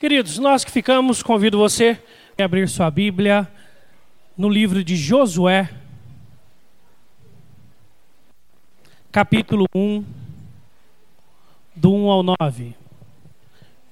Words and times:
Queridos, 0.00 0.38
nós 0.38 0.64
que 0.64 0.70
ficamos, 0.70 1.22
convido 1.22 1.58
você 1.58 2.02
a 2.38 2.42
abrir 2.42 2.66
sua 2.70 2.90
Bíblia 2.90 3.46
no 4.34 4.48
livro 4.48 4.82
de 4.82 4.96
Josué, 4.96 5.68
capítulo 9.12 9.66
1, 9.74 10.02
do 11.76 11.92
1 11.92 12.10
ao 12.10 12.22
9. 12.22 12.74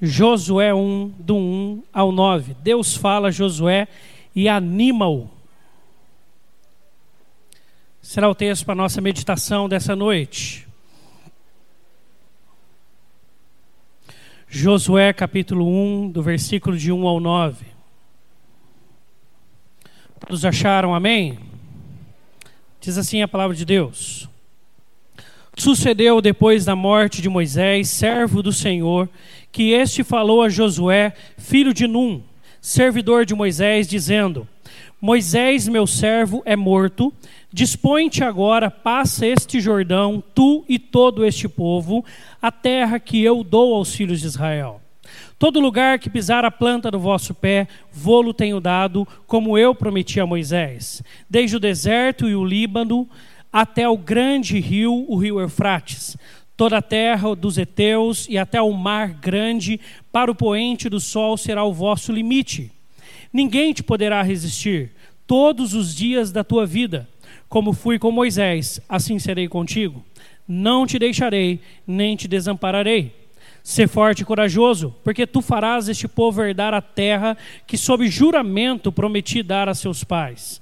Josué 0.00 0.72
1, 0.72 1.08
do 1.18 1.36
1 1.36 1.83
ao 1.92 2.11
9. 2.11 2.56
Deus 2.63 2.97
fala 2.97 3.29
a 3.29 3.31
Josué 3.31 3.87
e 4.35 4.49
anima-o. 4.49 5.29
Será 8.01 8.31
o 8.31 8.35
texto 8.35 8.65
para 8.65 8.72
a 8.72 8.77
nossa 8.77 9.03
meditação 9.03 9.69
dessa 9.69 9.95
noite. 9.95 10.67
Josué 14.51 15.12
capítulo 15.12 15.69
1, 15.69 16.10
do 16.10 16.23
versículo 16.23 16.74
de 16.74 16.91
1 16.91 17.06
ao 17.06 17.20
9. 17.20 17.66
Todos 20.19 20.43
acharam 20.43 20.95
amém? 20.95 21.38
Diz 22.80 22.97
assim 22.97 23.21
a 23.21 23.29
palavra 23.29 23.55
de 23.55 23.66
Deus. 23.66 24.27
Sucedeu 25.55 26.23
depois 26.23 26.65
da 26.65 26.74
morte 26.74 27.21
de 27.21 27.29
Moisés, 27.29 27.91
servo 27.91 28.43
do 28.43 28.51
Senhor, 28.51 29.07
que 29.52 29.73
este 29.73 30.02
falou 30.02 30.43
a 30.43 30.49
Josué, 30.49 31.12
filho 31.37 31.74
de 31.74 31.87
Num, 31.87 32.23
servidor 32.59 33.27
de 33.27 33.35
Moisés, 33.35 33.87
dizendo: 33.87 34.49
Moisés, 34.99 35.69
meu 35.69 35.87
servo, 35.87 36.43
é 36.46 36.57
morto. 36.57 37.12
Dispõe-te 37.51 38.23
agora, 38.23 38.70
passa 38.70 39.27
este 39.27 39.59
Jordão, 39.59 40.23
tu 40.34 40.65
e 40.69 40.79
todo 40.79 41.25
este 41.25 41.48
povo, 41.48 42.05
a 42.43 42.52
terra 42.52 43.01
que 43.01 43.23
eu 43.23 43.43
dou 43.43 43.74
aos 43.74 43.95
filhos 43.95 44.21
de 44.21 44.27
Israel. 44.27 44.83
Todo 45.38 45.61
lugar 45.61 45.98
que 45.98 46.11
pisar 46.11 46.45
a 46.45 46.51
planta 46.51 46.91
do 46.91 46.98
vosso 46.98 47.33
pé, 47.33 47.66
vou-lo 47.91 48.34
tenho 48.34 48.61
dado, 48.61 49.09
como 49.27 49.57
eu 49.57 49.74
prometi 49.74 50.21
a 50.21 50.26
Moisés. 50.26 51.02
Desde 51.30 51.57
o 51.57 51.60
deserto 51.60 52.29
e 52.29 52.35
o 52.35 52.45
Líbano, 52.45 53.09
até 53.51 53.88
o 53.88 53.96
grande 53.96 54.60
rio, 54.60 55.07
o 55.09 55.16
rio 55.16 55.41
Eufrates, 55.41 56.19
toda 56.54 56.79
a 56.79 56.82
terra 56.82 57.35
dos 57.35 57.57
heteus 57.57 58.26
e 58.29 58.37
até 58.37 58.60
o 58.60 58.73
mar 58.73 59.10
grande, 59.10 59.80
para 60.13 60.30
o 60.30 60.35
poente 60.35 60.88
do 60.88 61.01
sol 61.01 61.38
será 61.38 61.65
o 61.65 61.73
vosso 61.73 62.13
limite. 62.13 62.71
Ninguém 63.32 63.73
te 63.73 63.82
poderá 63.82 64.20
resistir 64.22 64.91
todos 65.26 65.72
os 65.72 65.94
dias 65.94 66.32
da 66.32 66.42
tua 66.42 66.66
vida. 66.66 67.08
Como 67.48 67.72
fui 67.72 67.98
com 67.98 68.10
Moisés, 68.10 68.80
assim 68.88 69.18
serei 69.18 69.48
contigo. 69.48 70.04
Não 70.46 70.86
te 70.86 70.98
deixarei, 70.98 71.60
nem 71.86 72.14
te 72.16 72.28
desampararei. 72.28 73.14
Sê 73.62 73.86
forte 73.86 74.22
e 74.22 74.24
corajoso, 74.24 74.94
porque 75.04 75.27
tu 75.27 75.42
farás 75.42 75.88
este 75.88 76.08
povo 76.08 76.42
herdar 76.42 76.72
a 76.72 76.80
terra 76.80 77.36
que, 77.66 77.76
sob 77.76 78.06
juramento, 78.08 78.92
prometi 78.92 79.42
dar 79.42 79.69
a 79.69 79.74
seus 79.74 80.04
pais. 80.04 80.60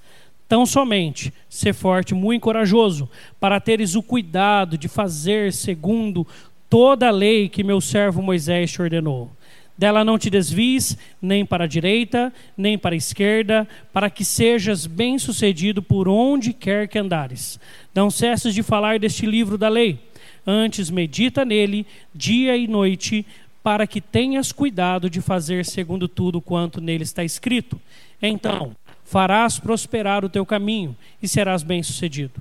Tão 0.48 0.64
somente, 0.64 1.32
sê 1.48 1.72
forte, 1.72 2.14
muito 2.14 2.42
corajoso, 2.42 3.08
para 3.40 3.60
teres 3.60 3.94
o 3.94 4.02
cuidado 4.02 4.78
de 4.78 4.88
fazer 4.88 5.52
segundo 5.52 6.26
toda 6.70 7.08
a 7.08 7.12
lei 7.12 7.48
que 7.48 7.64
meu 7.64 7.80
servo 7.80 8.22
Moisés 8.22 8.70
te 8.70 8.80
ordenou. 8.80 9.30
Dela 9.78 10.04
não 10.04 10.18
te 10.18 10.30
desvies 10.30 10.96
nem 11.20 11.44
para 11.44 11.64
a 11.64 11.66
direita, 11.66 12.32
nem 12.56 12.78
para 12.78 12.94
a 12.94 12.96
esquerda, 12.96 13.68
para 13.92 14.08
que 14.08 14.24
sejas 14.24 14.86
bem-sucedido 14.86 15.82
por 15.82 16.08
onde 16.08 16.52
quer 16.52 16.88
que 16.88 16.98
andares. 16.98 17.60
Não 17.94 18.10
cesses 18.10 18.54
de 18.54 18.62
falar 18.62 18.98
deste 18.98 19.26
livro 19.26 19.58
da 19.58 19.68
lei. 19.68 19.98
Antes 20.46 20.88
medita 20.88 21.44
nele 21.44 21.86
dia 22.14 22.56
e 22.56 22.66
noite, 22.66 23.26
para 23.62 23.86
que 23.86 24.00
tenhas 24.00 24.52
cuidado 24.52 25.10
de 25.10 25.20
fazer 25.20 25.64
segundo 25.64 26.06
tudo 26.06 26.40
quanto 26.40 26.80
nele 26.80 27.02
está 27.02 27.24
escrito. 27.24 27.80
Então, 28.22 28.76
farás 29.04 29.58
prosperar 29.58 30.24
o 30.24 30.28
teu 30.28 30.46
caminho 30.46 30.96
e 31.20 31.28
serás 31.28 31.62
bem-sucedido. 31.62 32.40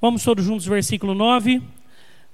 Vamos 0.00 0.22
todos 0.22 0.44
juntos, 0.44 0.64
versículo 0.64 1.12
9. 1.12 1.60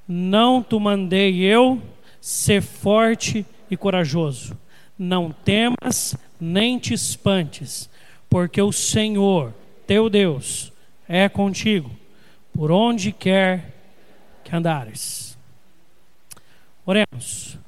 Não 0.07 0.63
te 0.63 0.79
mandei 0.79 1.41
eu 1.41 1.81
ser 2.21 2.61
forte 2.61 3.45
e 3.71 3.77
corajoso. 3.77 4.57
Não 4.99 5.31
temas 5.31 6.17
nem 6.41 6.79
te 6.79 6.95
espantes, 6.95 7.91
porque 8.29 8.61
o 8.61 8.73
Senhor, 8.73 9.53
teu 9.87 10.09
Deus, 10.09 10.73
é 11.09 11.29
contigo, 11.29 11.91
por 12.55 12.71
onde 12.71 13.13
quer 13.13 13.73
que 14.45 14.55
andares. 14.55 15.37
Oremos. 16.87 17.59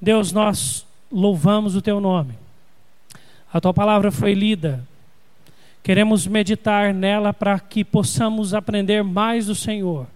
Deus, 0.00 0.32
nós 0.32 0.86
louvamos 1.10 1.76
o 1.76 1.82
teu 1.82 2.00
nome. 2.00 2.34
A 3.52 3.60
tua 3.60 3.74
palavra 3.74 4.10
foi 4.10 4.34
lida. 4.34 4.86
Queremos 5.82 6.26
meditar 6.26 6.94
nela 6.94 7.34
para 7.34 7.58
que 7.58 7.84
possamos 7.84 8.54
aprender 8.54 9.02
mais 9.02 9.46
do 9.46 9.54
Senhor. 9.54 10.06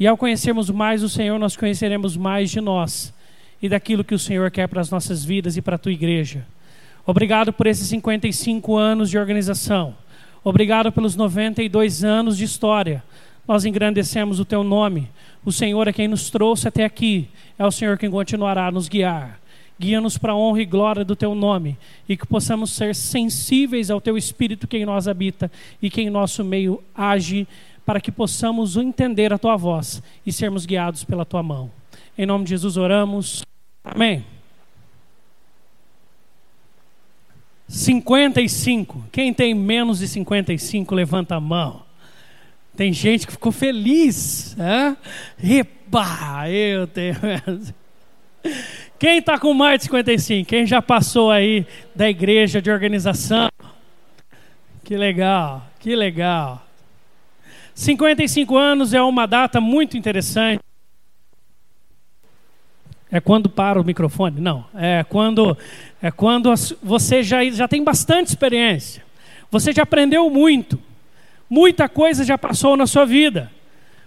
E 0.00 0.06
ao 0.06 0.16
conhecermos 0.16 0.68
mais 0.70 1.02
o 1.02 1.08
Senhor, 1.08 1.38
nós 1.38 1.56
conheceremos 1.56 2.16
mais 2.16 2.50
de 2.50 2.60
nós 2.60 3.12
e 3.62 3.68
daquilo 3.68 4.02
que 4.02 4.14
o 4.14 4.18
Senhor 4.18 4.50
quer 4.50 4.66
para 4.66 4.80
as 4.80 4.90
nossas 4.90 5.24
vidas 5.24 5.56
e 5.56 5.62
para 5.62 5.76
a 5.76 5.78
tua 5.78 5.92
igreja. 5.92 6.44
Obrigado 7.06 7.52
por 7.52 7.66
esses 7.66 7.86
55 7.88 8.76
anos 8.76 9.08
de 9.08 9.16
organização. 9.16 9.94
Obrigado 10.44 10.90
pelos 10.90 11.14
92 11.14 12.02
anos 12.02 12.36
de 12.36 12.44
história. 12.44 13.02
Nós 13.46 13.64
engrandecemos 13.64 14.40
o 14.40 14.44
teu 14.44 14.64
nome. 14.64 15.08
O 15.44 15.52
Senhor 15.52 15.86
é 15.86 15.92
quem 15.92 16.08
nos 16.08 16.30
trouxe 16.30 16.66
até 16.66 16.84
aqui. 16.84 17.28
É 17.58 17.64
o 17.64 17.70
Senhor 17.70 17.96
quem 17.96 18.10
continuará 18.10 18.66
a 18.66 18.72
nos 18.72 18.88
guiar. 18.88 19.40
Guia-nos 19.78 20.18
para 20.18 20.32
a 20.32 20.36
honra 20.36 20.62
e 20.62 20.66
glória 20.66 21.04
do 21.04 21.16
teu 21.16 21.34
nome 21.34 21.76
e 22.08 22.16
que 22.16 22.26
possamos 22.26 22.70
ser 22.70 22.94
sensíveis 22.94 23.90
ao 23.90 24.00
teu 24.00 24.16
espírito 24.16 24.68
que 24.68 24.76
em 24.76 24.84
nós 24.84 25.08
habita 25.08 25.50
e 25.80 25.90
que 25.90 26.02
em 26.02 26.10
nosso 26.10 26.44
meio 26.44 26.82
age, 26.94 27.48
para 27.84 28.00
que 28.00 28.12
possamos 28.12 28.76
entender 28.76 29.32
a 29.32 29.38
tua 29.38 29.56
voz 29.56 30.00
e 30.24 30.32
sermos 30.32 30.66
guiados 30.66 31.02
pela 31.02 31.24
tua 31.24 31.42
mão. 31.42 31.68
Em 32.16 32.26
nome 32.26 32.44
de 32.44 32.50
Jesus 32.50 32.76
oramos. 32.76 33.42
Amém. 33.84 34.24
55. 37.68 39.06
Quem 39.10 39.32
tem 39.32 39.54
menos 39.54 39.98
de 39.98 40.08
55, 40.08 40.94
levanta 40.94 41.36
a 41.36 41.40
mão. 41.40 41.82
Tem 42.76 42.92
gente 42.92 43.26
que 43.26 43.32
ficou 43.32 43.52
feliz. 43.52 44.54
Né? 44.56 44.96
Epa, 45.42 46.48
eu 46.50 46.86
tenho. 46.86 47.16
Quem 48.98 49.18
está 49.18 49.38
com 49.38 49.52
mais 49.52 49.78
de 49.78 49.84
55? 49.84 50.48
Quem 50.48 50.66
já 50.66 50.80
passou 50.80 51.30
aí 51.30 51.66
da 51.94 52.08
igreja 52.08 52.60
de 52.60 52.70
organização? 52.70 53.48
Que 54.84 54.96
legal, 54.96 55.66
que 55.80 55.96
legal. 55.96 56.64
55 57.74 58.56
anos 58.56 58.92
é 58.92 59.02
uma 59.02 59.26
data 59.26 59.60
muito 59.60 59.96
interessante. 59.96 60.61
É 63.14 63.20
quando 63.20 63.50
para 63.50 63.78
o 63.78 63.84
microfone? 63.84 64.40
Não. 64.40 64.64
É 64.74 65.04
quando, 65.04 65.56
é 66.00 66.10
quando 66.10 66.50
você 66.82 67.22
já, 67.22 67.44
já 67.44 67.68
tem 67.68 67.84
bastante 67.84 68.28
experiência. 68.28 69.04
Você 69.50 69.70
já 69.70 69.82
aprendeu 69.82 70.30
muito. 70.30 70.80
Muita 71.48 71.90
coisa 71.90 72.24
já 72.24 72.38
passou 72.38 72.74
na 72.74 72.86
sua 72.86 73.04
vida. 73.04 73.52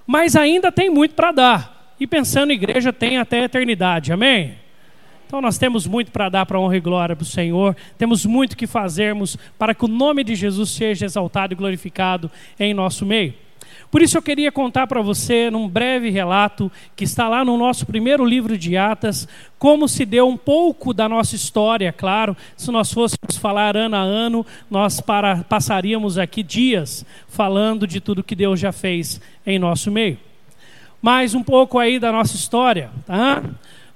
Mas 0.08 0.36
ainda 0.36 0.72
tem 0.72 0.90
muito 0.90 1.14
para 1.14 1.32
dar. 1.32 1.94
E 2.00 2.08
pensando 2.08 2.52
igreja, 2.52 2.92
tem 2.92 3.20
até 3.20 3.42
a 3.42 3.46
eternidade. 3.46 4.12
Amém? 4.12 4.56
Então 5.28 5.40
nós 5.40 5.60
temos 5.60 5.86
muito 5.86 6.12
para 6.12 6.28
dar 6.28 6.46
para 6.48 6.60
honra 6.60 6.78
e 6.78 6.80
glória 6.80 7.16
para 7.16 7.24
o 7.24 7.28
Senhor. 7.28 7.76
Temos 8.00 8.26
muito 8.26 8.58
que 8.58 8.66
fazermos 8.66 9.38
para 9.58 9.76
que 9.76 9.86
o 9.86 9.88
nome 9.88 10.24
de 10.24 10.34
Jesus 10.34 10.72
seja 10.72 11.06
exaltado 11.06 11.54
e 11.54 11.56
glorificado 11.56 12.32
em 12.60 12.74
nosso 12.74 13.06
meio. 13.06 13.36
Por 13.96 14.02
isso 14.02 14.18
eu 14.18 14.22
queria 14.22 14.52
contar 14.52 14.88
para 14.88 15.02
você, 15.02 15.50
num 15.50 15.70
breve 15.70 16.10
relato, 16.10 16.70
que 16.98 17.06
está 17.06 17.30
lá 17.30 17.46
no 17.46 17.56
nosso 17.56 17.86
primeiro 17.86 18.26
livro 18.26 18.58
de 18.58 18.76
Atas, 18.76 19.26
como 19.58 19.88
se 19.88 20.04
deu 20.04 20.28
um 20.28 20.36
pouco 20.36 20.94
da 20.94 21.08
nossa 21.08 21.34
história, 21.34 21.94
claro. 21.94 22.36
Se 22.58 22.70
nós 22.72 22.92
fôssemos 22.92 23.38
falar 23.38 23.78
ano 23.78 23.96
a 23.96 24.02
ano, 24.02 24.46
nós 24.70 25.00
para, 25.00 25.46
passaríamos 25.46 26.18
aqui 26.18 26.44
dias 26.44 27.06
falando 27.30 27.88
de 27.88 28.02
tudo 28.02 28.22
que 28.22 28.36
Deus 28.36 28.60
já 28.60 28.74
fez 28.74 29.22
em 29.48 29.58
nosso 29.58 29.90
meio. 29.90 30.20
Mais 31.02 31.34
um 31.34 31.42
pouco 31.42 31.80
aí 31.80 31.98
da 31.98 32.12
nossa 32.12 32.36
história, 32.36 32.90
tá? 33.06 33.42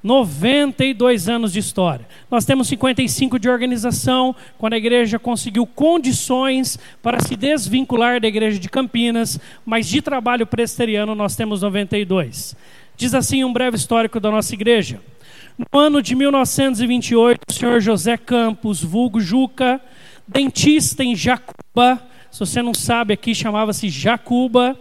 92 0.02 1.28
anos 1.28 1.52
de 1.52 1.60
história. 1.60 2.08
Nós 2.32 2.46
temos 2.46 2.68
55 2.68 3.38
de 3.38 3.50
organização, 3.50 4.36
quando 4.58 4.74
a 4.74 4.78
igreja 4.78 5.20
conseguiu 5.20 5.66
condições 5.66 6.80
para 7.02 7.20
se 7.20 7.36
desvincular 7.36 8.22
da 8.22 8.28
igreja 8.28 8.60
de 8.60 8.70
Campinas, 8.70 9.40
mas 9.66 9.88
de 9.88 10.02
trabalho 10.02 10.48
presteriano 10.48 11.14
nós 11.14 11.36
temos 11.36 11.62
92. 11.62 12.56
Diz 12.96 13.14
assim 13.14 13.44
um 13.44 13.54
breve 13.54 13.78
histórico 13.78 14.20
da 14.20 14.32
nossa 14.32 14.54
igreja. 14.54 15.02
No 15.58 15.80
ano 15.80 16.02
de 16.02 16.16
1928, 16.16 17.42
o 17.50 17.54
senhor 17.54 17.82
José 17.82 18.16
Campos, 18.16 18.82
vulgo 18.82 19.20
Juca, 19.20 19.82
dentista 20.26 21.04
em 21.04 21.16
Jacuba, 21.16 22.02
se 22.32 22.40
você 22.40 22.62
não 22.62 22.74
sabe 22.74 23.14
aqui 23.14 23.34
chamava-se 23.34 23.90
Jacuba, 23.90 24.80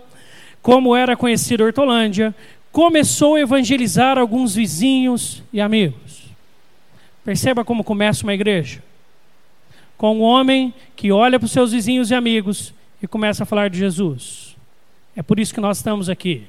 como 0.63 0.95
era 0.95 1.17
conhecido 1.17 1.65
Hortolândia, 1.65 2.35
começou 2.73 3.35
a 3.35 3.41
evangelizar 3.41 4.19
alguns 4.19 4.55
vizinhos 4.55 5.43
e 5.53 5.61
amigos. 5.61 6.25
Perceba 7.25 7.65
como 7.65 7.85
começa 7.85 8.23
uma 8.23 8.35
igreja. 8.35 8.83
Com 9.97 10.19
um 10.19 10.23
homem 10.23 10.73
que 10.97 11.11
olha 11.11 11.39
para 11.39 11.47
os 11.47 11.53
seus 11.53 11.73
vizinhos 11.73 12.11
e 12.11 12.15
amigos 12.15 12.73
e 13.03 13.07
começa 13.07 13.43
a 13.43 13.47
falar 13.47 13.69
de 13.69 13.79
Jesus. 13.79 14.57
É 15.17 15.23
por 15.23 15.39
isso 15.39 15.53
que 15.53 15.61
nós 15.61 15.79
estamos 15.79 16.09
aqui. 16.09 16.45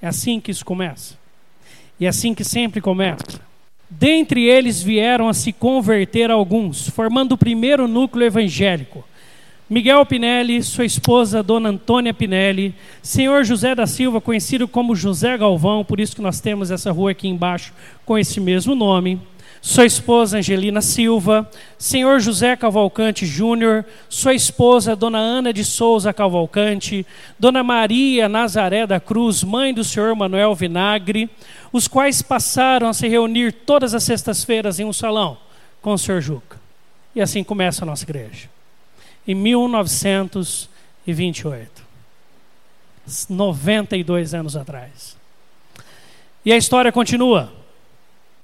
É 0.00 0.06
assim 0.06 0.40
que 0.40 0.50
isso 0.50 0.64
começa. 0.64 1.18
E 1.98 2.06
é 2.06 2.08
assim 2.08 2.34
que 2.34 2.44
sempre 2.44 2.80
começa. 2.80 3.40
Dentre 3.88 4.44
eles 4.44 4.82
vieram 4.82 5.28
a 5.28 5.34
se 5.34 5.52
converter 5.52 6.30
alguns, 6.30 6.88
formando 6.88 7.32
o 7.32 7.38
primeiro 7.38 7.88
núcleo 7.88 8.26
evangélico. 8.26 9.04
Miguel 9.70 10.04
Pinelli, 10.04 10.62
sua 10.64 10.84
esposa 10.84 11.44
Dona 11.44 11.68
Antônia 11.68 12.12
Pinelli, 12.12 12.74
senhor 13.00 13.44
José 13.44 13.72
da 13.72 13.86
Silva, 13.86 14.20
conhecido 14.20 14.66
como 14.66 14.96
José 14.96 15.38
Galvão, 15.38 15.84
por 15.84 16.00
isso 16.00 16.16
que 16.16 16.20
nós 16.20 16.40
temos 16.40 16.72
essa 16.72 16.90
rua 16.90 17.12
aqui 17.12 17.28
embaixo 17.28 17.72
com 18.04 18.18
esse 18.18 18.40
mesmo 18.40 18.74
nome 18.74 19.20
sua 19.60 19.84
esposa 19.84 20.38
Angelina 20.38 20.80
Silva, 20.80 21.48
senhor 21.76 22.18
José 22.18 22.56
Cavalcante 22.56 23.26
Júnior, 23.26 23.84
sua 24.08 24.32
esposa 24.32 24.96
Dona 24.96 25.18
Ana 25.18 25.52
de 25.52 25.64
Souza 25.64 26.14
Cavalcante, 26.14 27.06
Dona 27.38 27.62
Maria 27.62 28.28
Nazaré 28.28 28.86
da 28.86 28.98
Cruz, 28.98 29.44
mãe 29.44 29.74
do 29.74 29.84
senhor 29.84 30.16
Manuel 30.16 30.54
Vinagre, 30.54 31.28
os 31.70 31.86
quais 31.86 32.22
passaram 32.22 32.88
a 32.88 32.94
se 32.94 33.06
reunir 33.06 33.52
todas 33.52 33.94
as 33.94 34.02
sextas-feiras 34.02 34.80
em 34.80 34.84
um 34.84 34.92
salão 34.92 35.36
com 35.82 35.92
o 35.92 35.98
senhor 35.98 36.22
Juca. 36.22 36.58
E 37.14 37.20
assim 37.20 37.44
começa 37.44 37.84
a 37.84 37.86
nossa 37.86 38.04
igreja. 38.04 38.48
Em 39.30 39.34
1928. 39.36 41.86
92 43.28 44.34
anos 44.34 44.56
atrás. 44.56 45.16
E 46.44 46.52
a 46.52 46.56
história 46.56 46.90
continua. 46.90 47.52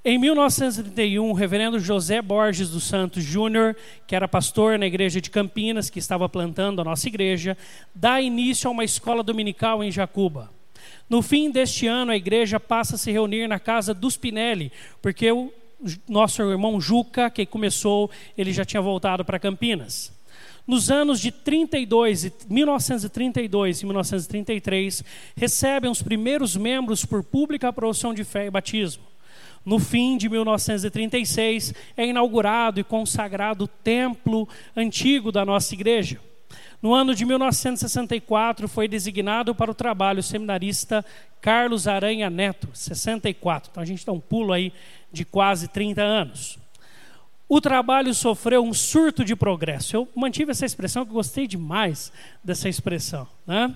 Em 0.04 0.16
1931, 0.16 1.28
o 1.28 1.32
reverendo 1.32 1.80
José 1.80 2.22
Borges 2.22 2.70
dos 2.70 2.84
Santos 2.84 3.24
Júnior, 3.24 3.74
que 4.06 4.14
era 4.14 4.28
pastor 4.28 4.78
na 4.78 4.86
igreja 4.86 5.20
de 5.20 5.28
Campinas, 5.28 5.90
que 5.90 5.98
estava 5.98 6.28
plantando 6.28 6.80
a 6.80 6.84
nossa 6.84 7.08
igreja, 7.08 7.58
dá 7.92 8.20
início 8.20 8.68
a 8.68 8.70
uma 8.70 8.84
escola 8.84 9.24
dominical 9.24 9.82
em 9.82 9.90
Jacuba. 9.90 10.52
No 11.10 11.20
fim 11.20 11.50
deste 11.50 11.88
ano, 11.88 12.12
a 12.12 12.16
igreja 12.16 12.60
passa 12.60 12.94
a 12.94 12.98
se 12.98 13.10
reunir 13.10 13.48
na 13.48 13.58
casa 13.58 13.92
dos 13.92 14.16
Pinelli, 14.16 14.70
porque 15.02 15.32
o 15.32 15.52
nosso 16.08 16.42
irmão 16.42 16.80
Juca, 16.80 17.28
que 17.28 17.44
começou, 17.44 18.08
ele 18.38 18.52
já 18.52 18.64
tinha 18.64 18.80
voltado 18.80 19.24
para 19.24 19.40
Campinas. 19.40 20.14
Nos 20.66 20.90
anos 20.90 21.20
de 21.20 21.30
32, 21.30 22.46
1932 22.48 23.82
e 23.82 23.86
1933, 23.86 25.04
recebem 25.36 25.90
os 25.90 26.02
primeiros 26.02 26.56
membros 26.56 27.04
por 27.04 27.22
pública 27.22 27.72
profissão 27.72 28.12
de 28.12 28.24
fé 28.24 28.46
e 28.46 28.50
batismo. 28.50 29.04
No 29.64 29.78
fim 29.78 30.16
de 30.16 30.28
1936, 30.28 31.72
é 31.96 32.06
inaugurado 32.06 32.80
e 32.80 32.84
consagrado 32.84 33.64
o 33.64 33.68
templo 33.68 34.48
antigo 34.76 35.30
da 35.30 35.44
nossa 35.44 35.72
igreja. 35.74 36.20
No 36.82 36.92
ano 36.92 37.14
de 37.14 37.24
1964, 37.24 38.68
foi 38.68 38.86
designado 38.86 39.54
para 39.54 39.70
o 39.70 39.74
trabalho 39.74 40.20
o 40.20 40.22
seminarista 40.22 41.04
Carlos 41.40 41.88
Aranha 41.88 42.28
Neto, 42.28 42.68
64. 42.72 43.70
Então 43.70 43.82
a 43.82 43.86
gente 43.86 44.04
dá 44.04 44.12
um 44.12 44.20
pulo 44.20 44.52
aí 44.52 44.72
de 45.12 45.24
quase 45.24 45.68
30 45.68 46.02
anos. 46.02 46.58
O 47.48 47.60
trabalho 47.60 48.12
sofreu 48.12 48.64
um 48.64 48.74
surto 48.74 49.24
de 49.24 49.36
progresso. 49.36 49.96
Eu 49.96 50.08
mantive 50.16 50.50
essa 50.50 50.66
expressão, 50.66 51.06
que 51.06 51.12
gostei 51.12 51.46
demais 51.46 52.12
dessa 52.42 52.68
expressão. 52.68 53.26
Né? 53.46 53.72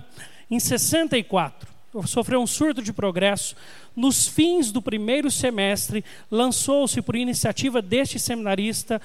Em 0.49 0.59
64, 0.59 1.69
sofreu 2.05 2.41
um 2.41 2.47
surto 2.47 2.81
de 2.81 2.93
progresso. 2.93 3.55
Nos 3.95 4.27
fins 4.27 4.71
do 4.71 4.81
primeiro 4.81 5.29
semestre, 5.29 6.03
lançou-se 6.29 7.01
por 7.01 7.15
iniciativa 7.15 7.81
deste 7.81 8.17
seminarista, 8.17 9.01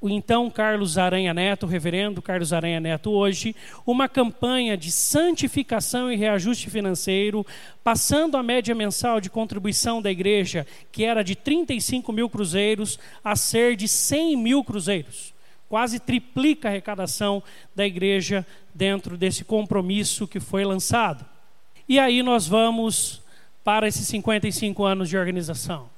o 0.00 0.08
então 0.08 0.50
Carlos 0.50 0.98
Aranha 0.98 1.32
Neto, 1.32 1.64
o 1.64 1.68
reverendo 1.68 2.20
Carlos 2.20 2.52
Aranha 2.52 2.78
Neto, 2.78 3.10
hoje, 3.10 3.56
uma 3.86 4.08
campanha 4.08 4.76
de 4.76 4.92
santificação 4.92 6.12
e 6.12 6.16
reajuste 6.16 6.68
financeiro, 6.68 7.44
passando 7.82 8.36
a 8.36 8.42
média 8.42 8.74
mensal 8.74 9.20
de 9.20 9.30
contribuição 9.30 10.02
da 10.02 10.10
igreja, 10.10 10.66
que 10.92 11.04
era 11.04 11.24
de 11.24 11.34
35 11.34 12.12
mil 12.12 12.28
cruzeiros, 12.28 12.98
a 13.24 13.34
ser 13.34 13.74
de 13.74 13.88
100 13.88 14.36
mil 14.36 14.62
cruzeiros. 14.62 15.32
Quase 15.68 15.98
triplica 15.98 16.68
a 16.68 16.70
arrecadação 16.70 17.42
da 17.74 17.86
igreja 17.86 18.46
dentro 18.74 19.16
desse 19.16 19.44
compromisso 19.44 20.28
que 20.28 20.40
foi 20.40 20.64
lançado. 20.64 21.29
E 21.90 21.98
aí 21.98 22.22
nós 22.22 22.46
vamos 22.46 23.20
para 23.64 23.88
esses 23.88 24.06
55 24.06 24.84
anos 24.84 25.08
de 25.08 25.18
organização. 25.18 25.90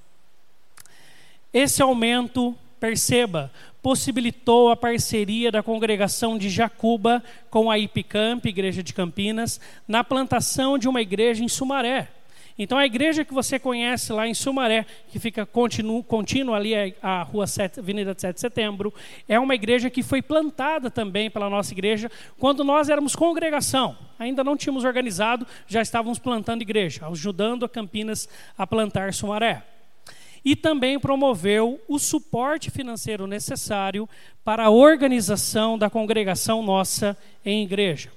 Esse 1.53 1.83
aumento, 1.83 2.57
perceba, 2.81 3.53
possibilitou 3.83 4.71
a 4.71 4.77
parceria 4.77 5.53
da 5.53 5.63
congregação 5.63 6.39
de 6.39 6.49
Jacuba 6.49 7.23
com 7.51 7.71
a 7.71 7.79
Ipicamp, 7.79 8.43
Igreja 8.47 8.83
de 8.83 8.95
Campinas, 8.95 9.61
na 9.87 10.03
plantação 10.03 10.79
de 10.79 10.89
uma 10.89 11.03
igreja 11.03 11.45
em 11.45 11.49
Sumaré. 11.49 12.09
Então 12.59 12.77
a 12.77 12.85
igreja 12.85 13.25
que 13.25 13.33
você 13.33 13.59
conhece 13.59 14.13
lá 14.13 14.27
em 14.29 14.35
Sumaré, 14.35 14.85
que 15.09 15.19
fica 15.19 15.47
contínuo 15.47 16.55
ali 16.55 16.75
a, 16.75 16.93
a 17.03 17.23
rua 17.23 17.47
7, 17.47 17.81
Avenida 17.81 18.15
7 18.17 18.35
de 18.35 18.41
Setembro, 18.41 18.93
é 19.29 19.39
uma 19.39 19.55
igreja 19.55 19.89
que 19.89 20.03
foi 20.03 20.21
plantada 20.21 20.91
também 20.91 21.31
pela 21.31 21.49
nossa 21.49 21.73
igreja 21.73 22.11
quando 22.39 22.63
nós 22.63 22.89
éramos 22.89 23.17
congregação. 23.17 23.97
Ainda 24.19 24.45
não 24.45 24.57
tínhamos 24.57 24.85
organizado, 24.85 25.47
já 25.67 25.81
estávamos 25.81 26.19
plantando 26.19 26.63
igreja, 26.63 27.07
ajudando 27.07 27.65
a 27.65 27.69
Campinas 27.69 28.29
a 28.57 28.67
plantar 28.67 29.13
Sumaré. 29.15 29.65
E 30.45 30.57
também 30.57 30.99
promoveu 30.99 31.81
o 31.89 31.99
suporte 31.99 32.71
financeiro 32.71 33.27
necessário 33.27 34.09
para 34.45 34.65
a 34.65 34.71
organização 34.71 35.79
da 35.79 35.89
congregação 35.89 36.63
nossa 36.63 37.17
em 37.45 37.63
igreja. 37.63 38.11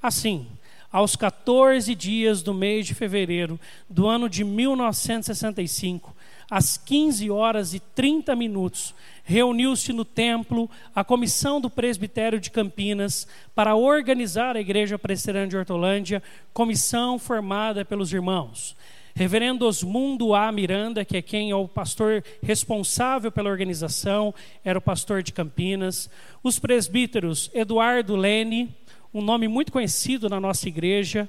Assim, 0.00 0.46
aos 0.92 1.16
14 1.16 1.94
dias 1.94 2.42
do 2.42 2.52
mês 2.52 2.86
de 2.86 2.94
fevereiro 2.94 3.58
do 3.88 4.06
ano 4.06 4.28
de 4.28 4.44
1965, 4.44 6.14
às 6.50 6.76
15 6.76 7.30
horas 7.30 7.72
e 7.72 7.80
30 7.80 8.36
minutos, 8.36 8.94
reuniu-se 9.24 9.92
no 9.92 10.04
templo 10.04 10.70
a 10.94 11.02
comissão 11.02 11.60
do 11.60 11.70
presbitério 11.70 12.38
de 12.38 12.50
Campinas 12.50 13.26
para 13.54 13.74
organizar 13.74 14.54
a 14.54 14.60
igreja 14.60 14.98
presbiteriana 14.98 15.48
de 15.48 15.56
Hortolândia, 15.56 16.22
comissão 16.52 17.18
formada 17.18 17.84
pelos 17.84 18.12
irmãos 18.12 18.76
Reverendo 19.14 19.66
Osmundo 19.66 20.34
A. 20.34 20.50
Miranda, 20.50 21.04
que 21.04 21.18
é 21.18 21.22
quem 21.22 21.50
é 21.50 21.54
o 21.54 21.68
pastor 21.68 22.24
responsável 22.42 23.30
pela 23.30 23.50
organização, 23.50 24.34
era 24.64 24.78
o 24.78 24.82
pastor 24.82 25.22
de 25.22 25.32
Campinas. 25.32 26.08
Os 26.42 26.58
presbíteros 26.58 27.50
Eduardo 27.52 28.16
Lene, 28.16 28.74
um 29.12 29.20
nome 29.20 29.46
muito 29.46 29.70
conhecido 29.70 30.28
na 30.28 30.40
nossa 30.40 30.68
igreja, 30.68 31.28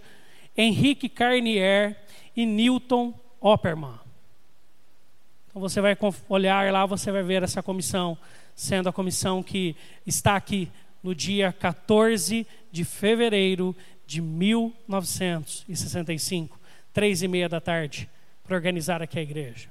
Henrique 0.55 1.09
Carnier 1.09 1.97
e 2.35 2.45
Newton 2.45 3.13
Opperman. 3.41 3.99
Então 5.49 5.61
você 5.61 5.81
vai 5.81 5.97
olhar 6.29 6.71
lá, 6.71 6.85
você 6.85 7.11
vai 7.11 7.23
ver 7.23 7.41
essa 7.43 7.61
comissão, 7.61 8.17
sendo 8.55 8.87
a 8.89 8.93
comissão 8.93 9.43
que 9.43 9.75
está 10.05 10.35
aqui 10.35 10.69
no 11.03 11.13
dia 11.13 11.51
14 11.51 12.47
de 12.71 12.85
fevereiro 12.85 13.75
de 14.07 14.21
1965, 14.21 16.57
três 16.93 17.21
e 17.21 17.27
meia 17.27 17.49
da 17.49 17.59
tarde, 17.59 18.09
para 18.43 18.55
organizar 18.55 19.01
aqui 19.01 19.19
a 19.19 19.23
igreja. 19.23 19.67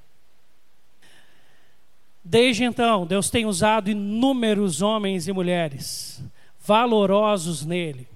Desde 2.25 2.63
então, 2.65 3.07
Deus 3.07 3.31
tem 3.31 3.47
usado 3.47 3.91
inúmeros 3.91 4.83
homens 4.83 5.27
e 5.27 5.33
mulheres 5.33 6.23
valorosos 6.65 7.65
nele, 7.65 8.07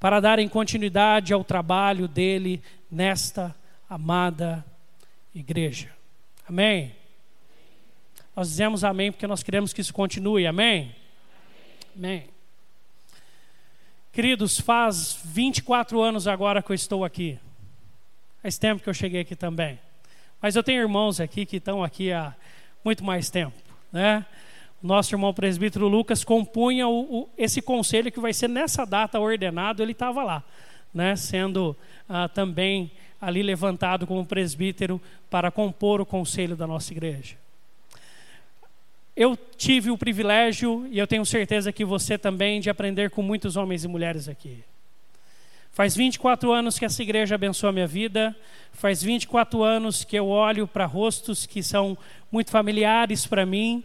para 0.00 0.20
darem 0.20 0.48
continuidade 0.48 1.32
ao 1.32 1.44
trabalho 1.44 2.08
dele 2.08 2.62
nesta 2.90 3.54
amada 3.88 4.64
igreja. 5.34 5.90
Amém? 6.48 6.94
Nós 8.34 8.48
dizemos 8.48 8.82
amém 8.84 9.12
porque 9.12 9.26
nós 9.26 9.42
queremos 9.42 9.72
que 9.72 9.80
isso 9.80 9.92
continue, 9.92 10.46
amém? 10.46 10.94
Amém. 11.96 12.28
Queridos, 14.12 14.60
faz 14.60 15.18
24 15.24 16.00
anos 16.00 16.26
agora 16.26 16.62
que 16.62 16.70
eu 16.70 16.74
estou 16.74 17.04
aqui. 17.04 17.38
Faz 18.42 18.58
tempo 18.58 18.82
que 18.82 18.88
eu 18.88 18.94
cheguei 18.94 19.20
aqui 19.20 19.36
também. 19.36 19.78
Mas 20.40 20.56
eu 20.56 20.62
tenho 20.62 20.80
irmãos 20.82 21.20
aqui 21.20 21.46
que 21.46 21.56
estão 21.56 21.82
aqui 21.82 22.12
há 22.12 22.34
muito 22.84 23.02
mais 23.02 23.30
tempo, 23.30 23.56
né? 23.92 24.26
Nosso 24.86 25.14
irmão 25.14 25.32
presbítero 25.32 25.88
Lucas 25.88 26.22
compunha 26.22 26.86
o, 26.86 27.20
o, 27.20 27.28
esse 27.38 27.62
conselho 27.62 28.12
que 28.12 28.20
vai 28.20 28.34
ser 28.34 28.48
nessa 28.48 28.84
data 28.84 29.18
ordenado, 29.18 29.82
ele 29.82 29.92
estava 29.92 30.22
lá, 30.22 30.44
né, 30.92 31.16
sendo 31.16 31.74
ah, 32.08 32.28
também 32.28 32.90
ali 33.20 33.42
levantado 33.42 34.06
como 34.06 34.26
presbítero 34.26 35.00
para 35.30 35.50
compor 35.50 36.00
o 36.00 36.06
conselho 36.06 36.54
da 36.54 36.66
nossa 36.66 36.92
igreja. 36.92 37.36
Eu 39.16 39.38
tive 39.56 39.90
o 39.90 39.96
privilégio, 39.96 40.86
e 40.90 40.98
eu 40.98 41.06
tenho 41.06 41.24
certeza 41.24 41.72
que 41.72 41.84
você 41.84 42.18
também, 42.18 42.60
de 42.60 42.68
aprender 42.68 43.10
com 43.10 43.22
muitos 43.22 43.56
homens 43.56 43.84
e 43.84 43.88
mulheres 43.88 44.28
aqui. 44.28 44.62
Faz 45.72 45.96
24 45.96 46.52
anos 46.52 46.78
que 46.78 46.84
essa 46.84 47.02
igreja 47.02 47.36
abençoa 47.36 47.70
a 47.70 47.72
minha 47.72 47.86
vida. 47.86 48.36
Faz 48.72 49.02
24 49.02 49.62
anos 49.62 50.04
que 50.04 50.16
eu 50.16 50.28
olho 50.28 50.68
para 50.68 50.84
rostos 50.84 51.46
que 51.46 51.62
são 51.62 51.96
muito 52.30 52.50
familiares 52.50 53.26
para 53.26 53.46
mim. 53.46 53.82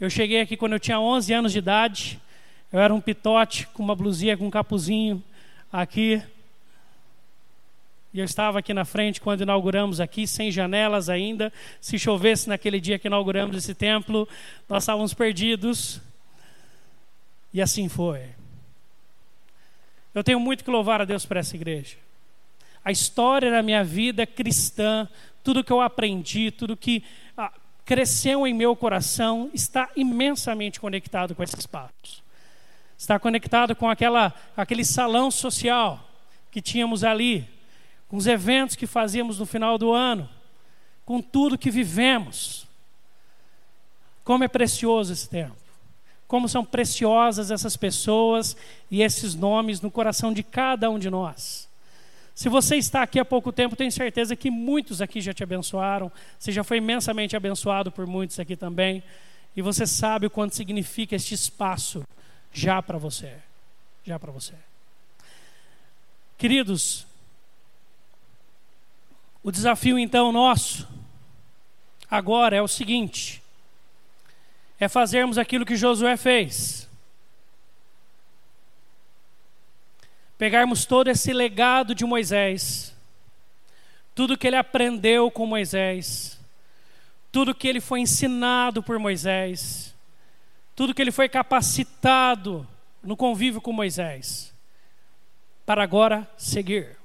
Eu 0.00 0.08
cheguei 0.08 0.40
aqui 0.40 0.56
quando 0.56 0.72
eu 0.72 0.80
tinha 0.80 0.98
11 0.98 1.30
anos 1.34 1.52
de 1.52 1.58
idade. 1.58 2.18
Eu 2.72 2.80
era 2.80 2.94
um 2.94 3.02
pitote 3.02 3.66
com 3.66 3.82
uma 3.82 3.94
blusinha 3.94 4.34
com 4.34 4.46
um 4.46 4.50
capuzinho 4.50 5.22
aqui. 5.70 6.22
E 8.10 8.18
eu 8.18 8.24
estava 8.24 8.60
aqui 8.60 8.72
na 8.72 8.86
frente 8.86 9.20
quando 9.20 9.42
inauguramos 9.42 10.00
aqui, 10.00 10.26
sem 10.26 10.50
janelas 10.50 11.10
ainda. 11.10 11.52
Se 11.82 11.98
chovesse 11.98 12.48
naquele 12.48 12.80
dia 12.80 12.98
que 12.98 13.08
inauguramos 13.08 13.54
esse 13.54 13.74
templo, 13.74 14.26
nós 14.66 14.84
estávamos 14.84 15.12
perdidos. 15.12 16.00
E 17.52 17.60
assim 17.60 17.86
foi. 17.86 18.22
Eu 20.14 20.24
tenho 20.24 20.40
muito 20.40 20.64
que 20.64 20.70
louvar 20.70 21.02
a 21.02 21.04
Deus 21.04 21.26
por 21.26 21.36
essa 21.36 21.54
igreja. 21.54 21.98
A 22.82 22.90
história 22.90 23.50
da 23.50 23.62
minha 23.62 23.84
vida 23.84 24.26
cristã, 24.26 25.06
tudo 25.44 25.62
que 25.62 25.70
eu 25.70 25.82
aprendi, 25.82 26.50
tudo 26.50 26.74
que 26.74 27.04
ah, 27.36 27.52
cresceu 27.90 28.46
em 28.46 28.54
meu 28.54 28.76
coração, 28.76 29.50
está 29.52 29.90
imensamente 29.96 30.78
conectado 30.78 31.34
com 31.34 31.42
esses 31.42 31.66
passos. 31.66 32.22
Está 32.96 33.18
conectado 33.18 33.74
com 33.74 33.90
aquela, 33.90 34.32
aquele 34.56 34.84
salão 34.84 35.28
social 35.28 36.08
que 36.52 36.62
tínhamos 36.62 37.02
ali, 37.02 37.48
com 38.06 38.16
os 38.16 38.28
eventos 38.28 38.76
que 38.76 38.86
fazíamos 38.86 39.40
no 39.40 39.44
final 39.44 39.76
do 39.76 39.92
ano, 39.92 40.28
com 41.04 41.20
tudo 41.20 41.58
que 41.58 41.68
vivemos. 41.68 42.64
Como 44.22 44.44
é 44.44 44.48
precioso 44.48 45.12
esse 45.12 45.28
tempo 45.28 45.58
como 46.28 46.48
são 46.48 46.64
preciosas 46.64 47.50
essas 47.50 47.76
pessoas 47.76 48.56
e 48.88 49.02
esses 49.02 49.34
nomes 49.34 49.80
no 49.80 49.90
coração 49.90 50.32
de 50.32 50.44
cada 50.44 50.88
um 50.88 50.96
de 50.96 51.10
nós. 51.10 51.68
Se 52.40 52.48
você 52.48 52.76
está 52.76 53.02
aqui 53.02 53.18
há 53.20 53.24
pouco 53.24 53.52
tempo, 53.52 53.76
tenho 53.76 53.92
certeza 53.92 54.34
que 54.34 54.50
muitos 54.50 55.02
aqui 55.02 55.20
já 55.20 55.30
te 55.30 55.42
abençoaram, 55.42 56.10
você 56.38 56.50
já 56.50 56.64
foi 56.64 56.78
imensamente 56.78 57.36
abençoado 57.36 57.92
por 57.92 58.06
muitos 58.06 58.40
aqui 58.40 58.56
também, 58.56 59.02
e 59.54 59.60
você 59.60 59.86
sabe 59.86 60.24
o 60.24 60.30
quanto 60.30 60.56
significa 60.56 61.14
este 61.14 61.34
espaço 61.34 62.02
já 62.50 62.80
para 62.80 62.96
você. 62.96 63.34
Já 64.06 64.18
para 64.18 64.32
você. 64.32 64.54
Queridos, 66.38 67.06
o 69.42 69.52
desafio 69.52 69.98
então 69.98 70.32
nosso 70.32 70.88
agora 72.10 72.56
é 72.56 72.62
o 72.62 72.68
seguinte: 72.68 73.42
é 74.78 74.88
fazermos 74.88 75.36
aquilo 75.36 75.66
que 75.66 75.76
Josué 75.76 76.16
fez. 76.16 76.88
Pegarmos 80.40 80.86
todo 80.86 81.08
esse 81.08 81.34
legado 81.34 81.94
de 81.94 82.02
Moisés, 82.06 82.96
tudo 84.14 84.38
que 84.38 84.46
ele 84.46 84.56
aprendeu 84.56 85.30
com 85.30 85.44
Moisés, 85.44 86.40
tudo 87.30 87.54
que 87.54 87.68
ele 87.68 87.78
foi 87.78 88.00
ensinado 88.00 88.82
por 88.82 88.98
Moisés, 88.98 89.94
tudo 90.74 90.94
que 90.94 91.02
ele 91.02 91.12
foi 91.12 91.28
capacitado 91.28 92.66
no 93.02 93.18
convívio 93.18 93.60
com 93.60 93.70
Moisés, 93.70 94.54
para 95.66 95.82
agora 95.82 96.26
seguir. 96.38 96.96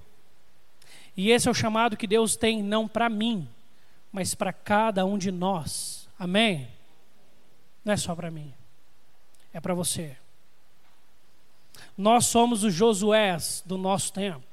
E 1.17 1.29
esse 1.29 1.49
é 1.49 1.51
o 1.51 1.53
chamado 1.53 1.97
que 1.97 2.07
Deus 2.07 2.37
tem 2.37 2.63
não 2.63 2.87
para 2.87 3.09
mim, 3.09 3.49
mas 4.13 4.33
para 4.33 4.53
cada 4.53 5.05
um 5.05 5.17
de 5.17 5.29
nós. 5.29 6.07
Amém? 6.17 6.69
Não 7.83 7.91
é 7.91 7.97
só 7.97 8.15
para 8.15 8.31
mim, 8.31 8.53
é 9.53 9.59
para 9.59 9.73
você. 9.73 10.15
Nós 11.97 12.25
somos 12.25 12.63
os 12.63 12.73
Josués 12.73 13.63
do 13.65 13.77
nosso 13.77 14.11
tempo. 14.11 14.43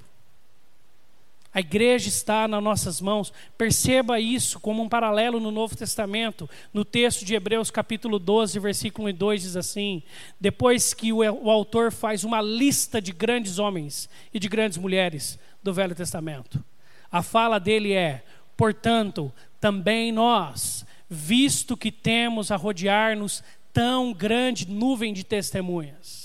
A 1.55 1.61
igreja 1.61 2.09
está 2.09 2.49
nas 2.49 2.63
nossas 2.63 3.01
mãos. 3.01 3.31
Perceba 3.59 4.19
isso 4.19 4.59
como 4.59 4.83
um 4.83 4.89
paralelo 4.89 5.39
no 5.39 5.51
Novo 5.51 5.77
Testamento. 5.77 6.49
No 6.73 6.83
texto 6.83 7.27
de 7.27 7.35
Hebreus, 7.35 7.71
capítulo 7.71 8.19
12, 8.19 8.59
versículo 8.59 9.07
1 9.07 9.11
e 9.11 9.13
2, 9.13 9.43
diz 9.43 9.57
assim: 9.57 10.03
Depois 10.41 10.95
que 10.95 11.13
o, 11.13 11.51
autor 11.51 11.93
faz 11.93 12.25
uma 12.25 12.41
lista 12.41 13.03
de 13.03 13.13
grandes 13.13 13.59
homens 13.59 14.09
e 14.33 14.39
de 14.39 14.49
grandes 14.49 14.79
mulheres 14.79 15.39
do 15.63 15.75
Velho 15.75 15.95
Testamento, 15.95 16.65
a 17.11 17.23
fala 17.23 17.59
dele 17.59 17.93
é: 17.93 18.25
Portanto, 18.57 19.31
também 19.61 20.11
nós, 20.11 20.87
visto 21.09 21.77
que 21.77 21.93
temos 21.93 22.51
a 22.51 22.57
rodear-nos 22.57 23.45
tão 23.75 24.15
grande 24.15 24.67
nuvem 24.67 25.13
de 25.13 25.23
testemunhas. 25.23 26.22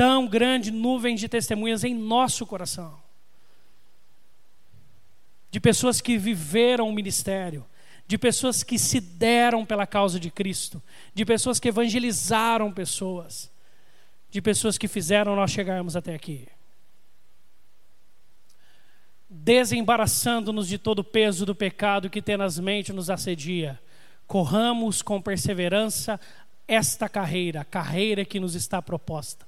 Tão 0.00 0.26
grande 0.26 0.70
nuvem 0.70 1.14
de 1.14 1.28
testemunhas 1.28 1.84
em 1.84 1.94
nosso 1.94 2.46
coração. 2.46 2.98
De 5.50 5.60
pessoas 5.60 6.00
que 6.00 6.16
viveram 6.16 6.88
o 6.88 6.92
ministério, 6.94 7.66
de 8.06 8.16
pessoas 8.16 8.62
que 8.62 8.78
se 8.78 8.98
deram 8.98 9.66
pela 9.66 9.86
causa 9.86 10.18
de 10.18 10.30
Cristo, 10.30 10.82
de 11.12 11.22
pessoas 11.26 11.60
que 11.60 11.68
evangelizaram 11.68 12.72
pessoas, 12.72 13.52
de 14.30 14.40
pessoas 14.40 14.78
que 14.78 14.88
fizeram 14.88 15.36
nós 15.36 15.50
chegarmos 15.50 15.94
até 15.94 16.14
aqui 16.14 16.48
desembaraçando-nos 19.28 20.66
de 20.66 20.76
todo 20.76 21.00
o 21.00 21.04
peso 21.04 21.46
do 21.46 21.54
pecado 21.54 22.10
que 22.10 22.20
tenazmente 22.20 22.92
nos 22.92 23.10
assedia. 23.10 23.78
Corramos 24.26 25.02
com 25.02 25.22
perseverança 25.22 26.18
esta 26.66 27.08
carreira, 27.08 27.60
a 27.60 27.64
carreira 27.64 28.24
que 28.24 28.40
nos 28.40 28.54
está 28.54 28.80
proposta, 28.80 29.46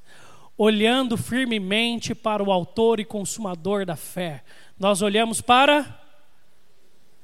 olhando 0.56 1.16
firmemente 1.16 2.14
para 2.14 2.42
o 2.42 2.52
Autor 2.52 3.00
e 3.00 3.04
Consumador 3.04 3.84
da 3.84 3.96
fé. 3.96 4.44
Nós 4.78 5.02
olhamos 5.02 5.40
para 5.40 6.00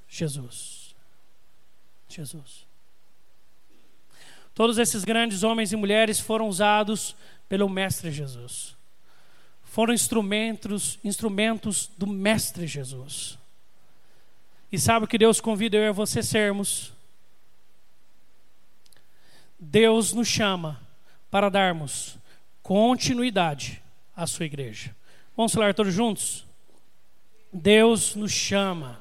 Jesus. 0.08 0.94
Jesus. 2.08 2.66
Todos 4.54 4.78
esses 4.78 5.04
grandes 5.04 5.42
homens 5.42 5.72
e 5.72 5.76
mulheres 5.76 6.18
foram 6.18 6.48
usados 6.48 7.14
pelo 7.48 7.68
Mestre 7.68 8.10
Jesus 8.10 8.76
foram 9.78 9.94
instrumentos, 9.94 10.98
instrumentos 11.04 11.88
do 11.96 12.04
Mestre 12.04 12.66
Jesus. 12.66 13.38
E 14.72 14.76
sabe 14.76 15.04
o 15.04 15.08
que 15.08 15.16
Deus 15.16 15.40
convida 15.40 15.76
eu 15.76 15.84
e 15.84 15.92
você 15.92 16.20
sermos? 16.20 16.92
Deus 19.56 20.12
nos 20.12 20.26
chama 20.26 20.80
para 21.30 21.48
darmos 21.48 22.17
continuidade 22.68 23.82
à 24.14 24.26
sua 24.26 24.44
igreja. 24.44 24.94
Vamos 25.34 25.54
falar 25.54 25.72
todos 25.72 25.94
juntos? 25.94 26.46
Deus 27.50 28.14
nos 28.14 28.30
chama 28.30 29.00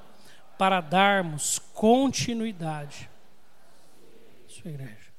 para 0.57 0.79
darmos 0.79 1.59
continuidade 1.73 3.09
à 4.45 4.49
sua 4.49 4.71
igreja. 4.71 5.11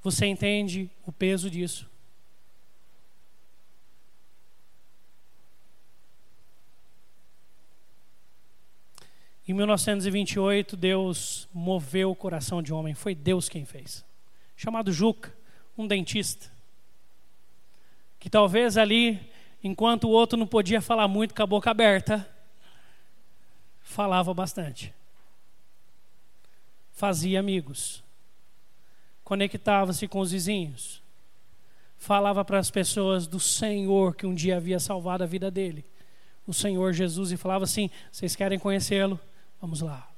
Você 0.00 0.26
entende 0.26 0.88
o 1.04 1.10
peso 1.10 1.50
disso? 1.50 1.90
Em 9.46 9.52
1928, 9.52 10.76
Deus 10.76 11.48
moveu 11.52 12.10
o 12.10 12.16
coração 12.16 12.62
de 12.62 12.72
um 12.72 12.76
homem, 12.76 12.94
foi 12.94 13.14
Deus 13.14 13.48
quem 13.48 13.64
fez. 13.64 14.04
Chamado 14.56 14.92
Juca, 14.92 15.32
um 15.76 15.86
dentista. 15.86 16.50
Que 18.18 18.30
talvez 18.30 18.78
ali, 18.78 19.20
enquanto 19.62 20.04
o 20.04 20.10
outro 20.10 20.38
não 20.38 20.46
podia 20.46 20.80
falar 20.80 21.08
muito 21.08 21.34
com 21.34 21.42
a 21.42 21.46
boca 21.46 21.70
aberta, 21.70 22.28
falava 23.82 24.32
bastante. 24.32 24.94
Fazia 26.92 27.38
amigos 27.38 28.04
conectava-se 29.24 30.06
com 30.06 30.20
os 30.20 30.30
vizinhos, 30.30 31.02
falava 31.96 32.44
para 32.44 32.58
as 32.58 32.70
pessoas 32.70 33.26
do 33.26 33.40
Senhor 33.40 34.14
que 34.14 34.26
um 34.26 34.34
dia 34.34 34.58
havia 34.58 34.78
salvado 34.78 35.24
a 35.24 35.26
vida 35.26 35.50
dele, 35.50 35.84
o 36.46 36.52
Senhor 36.52 36.92
Jesus, 36.92 37.32
e 37.32 37.36
falava 37.36 37.64
assim: 37.64 37.90
vocês 38.12 38.36
querem 38.36 38.58
conhecê-lo? 38.58 39.18
Vamos 39.60 39.80
lá. 39.80 40.10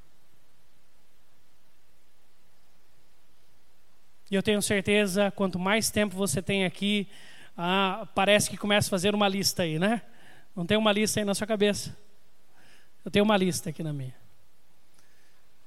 E 4.30 4.34
eu 4.34 4.42
tenho 4.42 4.60
certeza, 4.60 5.30
quanto 5.30 5.58
mais 5.58 5.90
tempo 5.90 6.16
você 6.16 6.42
tem 6.42 6.64
aqui, 6.64 7.08
ah, 7.56 8.08
parece 8.14 8.50
que 8.50 8.56
começa 8.56 8.88
a 8.88 8.90
fazer 8.90 9.14
uma 9.14 9.28
lista 9.28 9.62
aí, 9.62 9.78
né? 9.78 10.02
Não 10.54 10.66
tem 10.66 10.76
uma 10.76 10.90
lista 10.90 11.20
aí 11.20 11.24
na 11.24 11.34
sua 11.34 11.46
cabeça? 11.46 11.96
Eu 13.04 13.10
tenho 13.10 13.24
uma 13.24 13.36
lista 13.36 13.70
aqui 13.70 13.84
na 13.84 13.92
minha. 13.92 14.14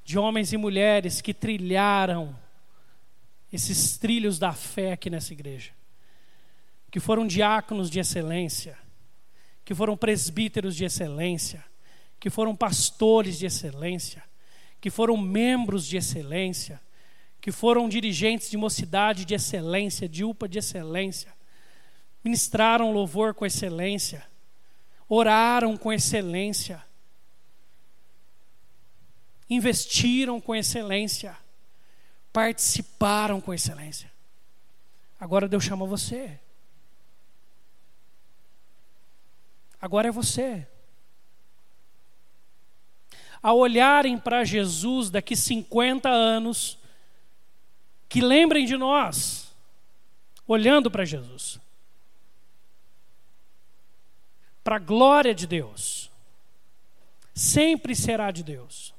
De 0.03 0.19
homens 0.19 0.51
e 0.51 0.57
mulheres 0.57 1.21
que 1.21 1.33
trilharam 1.33 2.37
esses 3.51 3.97
trilhos 3.97 4.37
da 4.37 4.51
fé 4.51 4.91
aqui 4.91 5.09
nessa 5.09 5.31
igreja, 5.31 5.71
que 6.91 6.99
foram 6.99 7.25
diáconos 7.25 7.89
de 7.89 7.99
excelência, 7.99 8.77
que 9.63 9.73
foram 9.73 9.95
presbíteros 9.95 10.75
de 10.75 10.83
excelência, 10.83 11.63
que 12.19 12.29
foram 12.29 12.55
pastores 12.55 13.37
de 13.39 13.45
excelência, 13.45 14.23
que 14.81 14.89
foram 14.89 15.15
membros 15.15 15.85
de 15.85 15.97
excelência, 15.97 16.81
que 17.39 17.51
foram 17.51 17.87
dirigentes 17.87 18.49
de 18.49 18.57
mocidade 18.57 19.23
de 19.23 19.33
excelência, 19.33 20.09
de 20.09 20.23
UPA 20.23 20.47
de 20.47 20.59
excelência, 20.59 21.33
ministraram 22.23 22.91
louvor 22.91 23.33
com 23.33 23.45
excelência, 23.45 24.27
oraram 25.07 25.77
com 25.77 25.91
excelência, 25.93 26.83
investiram 29.49 30.41
com 30.41 30.53
excelência, 30.53 31.35
participaram 32.33 33.39
com 33.39 33.53
excelência. 33.53 34.11
Agora 35.19 35.47
Deus 35.47 35.63
chama 35.63 35.85
você. 35.85 36.39
Agora 39.81 40.09
é 40.09 40.11
você. 40.11 40.67
Ao 43.41 43.57
olharem 43.57 44.17
para 44.17 44.43
Jesus 44.43 45.09
daqui 45.09 45.35
50 45.35 46.09
anos, 46.09 46.77
que 48.07 48.21
lembrem 48.21 48.65
de 48.65 48.75
nós, 48.75 49.53
olhando 50.47 50.89
para 50.89 51.05
Jesus. 51.05 51.59
Para 54.63 54.75
a 54.75 54.79
glória 54.79 55.33
de 55.33 55.47
Deus. 55.47 56.09
Sempre 57.33 57.95
será 57.95 58.31
de 58.31 58.43
Deus. 58.43 58.93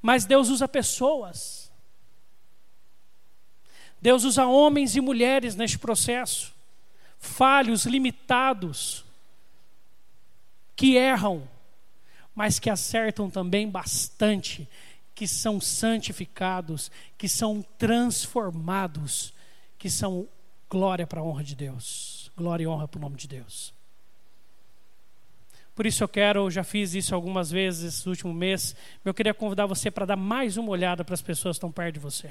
Mas 0.00 0.24
Deus 0.24 0.48
usa 0.48 0.68
pessoas. 0.68 1.70
Deus 4.00 4.24
usa 4.24 4.46
homens 4.46 4.96
e 4.96 5.00
mulheres 5.00 5.54
neste 5.54 5.78
processo, 5.78 6.54
falhos, 7.18 7.84
limitados, 7.84 9.04
que 10.74 10.96
erram, 10.96 11.46
mas 12.34 12.58
que 12.58 12.70
acertam 12.70 13.28
também 13.28 13.68
bastante, 13.68 14.68
que 15.14 15.26
são 15.26 15.60
santificados, 15.60 16.90
que 17.18 17.28
são 17.28 17.62
transformados, 17.78 19.34
que 19.78 19.90
são 19.90 20.28
glória 20.68 21.06
para 21.06 21.20
a 21.20 21.24
honra 21.24 21.42
de 21.42 21.54
Deus, 21.54 22.30
glória 22.36 22.64
e 22.64 22.66
honra 22.66 22.86
para 22.86 22.98
o 22.98 23.02
nome 23.02 23.16
de 23.16 23.28
Deus. 23.28 23.74
Por 25.74 25.86
isso 25.86 26.04
eu 26.04 26.08
quero, 26.08 26.40
eu 26.40 26.50
já 26.50 26.62
fiz 26.62 26.94
isso 26.94 27.14
algumas 27.14 27.50
vezes 27.50 27.94
esse 27.94 28.08
último 28.08 28.34
mês, 28.34 28.76
eu 29.04 29.14
queria 29.14 29.32
convidar 29.32 29.66
você 29.66 29.90
para 29.90 30.04
dar 30.04 30.16
mais 30.16 30.56
uma 30.56 30.70
olhada 30.70 31.04
para 31.04 31.14
as 31.14 31.22
pessoas 31.22 31.56
que 31.56 31.58
estão 31.58 31.72
perto 31.72 31.94
de 31.94 32.00
você. 32.00 32.30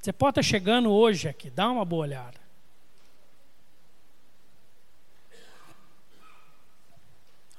Você 0.00 0.12
pode 0.12 0.32
estar 0.32 0.42
chegando 0.42 0.90
hoje 0.90 1.28
aqui, 1.28 1.48
dá 1.48 1.70
uma 1.70 1.84
boa 1.84 2.02
olhada. 2.02 2.43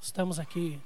Estamos 0.05 0.37
aqui. 0.37 0.79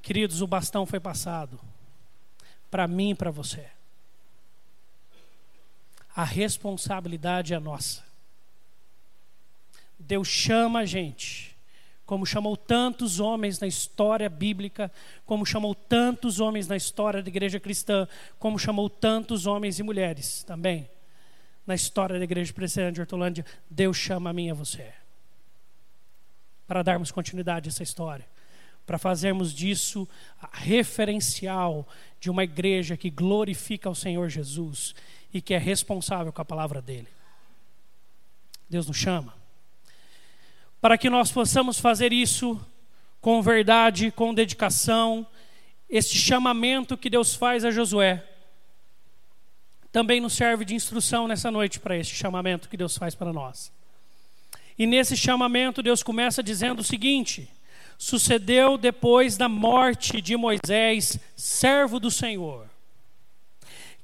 Queridos, 0.00 0.40
o 0.40 0.46
bastão 0.46 0.86
foi 0.86 0.98
passado 0.98 1.60
para 2.70 2.88
mim 2.88 3.10
e 3.10 3.14
para 3.14 3.30
você. 3.30 3.70
A 6.14 6.24
responsabilidade 6.24 7.52
é 7.52 7.60
nossa. 7.60 8.02
Deus 9.98 10.26
chama 10.26 10.80
a 10.80 10.86
gente 10.86 11.55
como 12.06 12.24
chamou 12.24 12.56
tantos 12.56 13.20
homens 13.20 13.60
na 13.60 13.66
história 13.66 14.28
bíblica, 14.30 14.90
como 15.26 15.44
chamou 15.44 15.74
tantos 15.74 16.40
homens 16.40 16.68
na 16.68 16.76
história 16.76 17.22
da 17.22 17.28
igreja 17.28 17.60
cristã, 17.60 18.08
como 18.38 18.58
chamou 18.58 18.88
tantos 18.88 19.44
homens 19.44 19.78
e 19.78 19.82
mulheres 19.82 20.42
também 20.44 20.88
na 21.66 21.74
história 21.74 22.18
da 22.18 22.24
igreja 22.24 22.52
presbiteriana 22.52 22.92
de 22.92 23.00
Hortolândia, 23.00 23.44
Deus 23.68 23.96
chama 23.96 24.30
a 24.30 24.32
mim 24.32 24.46
e 24.46 24.50
a 24.50 24.54
você. 24.54 24.92
Para 26.66 26.82
darmos 26.82 27.10
continuidade 27.10 27.68
a 27.68 27.70
essa 27.70 27.82
história, 27.82 28.26
para 28.86 28.98
fazermos 28.98 29.52
disso 29.52 30.08
referencial 30.52 31.86
de 32.20 32.30
uma 32.30 32.44
igreja 32.44 32.96
que 32.96 33.10
glorifica 33.10 33.90
o 33.90 33.94
Senhor 33.94 34.28
Jesus 34.28 34.94
e 35.34 35.40
que 35.40 35.54
é 35.54 35.58
responsável 35.58 36.32
com 36.32 36.40
a 36.40 36.44
palavra 36.44 36.80
dele. 36.80 37.08
Deus 38.70 38.86
nos 38.86 38.96
chama 38.96 39.34
para 40.80 40.98
que 40.98 41.10
nós 41.10 41.32
possamos 41.32 41.78
fazer 41.78 42.12
isso 42.12 42.60
com 43.20 43.42
verdade, 43.42 44.10
com 44.10 44.32
dedicação, 44.32 45.26
este 45.88 46.16
chamamento 46.16 46.96
que 46.96 47.10
Deus 47.10 47.34
faz 47.34 47.64
a 47.64 47.70
Josué. 47.70 48.24
Também 49.90 50.20
nos 50.20 50.34
serve 50.34 50.64
de 50.64 50.74
instrução 50.74 51.26
nessa 51.26 51.50
noite 51.50 51.80
para 51.80 51.96
este 51.96 52.14
chamamento 52.14 52.68
que 52.68 52.76
Deus 52.76 52.96
faz 52.96 53.14
para 53.14 53.32
nós. 53.32 53.72
E 54.78 54.86
nesse 54.86 55.16
chamamento, 55.16 55.82
Deus 55.82 56.02
começa 56.02 56.42
dizendo 56.42 56.80
o 56.80 56.84
seguinte: 56.84 57.48
sucedeu 57.96 58.76
depois 58.76 59.36
da 59.36 59.48
morte 59.48 60.20
de 60.20 60.36
Moisés, 60.36 61.18
servo 61.34 61.98
do 61.98 62.10
Senhor, 62.10 62.68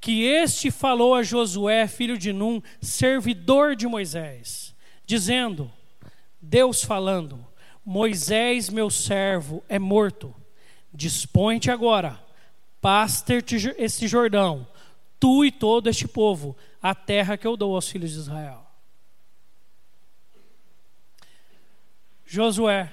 que 0.01 0.23
este 0.25 0.71
falou 0.71 1.15
a 1.15 1.23
Josué, 1.23 1.87
filho 1.87 2.17
de 2.17 2.33
Num, 2.33 2.63
servidor 2.81 3.77
de 3.77 3.87
Moisés, 3.87 4.75
dizendo: 5.05 5.71
Deus 6.43 6.83
falando: 6.83 7.47
Moisés, 7.85 8.69
meu 8.69 8.91
servo, 8.91 9.63
é 9.69 9.79
morto. 9.79 10.35
Dispõe-te 10.93 11.71
agora, 11.71 12.21
pasta 12.81 13.33
este 13.79 14.09
Jordão, 14.09 14.67
tu 15.19 15.45
e 15.45 15.53
todo 15.53 15.89
este 15.89 16.07
povo, 16.07 16.55
a 16.83 16.95
terra 16.95 17.39
que 17.39 17.47
eu 17.47 17.57
dou 17.57 17.75
aos 17.75 17.89
filhos 17.89 18.11
de 18.11 18.19
Israel. 18.19 18.67
Josué, 22.27 22.93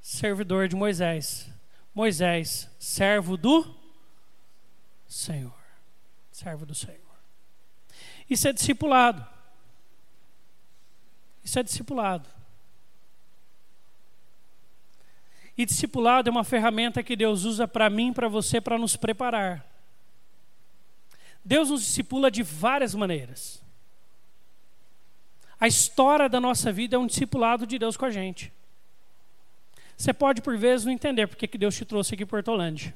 servidor 0.00 0.66
de 0.66 0.74
Moisés. 0.74 1.48
Moisés, 1.94 2.70
servo 2.78 3.36
do 3.36 3.74
Senhor. 5.06 5.52
Servo 6.30 6.64
do 6.64 6.74
Senhor. 6.74 6.98
Isso 8.30 8.48
é 8.48 8.52
discipulado. 8.52 9.26
Isso 11.44 11.58
é 11.58 11.62
discipulado. 11.62 12.28
E 15.56 15.66
discipulado 15.66 16.28
é 16.28 16.32
uma 16.32 16.44
ferramenta 16.44 17.02
que 17.02 17.14
Deus 17.14 17.44
usa 17.44 17.68
para 17.68 17.90
mim 17.90 18.12
para 18.12 18.28
você 18.28 18.60
para 18.60 18.78
nos 18.78 18.96
preparar. 18.96 19.66
Deus 21.44 21.70
nos 21.70 21.82
discipula 21.82 22.30
de 22.30 22.42
várias 22.42 22.94
maneiras. 22.94 23.62
A 25.60 25.68
história 25.68 26.28
da 26.28 26.40
nossa 26.40 26.72
vida 26.72 26.96
é 26.96 26.98
um 26.98 27.06
discipulado 27.06 27.66
de 27.66 27.78
Deus 27.78 27.96
com 27.96 28.04
a 28.04 28.10
gente. 28.10 28.52
Você 29.96 30.12
pode, 30.12 30.42
por 30.42 30.56
vezes, 30.56 30.84
não 30.84 30.92
entender 30.92 31.26
porque 31.26 31.46
que 31.46 31.58
Deus 31.58 31.76
te 31.76 31.84
trouxe 31.84 32.14
aqui 32.14 32.26
para 32.26 32.38
Hortolândia. 32.38 32.94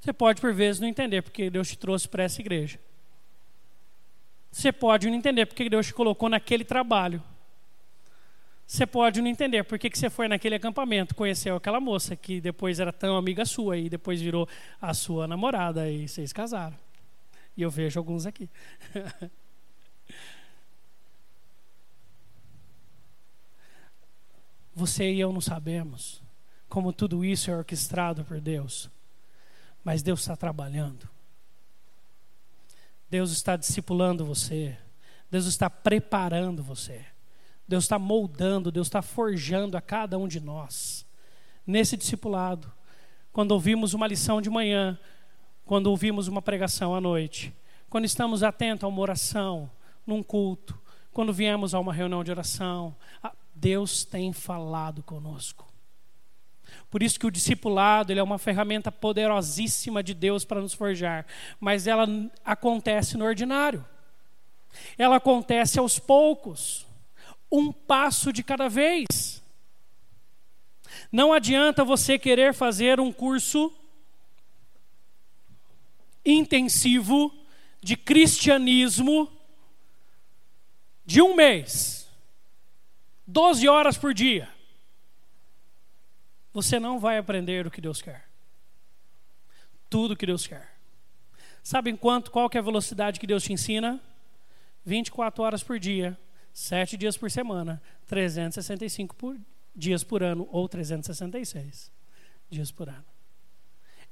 Você 0.00 0.12
pode, 0.12 0.40
por 0.40 0.52
vezes, 0.52 0.80
não 0.80 0.88
entender 0.88 1.22
porque 1.22 1.48
Deus 1.48 1.68
te 1.68 1.78
trouxe 1.78 2.06
para 2.06 2.24
essa 2.24 2.40
igreja. 2.40 2.78
Você 4.50 4.72
pode 4.72 5.08
não 5.08 5.16
entender 5.16 5.46
porque 5.46 5.68
Deus 5.68 5.86
te 5.86 5.94
colocou 5.94 6.28
naquele 6.28 6.64
trabalho. 6.64 7.22
Você 8.66 8.84
pode 8.84 9.20
não 9.20 9.28
entender 9.28 9.62
por 9.62 9.78
que, 9.78 9.88
que 9.88 9.98
você 9.98 10.10
foi 10.10 10.26
naquele 10.26 10.56
acampamento, 10.56 11.14
conheceu 11.14 11.54
aquela 11.54 11.78
moça 11.78 12.16
que 12.16 12.40
depois 12.40 12.80
era 12.80 12.92
tão 12.92 13.16
amiga 13.16 13.44
sua 13.44 13.76
e 13.76 13.88
depois 13.88 14.20
virou 14.20 14.48
a 14.80 14.92
sua 14.92 15.28
namorada 15.28 15.88
e 15.88 16.08
vocês 16.08 16.32
casaram. 16.32 16.76
E 17.56 17.62
eu 17.62 17.70
vejo 17.70 17.98
alguns 18.00 18.26
aqui. 18.26 18.50
Você 24.74 25.10
e 25.10 25.20
eu 25.20 25.32
não 25.32 25.40
sabemos 25.40 26.22
como 26.68 26.92
tudo 26.92 27.24
isso 27.24 27.50
é 27.50 27.56
orquestrado 27.56 28.22
por 28.26 28.38
Deus, 28.38 28.90
mas 29.82 30.02
Deus 30.02 30.20
está 30.20 30.36
trabalhando. 30.36 31.08
Deus 33.08 33.30
está 33.30 33.56
discipulando 33.56 34.26
você. 34.26 34.76
Deus 35.30 35.46
está 35.46 35.70
preparando 35.70 36.62
você. 36.62 37.06
Deus 37.66 37.84
está 37.84 37.98
moldando, 37.98 38.70
Deus 38.70 38.86
está 38.86 39.02
forjando 39.02 39.76
a 39.76 39.80
cada 39.80 40.18
um 40.18 40.28
de 40.28 40.40
nós. 40.40 41.04
Nesse 41.66 41.96
discipulado, 41.96 42.72
quando 43.32 43.52
ouvimos 43.52 43.92
uma 43.92 44.06
lição 44.06 44.40
de 44.40 44.48
manhã, 44.48 44.98
quando 45.64 45.88
ouvimos 45.88 46.28
uma 46.28 46.40
pregação 46.40 46.94
à 46.94 47.00
noite, 47.00 47.54
quando 47.90 48.04
estamos 48.04 48.42
atentos 48.42 48.84
a 48.84 48.88
uma 48.88 49.00
oração, 49.00 49.70
num 50.06 50.22
culto, 50.22 50.78
quando 51.12 51.32
viemos 51.32 51.74
a 51.74 51.80
uma 51.80 51.92
reunião 51.92 52.22
de 52.22 52.30
oração, 52.30 52.94
Deus 53.54 54.04
tem 54.04 54.32
falado 54.32 55.02
conosco. 55.02 55.66
Por 56.90 57.02
isso 57.02 57.18
que 57.18 57.26
o 57.26 57.30
discipulado 57.30 58.12
ele 58.12 58.20
é 58.20 58.22
uma 58.22 58.38
ferramenta 58.38 58.92
poderosíssima 58.92 60.02
de 60.02 60.14
Deus 60.14 60.44
para 60.44 60.60
nos 60.60 60.72
forjar, 60.72 61.26
mas 61.58 61.86
ela 61.86 62.06
acontece 62.44 63.16
no 63.16 63.24
ordinário. 63.24 63.84
Ela 64.96 65.16
acontece 65.16 65.78
aos 65.78 65.98
poucos 65.98 66.85
um 67.50 67.72
passo 67.72 68.32
de 68.32 68.42
cada 68.42 68.68
vez. 68.68 69.42
Não 71.10 71.32
adianta 71.32 71.84
você 71.84 72.18
querer 72.18 72.54
fazer 72.54 73.00
um 73.00 73.12
curso 73.12 73.72
intensivo 76.24 77.32
de 77.80 77.96
cristianismo 77.96 79.30
de 81.04 81.22
um 81.22 81.36
mês, 81.36 82.08
12 83.26 83.68
horas 83.68 83.96
por 83.96 84.12
dia, 84.12 84.48
você 86.52 86.80
não 86.80 86.98
vai 86.98 87.18
aprender 87.18 87.66
o 87.66 87.70
que 87.70 87.80
Deus 87.80 88.02
quer. 88.02 88.28
Tudo 89.88 90.14
o 90.14 90.16
que 90.16 90.26
Deus 90.26 90.46
quer. 90.46 90.74
Sabem 91.62 91.96
quanto, 91.96 92.30
qual 92.30 92.48
que 92.50 92.56
é 92.56 92.60
a 92.60 92.64
velocidade 92.64 93.20
que 93.20 93.26
Deus 93.26 93.44
te 93.44 93.52
ensina? 93.52 94.00
24 94.84 95.44
horas 95.44 95.62
por 95.62 95.78
dia, 95.78 96.18
7 96.56 96.96
dias 96.96 97.18
por 97.18 97.30
semana, 97.30 97.82
365 98.06 99.14
por, 99.14 99.38
dias 99.74 100.02
por 100.02 100.22
ano 100.22 100.48
ou 100.50 100.66
366 100.66 101.92
dias 102.48 102.72
por 102.72 102.88
ano. 102.88 103.04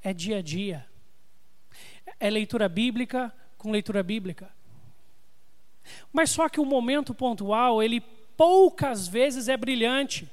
É 0.03 0.13
dia 0.13 0.37
a 0.37 0.41
dia. 0.43 0.85
É 2.19 2.29
leitura 2.29 2.69
bíblica 2.69 3.33
com 3.57 3.71
leitura 3.71 4.03
bíblica. 4.03 4.51
Mas 6.13 6.29
só 6.29 6.47
que 6.47 6.59
o 6.59 6.65
momento 6.65 7.15
pontual, 7.15 7.81
ele 7.81 7.99
poucas 8.37 9.07
vezes 9.07 9.47
é 9.47 9.57
brilhante. 9.57 10.29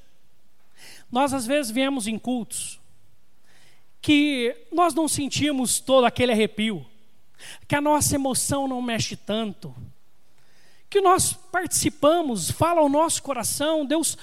Nós 1.11 1.33
às 1.33 1.47
vezes 1.47 1.73
viemos 1.73 2.07
em 2.07 2.19
cultos 2.19 2.79
que 4.03 4.55
nós 4.71 4.93
não 4.93 5.09
sentimos 5.09 5.81
todo 5.81 6.05
aquele 6.05 6.33
arrepio, 6.33 6.85
que 7.67 7.75
a 7.75 7.81
nossa 7.81 8.15
emoção 8.15 8.69
não 8.69 8.83
mexe 8.83 9.17
tanto, 9.17 9.75
que 10.93 11.01
nós 11.01 11.33
participamos, 11.33 12.51
fala 12.51 12.83
ao 12.83 12.89
nosso 12.91 13.23
coração, 13.23 13.87
Deus 13.87 14.19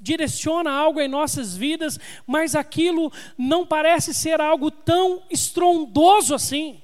direciona 0.00 0.72
algo 0.72 0.98
em 0.98 1.06
nossas 1.06 1.54
vidas, 1.54 2.00
mas 2.26 2.56
aquilo 2.56 3.12
não 3.36 3.66
parece 3.66 4.14
ser 4.14 4.40
algo 4.40 4.70
tão 4.70 5.22
estrondoso 5.28 6.34
assim. 6.34 6.82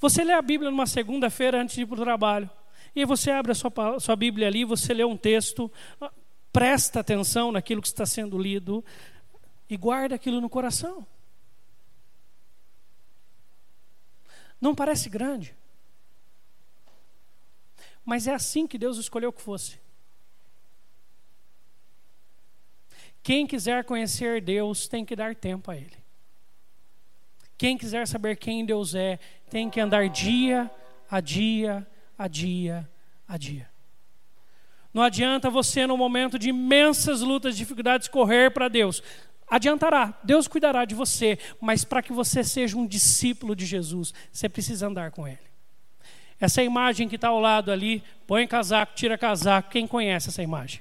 Você 0.00 0.24
lê 0.24 0.32
a 0.32 0.42
Bíblia 0.42 0.72
numa 0.72 0.88
segunda-feira 0.88 1.62
antes 1.62 1.76
de 1.76 1.82
ir 1.82 1.86
para 1.86 2.00
o 2.00 2.04
trabalho. 2.04 2.50
E 2.96 3.04
você 3.04 3.30
abre 3.30 3.52
a 3.52 3.54
sua, 3.54 3.70
sua 4.00 4.16
Bíblia 4.16 4.48
ali, 4.48 4.64
você 4.64 4.92
lê 4.92 5.04
um 5.04 5.16
texto, 5.16 5.70
presta 6.52 6.98
atenção 6.98 7.52
naquilo 7.52 7.80
que 7.80 7.86
está 7.86 8.04
sendo 8.04 8.36
lido 8.36 8.84
e 9.68 9.76
guarda 9.76 10.16
aquilo 10.16 10.40
no 10.40 10.50
coração. 10.50 11.06
Não 14.60 14.74
parece 14.74 15.08
grande. 15.08 15.59
Mas 18.04 18.26
é 18.26 18.34
assim 18.34 18.66
que 18.66 18.78
Deus 18.78 18.96
escolheu 18.98 19.32
que 19.32 19.42
fosse. 19.42 19.78
Quem 23.22 23.46
quiser 23.46 23.84
conhecer 23.84 24.40
Deus 24.40 24.88
tem 24.88 25.04
que 25.04 25.14
dar 25.14 25.34
tempo 25.34 25.70
a 25.70 25.76
Ele. 25.76 25.98
Quem 27.58 27.76
quiser 27.76 28.08
saber 28.08 28.36
quem 28.36 28.64
Deus 28.64 28.94
é, 28.94 29.18
tem 29.50 29.68
que 29.68 29.78
andar 29.78 30.08
dia 30.08 30.70
a 31.10 31.20
dia, 31.20 31.86
a 32.16 32.28
dia, 32.28 32.88
a 33.26 33.36
dia. 33.36 33.68
Não 34.94 35.02
adianta 35.02 35.50
você, 35.50 35.86
no 35.86 35.96
momento 35.96 36.38
de 36.38 36.48
imensas 36.48 37.20
lutas, 37.20 37.56
dificuldades, 37.56 38.08
correr 38.08 38.50
para 38.50 38.68
Deus. 38.68 39.02
Adiantará, 39.46 40.18
Deus 40.22 40.46
cuidará 40.46 40.84
de 40.84 40.94
você, 40.94 41.38
mas 41.60 41.84
para 41.84 42.02
que 42.02 42.12
você 42.12 42.44
seja 42.44 42.76
um 42.76 42.86
discípulo 42.86 43.54
de 43.54 43.66
Jesus, 43.66 44.14
você 44.32 44.48
precisa 44.48 44.86
andar 44.86 45.10
com 45.10 45.26
Ele. 45.26 45.49
Essa 46.40 46.62
imagem 46.62 47.06
que 47.06 47.16
está 47.16 47.28
ao 47.28 47.38
lado 47.38 47.70
ali, 47.70 48.02
põe 48.26 48.46
casaco, 48.46 48.94
tira 48.94 49.18
casaco. 49.18 49.70
Quem 49.70 49.86
conhece 49.86 50.30
essa 50.30 50.42
imagem? 50.42 50.80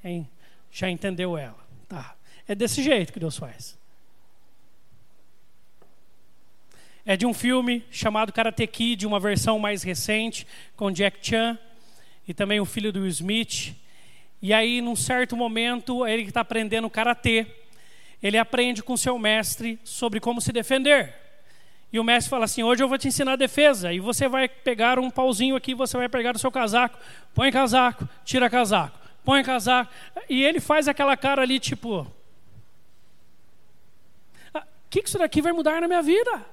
Quem 0.00 0.28
já 0.70 0.88
entendeu 0.88 1.36
ela? 1.36 1.58
Tá. 1.88 2.14
É 2.46 2.54
desse 2.54 2.82
jeito 2.82 3.12
que 3.12 3.18
Deus 3.18 3.36
faz. 3.36 3.76
É 7.04 7.16
de 7.16 7.26
um 7.26 7.34
filme 7.34 7.84
chamado 7.90 8.32
Karate 8.32 8.64
Kid, 8.66 9.04
uma 9.04 9.18
versão 9.18 9.58
mais 9.58 9.82
recente, 9.82 10.46
com 10.76 10.92
Jack 10.92 11.18
Chan 11.20 11.58
e 12.28 12.32
também 12.32 12.60
o 12.60 12.64
filho 12.64 12.92
do 12.92 13.00
Will 13.00 13.08
Smith. 13.08 13.74
E 14.40 14.52
aí, 14.52 14.80
num 14.80 14.94
certo 14.94 15.36
momento, 15.36 16.06
ele 16.06 16.22
que 16.22 16.28
está 16.28 16.42
aprendendo 16.42 16.88
karatê, 16.88 17.46
ele 18.22 18.38
aprende 18.38 18.84
com 18.84 18.96
seu 18.96 19.18
mestre 19.18 19.80
sobre 19.82 20.20
como 20.20 20.40
se 20.40 20.52
defender. 20.52 21.21
E 21.92 22.00
o 22.00 22.04
mestre 22.04 22.30
fala 22.30 22.46
assim: 22.46 22.62
Hoje 22.62 22.82
eu 22.82 22.88
vou 22.88 22.96
te 22.96 23.08
ensinar 23.08 23.32
a 23.32 23.36
defesa. 23.36 23.92
E 23.92 24.00
você 24.00 24.26
vai 24.26 24.48
pegar 24.48 24.98
um 24.98 25.10
pauzinho 25.10 25.54
aqui, 25.54 25.74
você 25.74 25.96
vai 25.96 26.08
pegar 26.08 26.34
o 26.34 26.38
seu 26.38 26.50
casaco, 26.50 26.98
põe 27.34 27.52
casaco, 27.52 28.08
tira 28.24 28.48
casaco, 28.48 28.98
põe 29.22 29.44
casaco. 29.44 29.92
E 30.28 30.42
ele 30.42 30.58
faz 30.58 30.88
aquela 30.88 31.16
cara 31.16 31.42
ali, 31.42 31.60
tipo: 31.60 32.00
O 32.00 32.06
ah, 34.54 34.66
que, 34.88 35.02
que 35.02 35.08
isso 35.08 35.18
daqui 35.18 35.42
vai 35.42 35.52
mudar 35.52 35.82
na 35.82 35.88
minha 35.88 36.02
vida? 36.02 36.46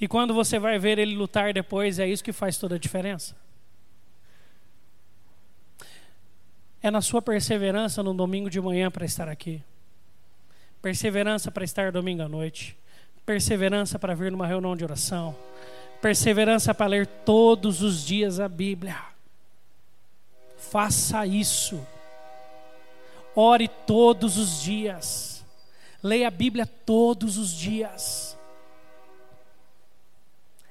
E 0.00 0.06
quando 0.06 0.32
você 0.32 0.58
vai 0.58 0.78
ver 0.78 0.98
ele 0.98 1.16
lutar 1.16 1.52
depois, 1.52 1.98
é 1.98 2.08
isso 2.08 2.24
que 2.24 2.32
faz 2.32 2.56
toda 2.56 2.76
a 2.76 2.78
diferença. 2.78 3.36
É 6.80 6.90
na 6.90 7.00
sua 7.00 7.22
perseverança 7.22 8.02
no 8.02 8.12
domingo 8.12 8.50
de 8.50 8.60
manhã 8.60 8.90
para 8.90 9.04
estar 9.04 9.28
aqui. 9.28 9.62
Perseverança 10.82 11.50
para 11.52 11.64
estar 11.64 11.92
domingo 11.92 12.22
à 12.22 12.28
noite. 12.28 12.76
Perseverança 13.24 14.00
para 14.00 14.16
vir 14.16 14.32
numa 14.32 14.48
reunião 14.48 14.76
de 14.76 14.82
oração. 14.82 15.34
Perseverança 16.00 16.74
para 16.74 16.88
ler 16.88 17.06
todos 17.06 17.80
os 17.80 18.04
dias 18.04 18.40
a 18.40 18.48
Bíblia. 18.48 18.96
Faça 20.58 21.24
isso. 21.24 21.86
Ore 23.36 23.68
todos 23.68 24.36
os 24.36 24.60
dias. 24.60 25.44
Leia 26.02 26.26
a 26.26 26.30
Bíblia 26.32 26.66
todos 26.66 27.38
os 27.38 27.52
dias. 27.52 28.36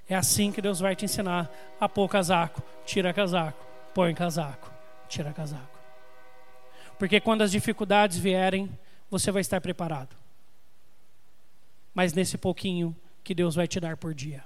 É 0.09 0.15
assim 0.15 0.51
que 0.51 0.61
Deus 0.61 0.81
vai 0.81 0.93
te 0.93 1.05
ensinar 1.05 1.49
a 1.79 1.87
pôr 1.87 2.09
casaco, 2.09 2.61
tira 2.85 3.13
casaco, 3.13 3.65
põe 3.93 4.13
casaco, 4.13 4.69
tira 5.07 5.31
casaco. 5.31 5.79
Porque 6.99 7.21
quando 7.21 7.43
as 7.43 7.51
dificuldades 7.51 8.17
vierem, 8.17 8.69
você 9.11 9.29
vai 9.29 9.41
estar 9.41 9.59
preparado. 9.59 10.15
Mas 11.93 12.13
nesse 12.13 12.37
pouquinho 12.37 12.95
que 13.23 13.35
Deus 13.35 13.53
vai 13.53 13.67
te 13.67 13.77
dar 13.79 13.97
por 13.97 14.13
dia. 14.13 14.43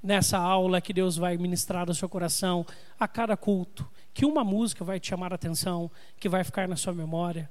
Nessa 0.00 0.38
aula 0.38 0.80
que 0.80 0.94
Deus 0.94 1.16
vai 1.16 1.36
ministrar 1.36 1.84
no 1.84 1.94
seu 1.94 2.08
coração 2.08 2.64
a 2.98 3.06
cada 3.06 3.36
culto, 3.36 3.90
que 4.14 4.24
uma 4.24 4.44
música 4.44 4.84
vai 4.84 4.98
te 5.00 5.08
chamar 5.08 5.32
a 5.32 5.34
atenção, 5.34 5.90
que 6.18 6.28
vai 6.28 6.44
ficar 6.44 6.68
na 6.68 6.76
sua 6.76 6.94
memória, 6.94 7.50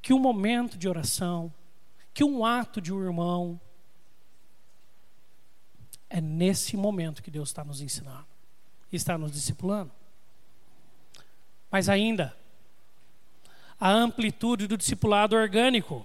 que 0.00 0.12
um 0.12 0.18
momento 0.18 0.76
de 0.78 0.88
oração, 0.88 1.52
que 2.12 2.24
um 2.24 2.44
ato 2.44 2.80
de 2.80 2.92
um 2.92 3.00
irmão, 3.00 3.60
é 6.10 6.20
nesse 6.20 6.76
momento 6.76 7.22
que 7.22 7.30
Deus 7.30 7.50
está 7.50 7.62
nos 7.62 7.80
ensinando, 7.80 8.26
está 8.90 9.18
nos 9.18 9.30
discipulando. 9.30 9.92
Mas 11.70 11.88
ainda, 11.88 12.34
a 13.78 13.90
amplitude 13.90 14.66
do 14.66 14.76
discipulado 14.76 15.36
orgânico, 15.36 16.04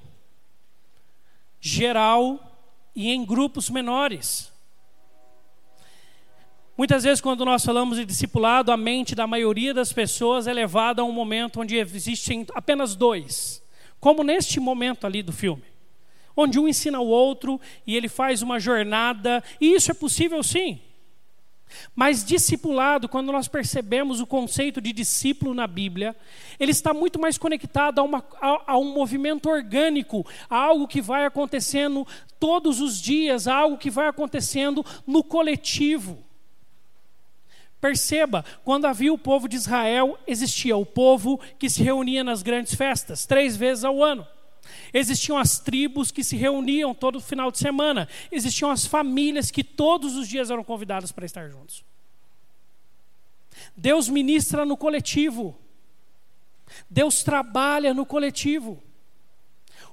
geral 1.60 2.40
e 2.96 3.12
em 3.12 3.26
grupos 3.26 3.70
menores. 3.70 4.52
Muitas 6.78 7.04
vezes, 7.04 7.22
quando 7.22 7.46
nós 7.46 7.64
falamos 7.64 7.98
de 7.98 8.06
discipulado, 8.06 8.72
a 8.72 8.78
mente 8.78 9.14
da 9.14 9.28
maioria 9.28 9.74
das 9.74 9.94
pessoas 9.94 10.48
é 10.48 10.54
levada 10.54 11.02
a 11.02 11.06
um 11.06 11.12
momento 11.12 11.62
onde 11.62 11.78
existem 11.78 12.46
apenas 12.54 12.96
dois, 12.96 13.64
como 14.00 14.24
neste 14.24 14.60
momento 14.60 15.06
ali 15.06 15.22
do 15.22 15.32
filme 15.32 15.74
onde 16.36 16.60
um 16.60 16.68
ensina 16.68 17.00
o 17.00 17.08
outro 17.08 17.60
e 17.86 17.96
ele 17.96 18.10
faz 18.10 18.42
uma 18.42 18.60
jornada, 18.60 19.44
e 19.60 19.74
isso 19.74 19.92
é 19.92 19.94
possível 19.94 20.42
sim. 20.44 20.80
Mas 21.96 22.24
discipulado, 22.24 23.10
quando 23.10 23.32
nós 23.32 23.48
percebemos 23.48 24.20
o 24.20 24.28
conceito 24.28 24.80
de 24.80 24.94
discípulo 24.94 25.54
na 25.54 25.68
Bíblia, 25.68 26.16
ele 26.60 26.72
está 26.72 26.94
muito 26.94 27.20
mais 27.20 27.38
conectado 27.38 28.00
a, 28.00 28.04
uma, 28.04 28.24
a, 28.40 28.74
a, 28.74 28.78
um 28.78 28.94
movimento 28.94 29.50
orgânico, 29.50 30.26
a 30.50 30.58
algo 30.58 30.88
que 30.88 31.02
vai 31.02 31.26
acontecendo 31.26 32.08
todos 32.40 32.80
os 32.80 33.00
dias, 33.02 33.48
a 33.48 33.56
algo 33.56 33.78
que 33.78 33.90
vai 33.90 34.08
acontecendo 34.08 34.86
no 35.06 35.24
coletivo. 35.24 36.24
Perceba, 37.82 38.46
quando 38.64 38.86
havia 38.86 39.12
o 39.12 39.18
povo 39.18 39.48
de 39.48 39.58
Israel, 39.58 40.18
existia 40.26 40.78
o 40.78 40.86
povo 40.86 41.40
que 41.60 41.70
se 41.70 41.84
reunia 41.84 42.24
nas 42.24 42.42
grandes 42.42 42.76
festas, 42.76 43.26
três 43.26 43.58
vezes 43.58 43.84
ao 43.84 44.02
ano. 44.02 44.26
Existiam 44.94 45.38
as 45.38 45.60
tribos 45.60 46.12
que 46.12 46.24
se 46.24 46.36
reuniam 46.36 46.94
todo 46.94 47.20
final 47.20 47.52
de 47.52 47.58
semana. 47.58 48.08
Existiam 48.32 48.70
as 48.72 48.86
famílias 48.86 49.52
que 49.52 49.64
todos 49.64 50.16
os 50.16 50.28
dias 50.28 50.50
eram 50.50 50.64
convidadas 50.64 51.12
para 51.12 51.26
estar 51.26 51.50
juntos. 51.50 51.84
Deus 53.76 54.08
ministra 54.08 54.66
no 54.66 54.78
coletivo. 54.78 55.58
Deus 56.90 57.24
trabalha 57.24 57.94
no 57.94 58.06
coletivo. 58.06 58.82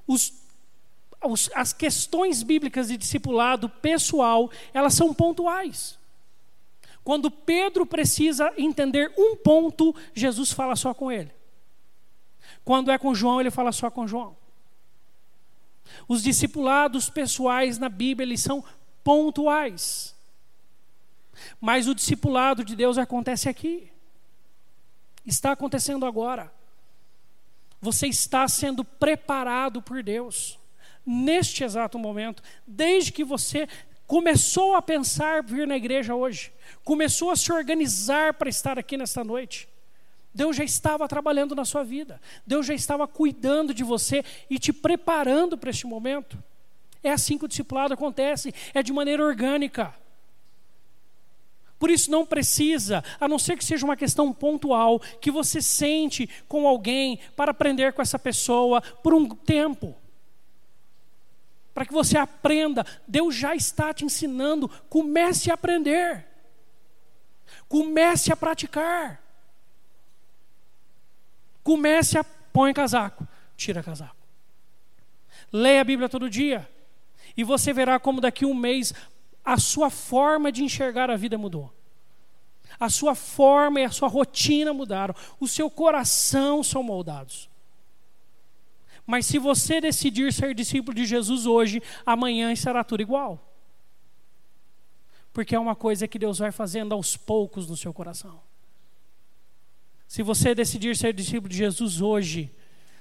Os, 0.06 0.32
os, 1.24 1.50
as 1.54 1.72
questões 1.72 2.42
bíblicas 2.42 2.88
de 2.88 2.96
discipulado 2.96 3.68
pessoal, 3.68 4.50
elas 4.72 4.94
são 4.94 5.12
pontuais. 5.12 5.98
Quando 7.02 7.30
Pedro 7.30 7.86
precisa 7.86 8.52
entender 8.56 9.12
um 9.16 9.34
ponto, 9.36 9.94
Jesus 10.14 10.52
fala 10.52 10.76
só 10.76 10.92
com 10.92 11.10
ele. 11.10 11.32
Quando 12.64 12.90
é 12.90 12.98
com 12.98 13.14
João, 13.14 13.40
ele 13.40 13.50
fala 13.50 13.72
só 13.72 13.90
com 13.90 14.06
João. 14.06 14.36
Os 16.08 16.22
discipulados 16.22 17.08
pessoais 17.08 17.78
na 17.78 17.88
Bíblia, 17.88 18.24
eles 18.24 18.40
são 18.40 18.64
pontuais. 19.02 20.14
Mas 21.60 21.88
o 21.88 21.94
discipulado 21.94 22.64
de 22.64 22.76
Deus 22.76 22.98
acontece 22.98 23.48
aqui. 23.48 23.90
Está 25.24 25.52
acontecendo 25.52 26.06
agora. 26.06 26.52
Você 27.80 28.06
está 28.06 28.46
sendo 28.48 28.84
preparado 28.84 29.80
por 29.80 30.02
Deus 30.02 30.58
neste 31.04 31.64
exato 31.64 31.98
momento, 31.98 32.42
desde 32.66 33.10
que 33.10 33.24
você 33.24 33.66
começou 34.06 34.74
a 34.74 34.82
pensar 34.82 35.42
vir 35.42 35.66
na 35.66 35.76
igreja 35.76 36.14
hoje, 36.14 36.52
começou 36.84 37.30
a 37.30 37.36
se 37.36 37.52
organizar 37.52 38.34
para 38.34 38.48
estar 38.48 38.78
aqui 38.78 38.96
nesta 38.96 39.24
noite. 39.24 39.68
Deus 40.32 40.56
já 40.56 40.64
estava 40.64 41.08
trabalhando 41.08 41.54
na 41.54 41.64
sua 41.64 41.82
vida, 41.82 42.20
Deus 42.46 42.66
já 42.66 42.74
estava 42.74 43.06
cuidando 43.08 43.74
de 43.74 43.82
você 43.82 44.24
e 44.48 44.58
te 44.58 44.72
preparando 44.72 45.58
para 45.58 45.70
este 45.70 45.86
momento. 45.86 46.42
É 47.02 47.10
assim 47.10 47.38
que 47.38 47.44
o 47.44 47.48
discipulado 47.48 47.94
acontece, 47.94 48.54
é 48.74 48.82
de 48.82 48.92
maneira 48.92 49.24
orgânica. 49.24 49.94
Por 51.78 51.90
isso 51.90 52.10
não 52.10 52.26
precisa, 52.26 53.02
a 53.18 53.26
não 53.26 53.38
ser 53.38 53.56
que 53.56 53.64
seja 53.64 53.86
uma 53.86 53.96
questão 53.96 54.32
pontual, 54.34 55.00
que 55.18 55.30
você 55.30 55.62
sente 55.62 56.28
com 56.46 56.68
alguém 56.68 57.18
para 57.34 57.52
aprender 57.52 57.94
com 57.94 58.02
essa 58.02 58.18
pessoa 58.18 58.82
por 58.82 59.14
um 59.14 59.26
tempo. 59.26 59.96
Para 61.72 61.86
que 61.86 61.92
você 61.92 62.18
aprenda, 62.18 62.84
Deus 63.08 63.34
já 63.34 63.54
está 63.54 63.94
te 63.94 64.04
ensinando, 64.04 64.68
comece 64.90 65.50
a 65.50 65.54
aprender. 65.54 66.26
Comece 67.66 68.30
a 68.30 68.36
praticar. 68.36 69.29
Comece 71.62 72.18
a 72.18 72.24
põe 72.24 72.72
casaco, 72.72 73.26
tira 73.56 73.82
casaco. 73.82 74.16
Leia 75.52 75.80
a 75.80 75.84
Bíblia 75.84 76.08
todo 76.08 76.30
dia. 76.30 76.68
E 77.36 77.44
você 77.44 77.72
verá 77.72 77.98
como 77.98 78.20
daqui 78.20 78.44
a 78.44 78.48
um 78.48 78.54
mês 78.54 78.92
a 79.44 79.56
sua 79.58 79.90
forma 79.90 80.52
de 80.52 80.62
enxergar 80.62 81.10
a 81.10 81.16
vida 81.16 81.38
mudou. 81.38 81.72
A 82.78 82.88
sua 82.88 83.14
forma 83.14 83.80
e 83.80 83.84
a 83.84 83.90
sua 83.90 84.08
rotina 84.08 84.72
mudaram. 84.72 85.14
O 85.38 85.48
seu 85.48 85.70
coração 85.70 86.62
são 86.62 86.82
moldados. 86.82 87.50
Mas 89.06 89.26
se 89.26 89.38
você 89.38 89.80
decidir 89.80 90.32
ser 90.32 90.54
discípulo 90.54 90.94
de 90.94 91.04
Jesus 91.04 91.46
hoje, 91.46 91.82
amanhã 92.06 92.54
será 92.54 92.84
tudo 92.84 93.02
igual. 93.02 93.44
Porque 95.32 95.54
é 95.54 95.58
uma 95.58 95.74
coisa 95.74 96.06
que 96.06 96.18
Deus 96.18 96.38
vai 96.38 96.52
fazendo 96.52 96.92
aos 96.92 97.16
poucos 97.16 97.68
no 97.68 97.76
seu 97.76 97.92
coração. 97.92 98.40
Se 100.10 100.24
você 100.24 100.56
decidir 100.56 100.96
ser 100.96 101.14
discípulo 101.14 101.48
de 101.48 101.56
Jesus 101.56 102.00
hoje, 102.00 102.50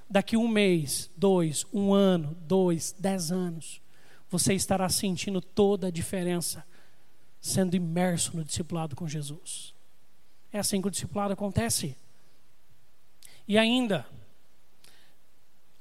daqui 0.08 0.38
um 0.38 0.48
mês, 0.48 1.10
dois, 1.17 1.65
um 1.74 1.91
ano, 1.91 2.38
dois, 2.41 2.95
dez 3.00 3.32
anos, 3.32 3.82
você 4.30 4.54
estará 4.54 4.88
sentindo 4.89 5.41
toda 5.41 5.88
a 5.88 5.91
diferença 5.91 6.63
sendo 7.41 7.76
imerso 7.76 8.38
no 8.38 8.43
discipulado 8.43 8.95
com 8.95 9.08
Jesus. 9.08 9.74
É 10.54 10.60
assim 10.60 10.80
que 10.80 10.88
o 10.88 10.91
discipulado 10.91 11.34
acontece. 11.34 11.98
E 13.48 13.58
ainda, 13.58 14.06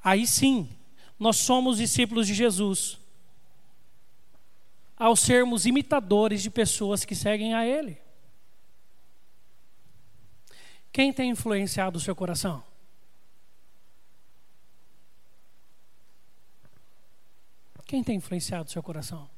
aí 0.03 0.27
sim, 0.27 0.67
nós 1.21 1.37
somos 1.37 1.77
discípulos 1.77 2.27
de 2.27 2.33
Jesus, 2.33 2.99
ao 4.97 5.15
sermos 5.15 5.67
imitadores 5.67 6.41
de 6.43 6.49
pessoas 6.49 7.05
que 7.05 7.15
seguem 7.15 7.53
a 7.53 7.67
Ele. 7.67 7.99
Quem 10.93 11.13
tem 11.13 11.31
influenciado 11.31 11.99
o 11.99 12.01
seu 12.01 12.15
coração? 12.17 12.63
Quem 17.89 18.05
tem 18.05 18.17
influenciado 18.17 18.69
o 18.69 18.71
seu 18.71 18.83
coração? 18.83 19.29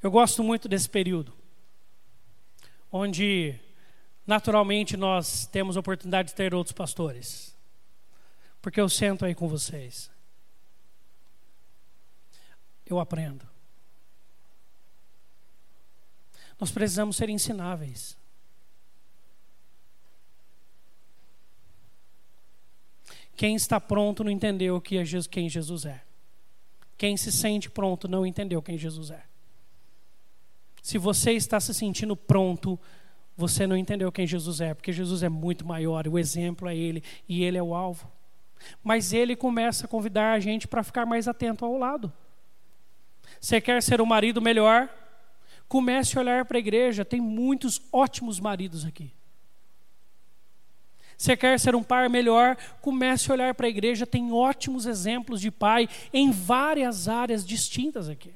Eu 0.00 0.12
gosto 0.12 0.44
muito 0.44 0.68
desse 0.68 0.88
período, 0.88 1.34
onde 2.90 3.58
naturalmente 4.24 4.96
nós 4.96 5.44
temos 5.46 5.76
a 5.76 5.80
oportunidade 5.80 6.28
de 6.28 6.34
ter 6.36 6.54
outros 6.54 6.72
pastores, 6.72 7.52
porque 8.60 8.80
eu 8.80 8.88
sento 8.88 9.24
aí 9.24 9.34
com 9.34 9.48
vocês, 9.48 10.08
eu 12.86 13.00
aprendo. 13.00 13.51
Nós 16.62 16.70
precisamos 16.70 17.16
ser 17.16 17.28
ensináveis. 17.28 18.16
Quem 23.34 23.56
está 23.56 23.80
pronto 23.80 24.22
não 24.22 24.30
entendeu 24.30 24.80
que 24.80 24.96
é 24.96 25.02
quem 25.28 25.48
Jesus 25.48 25.84
é. 25.84 26.04
Quem 26.96 27.16
se 27.16 27.32
sente 27.32 27.68
pronto 27.68 28.06
não 28.06 28.24
entendeu 28.24 28.62
quem 28.62 28.78
Jesus 28.78 29.10
é. 29.10 29.24
Se 30.80 30.98
você 30.98 31.32
está 31.32 31.58
se 31.58 31.74
sentindo 31.74 32.14
pronto, 32.14 32.78
você 33.36 33.66
não 33.66 33.76
entendeu 33.76 34.12
quem 34.12 34.24
Jesus 34.24 34.60
é, 34.60 34.72
porque 34.72 34.92
Jesus 34.92 35.24
é 35.24 35.28
muito 35.28 35.66
maior, 35.66 36.06
o 36.06 36.16
exemplo 36.16 36.68
é 36.68 36.76
Ele 36.76 37.02
e 37.28 37.42
Ele 37.42 37.58
é 37.58 37.62
o 37.62 37.74
alvo. 37.74 38.08
Mas 38.84 39.12
Ele 39.12 39.34
começa 39.34 39.86
a 39.86 39.88
convidar 39.88 40.32
a 40.32 40.38
gente 40.38 40.68
para 40.68 40.84
ficar 40.84 41.04
mais 41.04 41.26
atento 41.26 41.64
ao 41.64 41.76
lado. 41.76 42.12
Você 43.40 43.60
quer 43.60 43.82
ser 43.82 44.00
um 44.00 44.06
marido 44.06 44.40
melhor? 44.40 45.01
Comece 45.72 46.18
a 46.18 46.20
olhar 46.20 46.44
para 46.44 46.58
a 46.58 46.60
igreja, 46.60 47.02
tem 47.02 47.18
muitos 47.18 47.80
ótimos 47.90 48.38
maridos 48.38 48.84
aqui. 48.84 49.10
Você 51.16 51.34
quer 51.34 51.58
ser 51.58 51.74
um 51.74 51.82
pai 51.82 52.10
melhor? 52.10 52.58
Comece 52.82 53.30
a 53.30 53.34
olhar 53.34 53.54
para 53.54 53.66
a 53.66 53.70
igreja, 53.70 54.06
tem 54.06 54.30
ótimos 54.34 54.84
exemplos 54.84 55.40
de 55.40 55.50
pai 55.50 55.88
em 56.12 56.30
várias 56.30 57.08
áreas 57.08 57.42
distintas 57.42 58.06
aqui. 58.10 58.34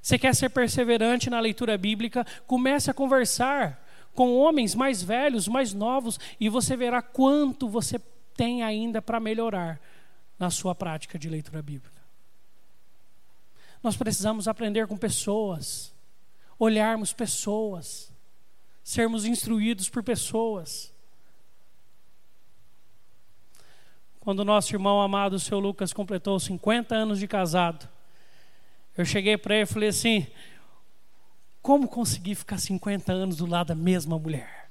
Você 0.00 0.18
quer 0.18 0.34
ser 0.34 0.48
perseverante 0.48 1.30
na 1.30 1.38
leitura 1.38 1.78
bíblica? 1.78 2.26
Comece 2.48 2.90
a 2.90 2.94
conversar 2.94 3.86
com 4.16 4.36
homens 4.36 4.74
mais 4.74 5.00
velhos, 5.00 5.46
mais 5.46 5.72
novos, 5.72 6.18
e 6.40 6.48
você 6.48 6.76
verá 6.76 7.00
quanto 7.00 7.68
você 7.68 8.00
tem 8.34 8.64
ainda 8.64 9.00
para 9.00 9.20
melhorar 9.20 9.80
na 10.40 10.50
sua 10.50 10.74
prática 10.74 11.16
de 11.16 11.28
leitura 11.28 11.62
bíblica. 11.62 11.91
Nós 13.82 13.96
precisamos 13.96 14.46
aprender 14.46 14.86
com 14.86 14.96
pessoas, 14.96 15.92
olharmos 16.58 17.12
pessoas 17.12 18.12
sermos 18.82 19.24
instruídos 19.24 19.88
por 19.88 20.02
pessoas. 20.02 20.92
Quando 24.20 24.44
nosso 24.44 24.74
irmão 24.74 25.00
amado, 25.00 25.34
o 25.34 25.40
seu 25.40 25.58
Lucas, 25.58 25.92
completou 25.92 26.38
50 26.38 26.94
anos 26.94 27.18
de 27.18 27.26
casado, 27.26 27.88
eu 28.96 29.04
cheguei 29.04 29.36
para 29.36 29.54
ele 29.54 29.62
e 29.64 29.66
falei 29.66 29.88
assim: 29.88 30.26
como 31.60 31.88
conseguir 31.88 32.34
ficar 32.34 32.58
50 32.58 33.12
anos 33.12 33.36
do 33.36 33.46
lado 33.46 33.68
da 33.68 33.74
mesma 33.74 34.18
mulher? 34.18 34.70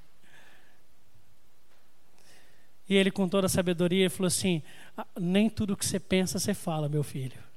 E 2.88 2.94
ele, 2.94 3.10
com 3.10 3.28
toda 3.28 3.46
a 3.46 3.50
sabedoria, 3.50 4.08
falou 4.08 4.28
assim: 4.28 4.62
ah, 4.96 5.06
nem 5.18 5.50
tudo 5.50 5.76
que 5.76 5.84
você 5.84 6.00
pensa 6.00 6.38
você 6.38 6.54
fala, 6.54 6.88
meu 6.88 7.02
filho. 7.02 7.51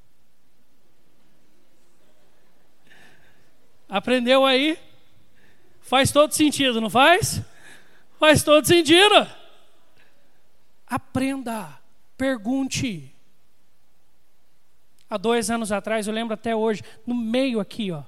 Aprendeu 3.96 4.46
aí? 4.46 4.78
Faz 5.80 6.12
todo 6.12 6.34
sentido, 6.34 6.82
não 6.82 6.90
faz? 6.90 7.42
Faz 8.20 8.44
todo 8.44 8.68
sentido. 8.68 9.26
Aprenda, 10.86 11.80
pergunte. 12.18 13.16
Há 15.10 15.16
dois 15.16 15.50
anos 15.50 15.72
atrás, 15.72 16.08
eu 16.08 16.14
lembro 16.14 16.34
até 16.34 16.54
hoje, 16.54 16.84
no 17.08 17.16
meio 17.16 17.62
aqui, 17.62 17.90
ó. 17.90 18.04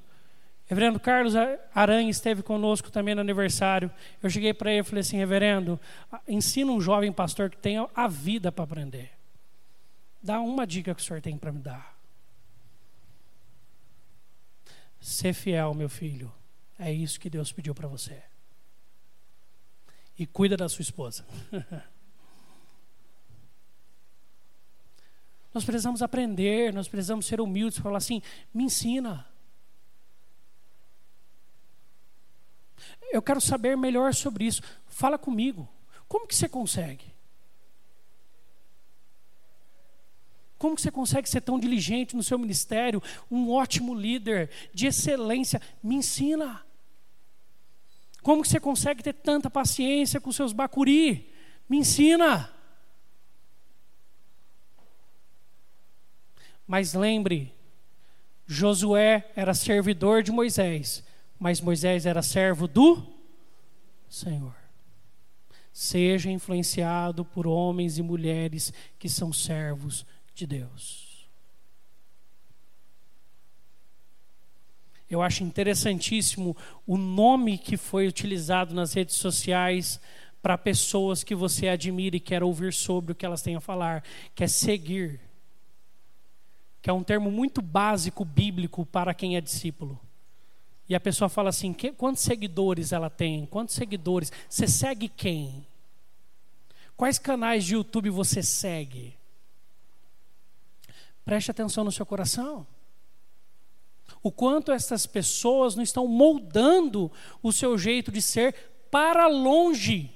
Reverendo 0.66 1.00
Carlos 1.00 1.36
Aranha 1.74 2.10
esteve 2.10 2.44
conosco 2.44 2.92
também 2.92 3.16
no 3.16 3.22
aniversário. 3.22 3.90
Eu 4.22 4.30
cheguei 4.30 4.54
para 4.54 4.70
ele 4.70 4.82
e 4.82 4.84
falei 4.84 5.00
assim: 5.00 5.16
Reverendo, 5.16 5.80
ensina 6.28 6.70
um 6.70 6.82
jovem 6.82 7.14
pastor 7.14 7.50
que 7.50 7.56
tem 7.58 7.78
a 7.96 8.08
vida 8.10 8.52
para 8.52 8.66
aprender. 8.66 9.12
Dá 10.22 10.42
uma 10.42 10.68
dica 10.68 10.94
que 10.94 11.02
o 11.02 11.06
senhor 11.06 11.22
tem 11.22 11.38
para 11.38 11.54
me 11.54 11.60
dar. 11.60 11.97
Ser 15.08 15.34
fiel, 15.34 15.74
meu 15.74 15.88
filho. 15.88 16.30
É 16.78 16.92
isso 16.92 17.18
que 17.18 17.30
Deus 17.30 17.50
pediu 17.50 17.74
para 17.74 17.88
você. 17.88 18.22
E 20.20 20.28
cuida 20.28 20.58
da 20.58 20.68
sua 20.68 20.82
esposa. 20.82 21.26
nós 25.54 25.64
precisamos 25.64 26.02
aprender, 26.02 26.74
nós 26.74 26.90
precisamos 26.90 27.26
ser 27.26 27.40
humildes, 27.40 27.80
falar 27.80 28.00
assim: 28.00 28.22
me 28.54 28.66
ensina. 28.66 29.26
Eu 33.10 33.22
quero 33.22 33.40
saber 33.40 33.78
melhor 33.78 34.14
sobre 34.14 34.44
isso. 34.44 34.62
Fala 34.88 35.18
comigo. 35.18 35.70
Como 36.06 36.28
que 36.28 36.36
você 36.36 36.50
consegue? 36.50 37.17
Como 40.58 40.76
que 40.76 40.82
você 40.82 40.92
consegue 40.92 41.30
ser 41.30 41.42
tão 41.42 41.60
diligente 41.60 42.16
no 42.16 42.24
seu 42.24 42.38
ministério, 42.40 43.02
um 43.30 43.52
ótimo 43.52 43.94
líder, 43.94 44.50
de 44.74 44.88
excelência? 44.88 45.62
Me 45.84 45.96
ensina. 45.96 46.66
Como 48.24 48.42
que 48.42 48.48
você 48.50 48.60
consegue 48.60 49.04
ter 49.04 49.14
tanta 49.14 49.50
paciência 49.50 50.20
com 50.20 50.32
seus 50.32 50.52
bacuri? 50.52 51.32
Me 51.70 51.78
ensina. 51.78 52.52
Mas 56.66 56.94
lembre, 56.94 57.54
Josué 58.46 59.32
era 59.36 59.54
servidor 59.54 60.24
de 60.24 60.32
Moisés, 60.32 61.04
mas 61.40 61.62
Moisés 61.62 62.06
era 62.06 62.22
servo 62.22 62.68
do 62.68 63.06
Senhor. 64.10 64.56
Seja 65.72 66.32
influenciado 66.32 67.24
por 67.24 67.46
homens 67.46 67.98
e 67.98 68.02
mulheres 68.02 68.74
que 68.98 69.08
são 69.08 69.32
servos 69.32 70.06
de 70.38 70.46
Deus. 70.46 71.28
Eu 75.10 75.22
acho 75.22 75.44
interessantíssimo 75.44 76.56
o 76.86 76.98
nome 76.98 77.58
que 77.58 77.76
foi 77.76 78.08
utilizado 78.08 78.76
nas 78.76 78.94
redes 78.94 79.16
sociais 79.16 80.00
para 80.42 80.58
pessoas 80.58 81.24
que 81.24 81.34
você 81.34 81.68
admira 81.70 82.16
e 82.16 82.20
quer 82.20 82.44
ouvir 82.44 82.72
sobre 82.72 83.12
o 83.12 83.16
que 83.16 83.26
elas 83.26 83.42
têm 83.42 83.56
a 83.56 83.62
falar, 83.62 84.04
que 84.36 84.44
é 84.44 84.48
seguir. 84.48 85.20
Que 86.82 86.90
é 86.90 86.94
um 86.94 87.04
termo 87.04 87.32
muito 87.32 87.62
básico 87.62 88.24
bíblico 88.24 88.86
para 88.86 89.14
quem 89.14 89.36
é 89.36 89.42
discípulo. 89.42 90.00
E 90.88 90.94
a 90.94 91.00
pessoa 91.00 91.30
fala 91.30 91.50
assim: 91.50 91.74
que, 91.74 91.92
quantos 91.92 92.24
seguidores 92.24 92.92
ela 92.92 93.10
tem? 93.10 93.46
Quantos 93.46 93.76
seguidores? 93.76 94.32
Você 94.48 94.68
segue 94.68 95.10
quem? 95.10 95.66
Quais 96.96 97.18
canais 97.18 97.66
de 97.66 97.74
YouTube 97.74 98.10
você 98.10 98.44
segue? 98.44 99.16
Preste 101.28 101.52
atenção 101.52 101.84
no 101.84 101.92
seu 101.92 102.06
coração. 102.06 102.66
O 104.24 104.32
quanto 104.32 104.72
essas 104.72 105.06
pessoas 105.06 105.76
não 105.76 105.84
estão 105.84 106.08
moldando 106.08 107.12
o 107.44 107.52
seu 107.52 107.78
jeito 107.78 108.10
de 108.14 108.22
ser 108.22 108.54
para 108.90 109.28
longe 109.28 110.10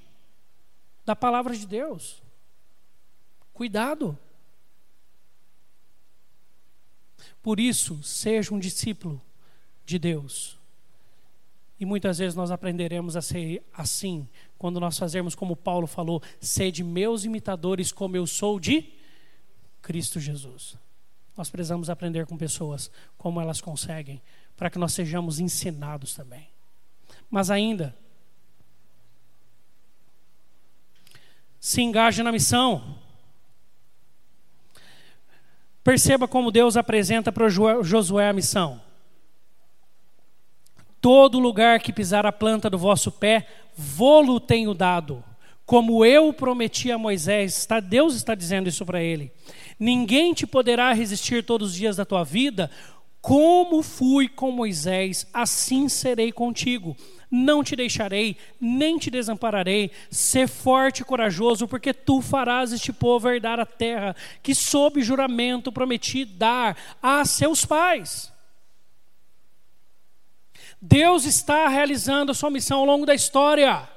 da 1.05 1.13
palavra 1.13 1.53
de 1.53 1.67
Deus. 1.67 2.23
Cuidado. 3.51 4.17
Por 7.43 7.59
isso, 7.59 8.01
seja 8.01 8.53
um 8.53 8.59
discípulo 8.59 9.21
de 9.85 9.99
Deus. 9.99 10.57
E 11.77 11.85
muitas 11.85 12.19
vezes 12.19 12.35
nós 12.35 12.51
aprenderemos 12.51 13.17
a 13.17 13.21
ser 13.21 13.61
assim, 13.73 14.29
quando 14.57 14.79
nós 14.79 14.97
fazermos 14.97 15.35
como 15.35 15.57
Paulo 15.57 15.87
falou: 15.87 16.23
sede 16.39 16.85
meus 16.85 17.25
imitadores, 17.25 17.91
como 17.91 18.15
eu 18.15 18.25
sou 18.25 18.61
de 18.61 18.93
Cristo 19.81 20.17
Jesus. 20.17 20.79
Nós 21.35 21.49
precisamos 21.49 21.89
aprender 21.89 22.25
com 22.25 22.37
pessoas 22.37 22.91
como 23.17 23.39
elas 23.39 23.61
conseguem, 23.61 24.21
para 24.55 24.69
que 24.69 24.77
nós 24.77 24.93
sejamos 24.93 25.39
ensinados 25.39 26.13
também. 26.13 26.47
Mas 27.29 27.49
ainda, 27.49 27.95
se 31.59 31.81
engaje 31.81 32.21
na 32.23 32.31
missão. 32.31 32.97
Perceba 35.83 36.27
como 36.27 36.51
Deus 36.51 36.75
apresenta 36.75 37.31
para 37.31 37.49
Josué 37.49 38.29
a 38.29 38.33
missão. 38.33 38.81
Todo 40.99 41.39
lugar 41.39 41.79
que 41.79 41.93
pisar 41.93 42.25
a 42.25 42.31
planta 42.31 42.69
do 42.69 42.77
vosso 42.77 43.11
pé, 43.11 43.47
vô-lo 43.75 44.39
tenho 44.39 44.73
dado, 44.73 45.23
como 45.71 46.03
eu 46.03 46.33
prometi 46.33 46.91
a 46.91 46.97
Moisés. 46.97 47.59
Está, 47.59 47.79
Deus 47.79 48.13
está 48.13 48.35
dizendo 48.35 48.67
isso 48.67 48.85
para 48.85 49.01
ele. 49.01 49.31
Ninguém 49.79 50.33
te 50.33 50.45
poderá 50.45 50.91
resistir 50.91 51.45
todos 51.45 51.69
os 51.69 51.75
dias 51.77 51.95
da 51.95 52.03
tua 52.03 52.25
vida. 52.25 52.69
Como 53.21 53.81
fui 53.81 54.27
com 54.27 54.51
Moisés, 54.51 55.25
assim 55.33 55.87
serei 55.87 56.29
contigo. 56.29 56.93
Não 57.31 57.63
te 57.63 57.77
deixarei, 57.77 58.35
nem 58.59 58.97
te 58.97 59.09
desampararei. 59.09 59.91
Ser 60.09 60.49
forte 60.49 61.03
e 61.03 61.05
corajoso, 61.05 61.65
porque 61.65 61.93
tu 61.93 62.21
farás 62.21 62.73
este 62.73 62.91
povo 62.91 63.29
herdar 63.29 63.57
a 63.57 63.65
terra 63.65 64.13
que, 64.43 64.53
sob 64.53 65.01
juramento, 65.01 65.71
prometi 65.71 66.25
dar 66.25 66.75
a 67.01 67.23
seus 67.23 67.63
pais. 67.63 68.29
Deus 70.81 71.23
está 71.23 71.69
realizando 71.69 72.33
a 72.33 72.35
sua 72.35 72.49
missão 72.49 72.79
ao 72.79 72.85
longo 72.85 73.05
da 73.05 73.15
história. 73.15 73.87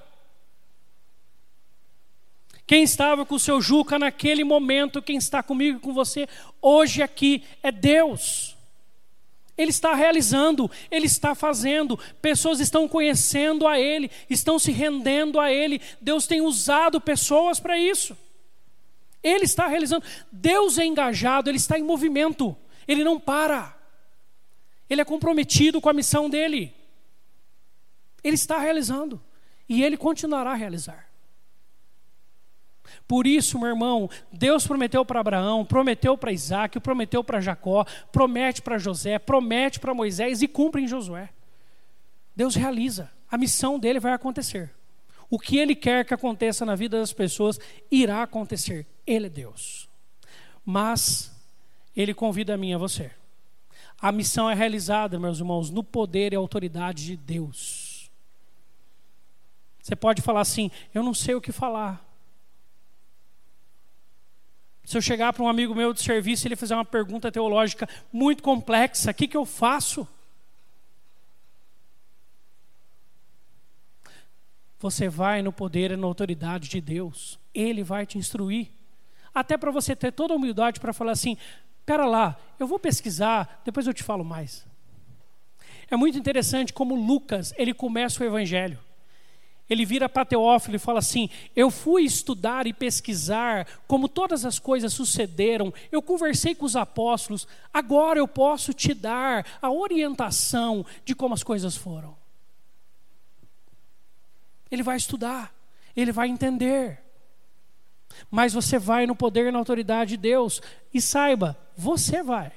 Quem 2.66 2.82
estava 2.82 3.26
com 3.26 3.34
o 3.34 3.40
seu 3.40 3.60
Juca 3.60 3.98
naquele 3.98 4.42
momento, 4.42 5.02
quem 5.02 5.16
está 5.16 5.42
comigo 5.42 5.78
e 5.78 5.80
com 5.80 5.92
você 5.92 6.26
hoje 6.62 7.02
aqui 7.02 7.44
é 7.62 7.70
Deus. 7.70 8.56
Ele 9.56 9.70
está 9.70 9.94
realizando, 9.94 10.68
ele 10.90 11.06
está 11.06 11.34
fazendo, 11.34 11.98
pessoas 12.20 12.58
estão 12.58 12.88
conhecendo 12.88 13.68
a 13.68 13.78
Ele, 13.78 14.10
estão 14.28 14.58
se 14.58 14.72
rendendo 14.72 15.38
a 15.38 15.52
Ele. 15.52 15.80
Deus 16.00 16.26
tem 16.26 16.40
usado 16.40 17.00
pessoas 17.00 17.60
para 17.60 17.78
isso. 17.78 18.16
Ele 19.22 19.44
está 19.44 19.68
realizando. 19.68 20.04
Deus 20.32 20.76
é 20.76 20.84
engajado, 20.84 21.48
ele 21.48 21.56
está 21.56 21.78
em 21.78 21.82
movimento, 21.82 22.56
ele 22.86 23.04
não 23.04 23.20
para. 23.20 23.74
Ele 24.90 25.00
é 25.00 25.04
comprometido 25.04 25.80
com 25.80 25.88
a 25.88 25.94
missão 25.94 26.28
dele. 26.28 26.74
Ele 28.22 28.34
está 28.34 28.58
realizando. 28.58 29.22
E 29.68 29.82
ele 29.82 29.96
continuará 29.96 30.50
a 30.50 30.56
realizar. 30.56 31.08
Por 33.06 33.26
isso, 33.26 33.58
meu 33.58 33.68
irmão, 33.68 34.08
Deus 34.32 34.66
prometeu 34.66 35.04
para 35.04 35.20
Abraão, 35.20 35.64
prometeu 35.64 36.16
para 36.16 36.32
Isaac, 36.32 36.80
prometeu 36.80 37.22
para 37.22 37.40
Jacó, 37.40 37.84
promete 38.10 38.62
para 38.62 38.78
José, 38.78 39.18
promete 39.18 39.78
para 39.78 39.92
Moisés 39.92 40.40
e 40.40 40.48
cumpre 40.48 40.82
em 40.82 40.88
Josué. 40.88 41.28
Deus 42.34 42.54
realiza. 42.54 43.10
A 43.30 43.36
missão 43.36 43.78
dele 43.78 44.00
vai 44.00 44.12
acontecer. 44.12 44.72
O 45.28 45.38
que 45.38 45.58
ele 45.58 45.74
quer 45.74 46.04
que 46.04 46.14
aconteça 46.14 46.64
na 46.64 46.74
vida 46.74 46.98
das 46.98 47.12
pessoas 47.12 47.58
irá 47.90 48.22
acontecer. 48.22 48.86
Ele 49.06 49.26
é 49.26 49.30
Deus. 49.30 49.88
Mas 50.64 51.30
ele 51.94 52.14
convida 52.14 52.54
a 52.54 52.56
mim 52.56 52.70
e 52.70 52.74
a 52.74 52.78
você. 52.78 53.10
A 54.00 54.10
missão 54.12 54.50
é 54.50 54.54
realizada, 54.54 55.18
meus 55.18 55.38
irmãos, 55.38 55.70
no 55.70 55.82
poder 55.82 56.32
e 56.32 56.36
autoridade 56.36 57.04
de 57.04 57.16
Deus. 57.16 58.10
Você 59.82 59.94
pode 59.94 60.22
falar 60.22 60.40
assim: 60.40 60.70
eu 60.94 61.02
não 61.02 61.14
sei 61.14 61.34
o 61.34 61.40
que 61.40 61.52
falar. 61.52 62.04
Se 64.84 64.96
eu 64.96 65.02
chegar 65.02 65.32
para 65.32 65.42
um 65.42 65.48
amigo 65.48 65.74
meu 65.74 65.92
de 65.92 66.02
serviço 66.02 66.44
e 66.44 66.48
ele 66.48 66.56
fizer 66.56 66.74
uma 66.74 66.84
pergunta 66.84 67.32
teológica 67.32 67.88
muito 68.12 68.42
complexa, 68.42 69.10
o 69.10 69.14
que, 69.14 69.26
que 69.26 69.36
eu 69.36 69.46
faço? 69.46 70.06
Você 74.78 75.08
vai 75.08 75.40
no 75.40 75.52
poder 75.52 75.92
e 75.92 75.96
na 75.96 76.06
autoridade 76.06 76.68
de 76.68 76.80
Deus. 76.80 77.38
Ele 77.54 77.82
vai 77.82 78.04
te 78.04 78.18
instruir. 78.18 78.68
Até 79.34 79.56
para 79.56 79.70
você 79.70 79.96
ter 79.96 80.12
toda 80.12 80.34
a 80.34 80.36
humildade 80.36 80.78
para 80.78 80.92
falar 80.92 81.12
assim: 81.12 81.38
Pera 81.86 82.04
lá, 82.04 82.38
eu 82.58 82.66
vou 82.66 82.78
pesquisar, 82.78 83.62
depois 83.64 83.86
eu 83.86 83.94
te 83.94 84.02
falo 84.02 84.24
mais. 84.24 84.66
É 85.90 85.96
muito 85.96 86.18
interessante 86.18 86.72
como 86.72 86.94
Lucas, 86.94 87.54
ele 87.56 87.72
começa 87.72 88.22
o 88.22 88.26
evangelho. 88.26 88.78
Ele 89.74 89.84
vira 89.84 90.08
para 90.08 90.24
Teófilo 90.24 90.76
e 90.76 90.78
fala 90.78 91.00
assim: 91.00 91.28
Eu 91.54 91.68
fui 91.68 92.04
estudar 92.04 92.64
e 92.66 92.72
pesquisar 92.72 93.66
como 93.88 94.08
todas 94.08 94.44
as 94.44 94.58
coisas 94.58 94.92
sucederam, 94.92 95.74
eu 95.90 96.00
conversei 96.00 96.54
com 96.54 96.64
os 96.64 96.76
apóstolos, 96.76 97.46
agora 97.72 98.20
eu 98.20 98.28
posso 98.28 98.72
te 98.72 98.94
dar 98.94 99.44
a 99.60 99.70
orientação 99.70 100.86
de 101.04 101.12
como 101.12 101.34
as 101.34 101.42
coisas 101.42 101.76
foram. 101.76 102.16
Ele 104.70 104.82
vai 104.82 104.96
estudar, 104.96 105.52
ele 105.96 106.12
vai 106.12 106.28
entender. 106.28 107.02
Mas 108.30 108.52
você 108.52 108.78
vai 108.78 109.06
no 109.06 109.16
poder 109.16 109.48
e 109.48 109.50
na 109.50 109.58
autoridade 109.58 110.10
de 110.10 110.16
Deus. 110.16 110.62
E 110.92 111.00
saiba, 111.00 111.58
você 111.76 112.22
vai. 112.22 112.52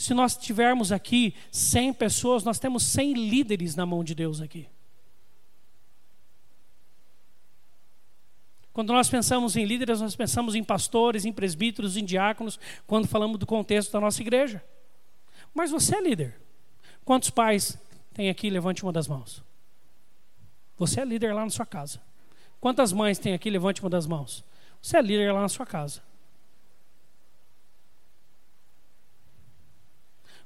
Se 0.00 0.14
nós 0.14 0.34
tivermos 0.34 0.92
aqui 0.92 1.34
100 1.52 1.92
pessoas, 1.92 2.42
nós 2.42 2.58
temos 2.58 2.84
100 2.84 3.12
líderes 3.12 3.76
na 3.76 3.84
mão 3.84 4.02
de 4.02 4.14
Deus 4.14 4.40
aqui. 4.40 4.66
Quando 8.72 8.94
nós 8.94 9.10
pensamos 9.10 9.56
em 9.56 9.66
líderes, 9.66 10.00
nós 10.00 10.16
pensamos 10.16 10.54
em 10.54 10.64
pastores, 10.64 11.26
em 11.26 11.32
presbíteros, 11.34 11.98
em 11.98 12.04
diáconos, 12.06 12.58
quando 12.86 13.06
falamos 13.06 13.38
do 13.38 13.44
contexto 13.44 13.92
da 13.92 14.00
nossa 14.00 14.22
igreja. 14.22 14.64
Mas 15.52 15.70
você 15.70 15.94
é 15.94 16.00
líder. 16.00 16.40
Quantos 17.04 17.28
pais 17.28 17.76
tem 18.14 18.30
aqui? 18.30 18.48
Levante 18.48 18.82
uma 18.82 18.94
das 18.94 19.06
mãos. 19.06 19.44
Você 20.78 20.98
é 20.98 21.04
líder 21.04 21.34
lá 21.34 21.44
na 21.44 21.50
sua 21.50 21.66
casa. 21.66 22.00
Quantas 22.58 22.90
mães 22.90 23.18
tem 23.18 23.34
aqui? 23.34 23.50
Levante 23.50 23.82
uma 23.82 23.90
das 23.90 24.06
mãos. 24.06 24.42
Você 24.80 24.96
é 24.96 25.02
líder 25.02 25.30
lá 25.30 25.42
na 25.42 25.48
sua 25.50 25.66
casa. 25.66 26.00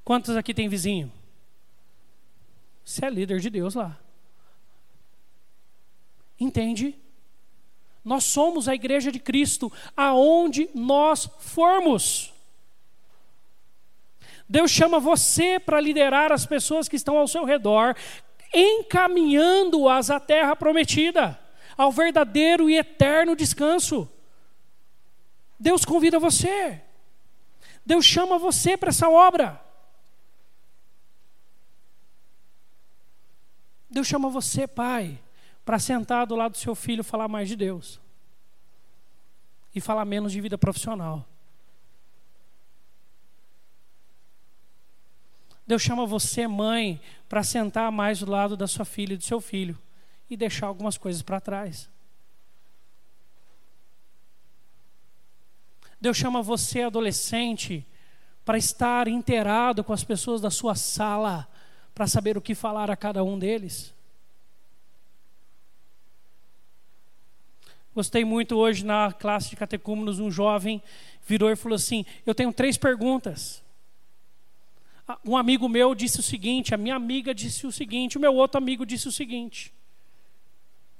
Quantos 0.04 0.36
aqui 0.36 0.52
tem 0.52 0.68
vizinho? 0.68 1.10
Você 2.84 3.06
é 3.06 3.10
líder 3.10 3.40
de 3.40 3.48
Deus 3.48 3.74
lá. 3.74 3.98
Entende? 6.38 6.94
Nós 8.04 8.24
somos 8.24 8.68
a 8.68 8.74
igreja 8.74 9.10
de 9.10 9.18
Cristo 9.18 9.72
aonde 9.96 10.68
nós 10.74 11.28
formos. 11.38 12.34
Deus 14.46 14.70
chama 14.70 15.00
você 15.00 15.58
para 15.58 15.80
liderar 15.80 16.30
as 16.30 16.44
pessoas 16.44 16.86
que 16.86 16.96
estão 16.96 17.16
ao 17.16 17.26
seu 17.26 17.44
redor, 17.44 17.96
encaminhando-as 18.52 20.10
à 20.10 20.20
terra 20.20 20.54
prometida 20.54 21.40
ao 21.78 21.90
verdadeiro 21.90 22.68
e 22.68 22.76
eterno 22.76 23.34
descanso. 23.34 24.08
Deus 25.58 25.82
convida 25.84 26.18
você. 26.18 26.82
Deus 27.86 28.04
chama 28.04 28.38
você 28.38 28.76
para 28.76 28.90
essa 28.90 29.08
obra. 29.08 29.63
Deus 33.94 34.08
chama 34.08 34.28
você, 34.28 34.66
pai, 34.66 35.22
para 35.64 35.78
sentar 35.78 36.26
do 36.26 36.34
lado 36.34 36.50
do 36.50 36.58
seu 36.58 36.74
filho 36.74 37.04
falar 37.04 37.28
mais 37.28 37.48
de 37.48 37.54
Deus. 37.54 38.00
E 39.72 39.80
falar 39.80 40.04
menos 40.04 40.32
de 40.32 40.40
vida 40.40 40.58
profissional. 40.58 41.24
Deus 45.64 45.80
chama 45.80 46.04
você, 46.04 46.48
mãe, 46.48 47.00
para 47.28 47.44
sentar 47.44 47.92
mais 47.92 48.18
do 48.18 48.28
lado 48.28 48.56
da 48.56 48.66
sua 48.66 48.84
filha 48.84 49.14
e 49.14 49.16
do 49.16 49.22
seu 49.22 49.40
filho 49.40 49.78
e 50.28 50.36
deixar 50.36 50.66
algumas 50.66 50.98
coisas 50.98 51.22
para 51.22 51.40
trás. 51.40 51.88
Deus 56.00 56.16
chama 56.16 56.42
você, 56.42 56.82
adolescente, 56.82 57.86
para 58.44 58.58
estar 58.58 59.06
inteirado 59.06 59.84
com 59.84 59.92
as 59.92 60.02
pessoas 60.02 60.40
da 60.40 60.50
sua 60.50 60.74
sala, 60.74 61.48
para 61.94 62.06
saber 62.06 62.36
o 62.36 62.40
que 62.40 62.54
falar 62.54 62.90
a 62.90 62.96
cada 62.96 63.22
um 63.22 63.38
deles. 63.38 63.94
Gostei 67.94 68.24
muito 68.24 68.56
hoje 68.56 68.84
na 68.84 69.12
classe 69.12 69.50
de 69.50 69.56
catecúmenos, 69.56 70.18
um 70.18 70.30
jovem 70.30 70.82
virou 71.26 71.50
e 71.50 71.56
falou 71.56 71.76
assim: 71.76 72.04
Eu 72.26 72.34
tenho 72.34 72.52
três 72.52 72.76
perguntas. 72.76 73.62
Um 75.24 75.36
amigo 75.36 75.68
meu 75.68 75.94
disse 75.94 76.20
o 76.20 76.22
seguinte, 76.22 76.74
a 76.74 76.78
minha 76.78 76.96
amiga 76.96 77.34
disse 77.34 77.66
o 77.66 77.72
seguinte, 77.72 78.16
o 78.16 78.20
meu 78.20 78.34
outro 78.34 78.56
amigo 78.56 78.86
disse 78.86 79.06
o 79.06 79.12
seguinte. 79.12 79.70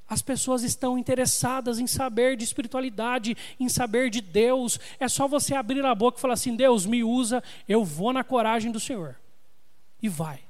As 0.06 0.20
pessoas 0.20 0.62
estão 0.62 0.98
interessadas 0.98 1.78
em 1.78 1.86
saber 1.86 2.36
de 2.36 2.44
espiritualidade, 2.44 3.34
em 3.58 3.68
saber 3.70 4.10
de 4.10 4.20
Deus. 4.20 4.78
É 5.00 5.08
só 5.08 5.26
você 5.26 5.54
abrir 5.54 5.84
a 5.84 5.94
boca 5.94 6.18
e 6.18 6.20
falar 6.20 6.34
assim: 6.34 6.54
Deus, 6.54 6.84
me 6.84 7.02
usa, 7.02 7.42
eu 7.66 7.82
vou 7.82 8.12
na 8.12 8.22
coragem 8.22 8.70
do 8.70 8.78
Senhor. 8.78 9.16
E 10.02 10.08
vai. 10.08 10.40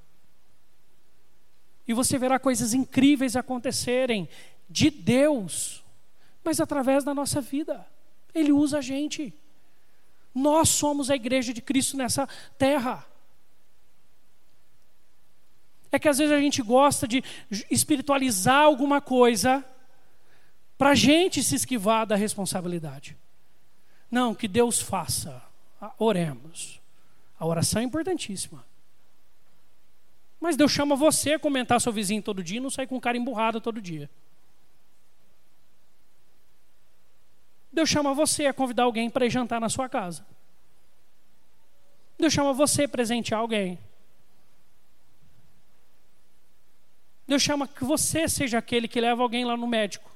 E 1.86 1.92
você 1.92 2.18
verá 2.18 2.38
coisas 2.38 2.72
incríveis 2.72 3.36
acontecerem 3.36 4.28
de 4.68 4.90
Deus, 4.90 5.84
mas 6.42 6.60
através 6.60 7.04
da 7.04 7.14
nossa 7.14 7.40
vida. 7.40 7.86
Ele 8.34 8.52
usa 8.52 8.78
a 8.78 8.80
gente. 8.80 9.32
Nós 10.34 10.68
somos 10.68 11.10
a 11.10 11.14
igreja 11.14 11.52
de 11.52 11.62
Cristo 11.62 11.96
nessa 11.96 12.26
terra. 12.58 13.06
É 15.92 15.98
que 15.98 16.08
às 16.08 16.18
vezes 16.18 16.32
a 16.32 16.40
gente 16.40 16.60
gosta 16.60 17.06
de 17.06 17.22
espiritualizar 17.70 18.62
alguma 18.62 19.00
coisa 19.00 19.64
para 20.76 20.90
a 20.90 20.94
gente 20.94 21.42
se 21.42 21.54
esquivar 21.54 22.04
da 22.04 22.16
responsabilidade. 22.16 23.16
Não, 24.10 24.34
que 24.34 24.48
Deus 24.48 24.80
faça. 24.80 25.40
Ah, 25.80 25.92
oremos. 25.98 26.80
A 27.38 27.46
oração 27.46 27.80
é 27.80 27.84
importantíssima. 27.84 28.64
Mas 30.44 30.58
Deus 30.58 30.72
chama 30.72 30.94
você 30.94 31.32
a 31.32 31.38
comentar 31.38 31.80
seu 31.80 31.90
vizinho 31.90 32.22
todo 32.22 32.44
dia 32.44 32.58
e 32.58 32.60
não 32.60 32.68
sair 32.68 32.86
com 32.86 33.00
cara 33.00 33.16
emburrado 33.16 33.62
todo 33.62 33.80
dia. 33.80 34.10
Deus 37.72 37.88
chama 37.88 38.12
você 38.12 38.44
a 38.44 38.52
convidar 38.52 38.82
alguém 38.82 39.08
para 39.08 39.26
jantar 39.26 39.58
na 39.58 39.70
sua 39.70 39.88
casa. 39.88 40.22
Deus 42.18 42.30
chama 42.30 42.52
você 42.52 42.84
a 42.84 42.88
presentear 42.90 43.40
alguém. 43.40 43.78
Deus 47.26 47.40
chama 47.40 47.66
que 47.66 47.82
você 47.82 48.28
seja 48.28 48.58
aquele 48.58 48.86
que 48.86 49.00
leva 49.00 49.22
alguém 49.22 49.46
lá 49.46 49.56
no 49.56 49.66
médico. 49.66 50.10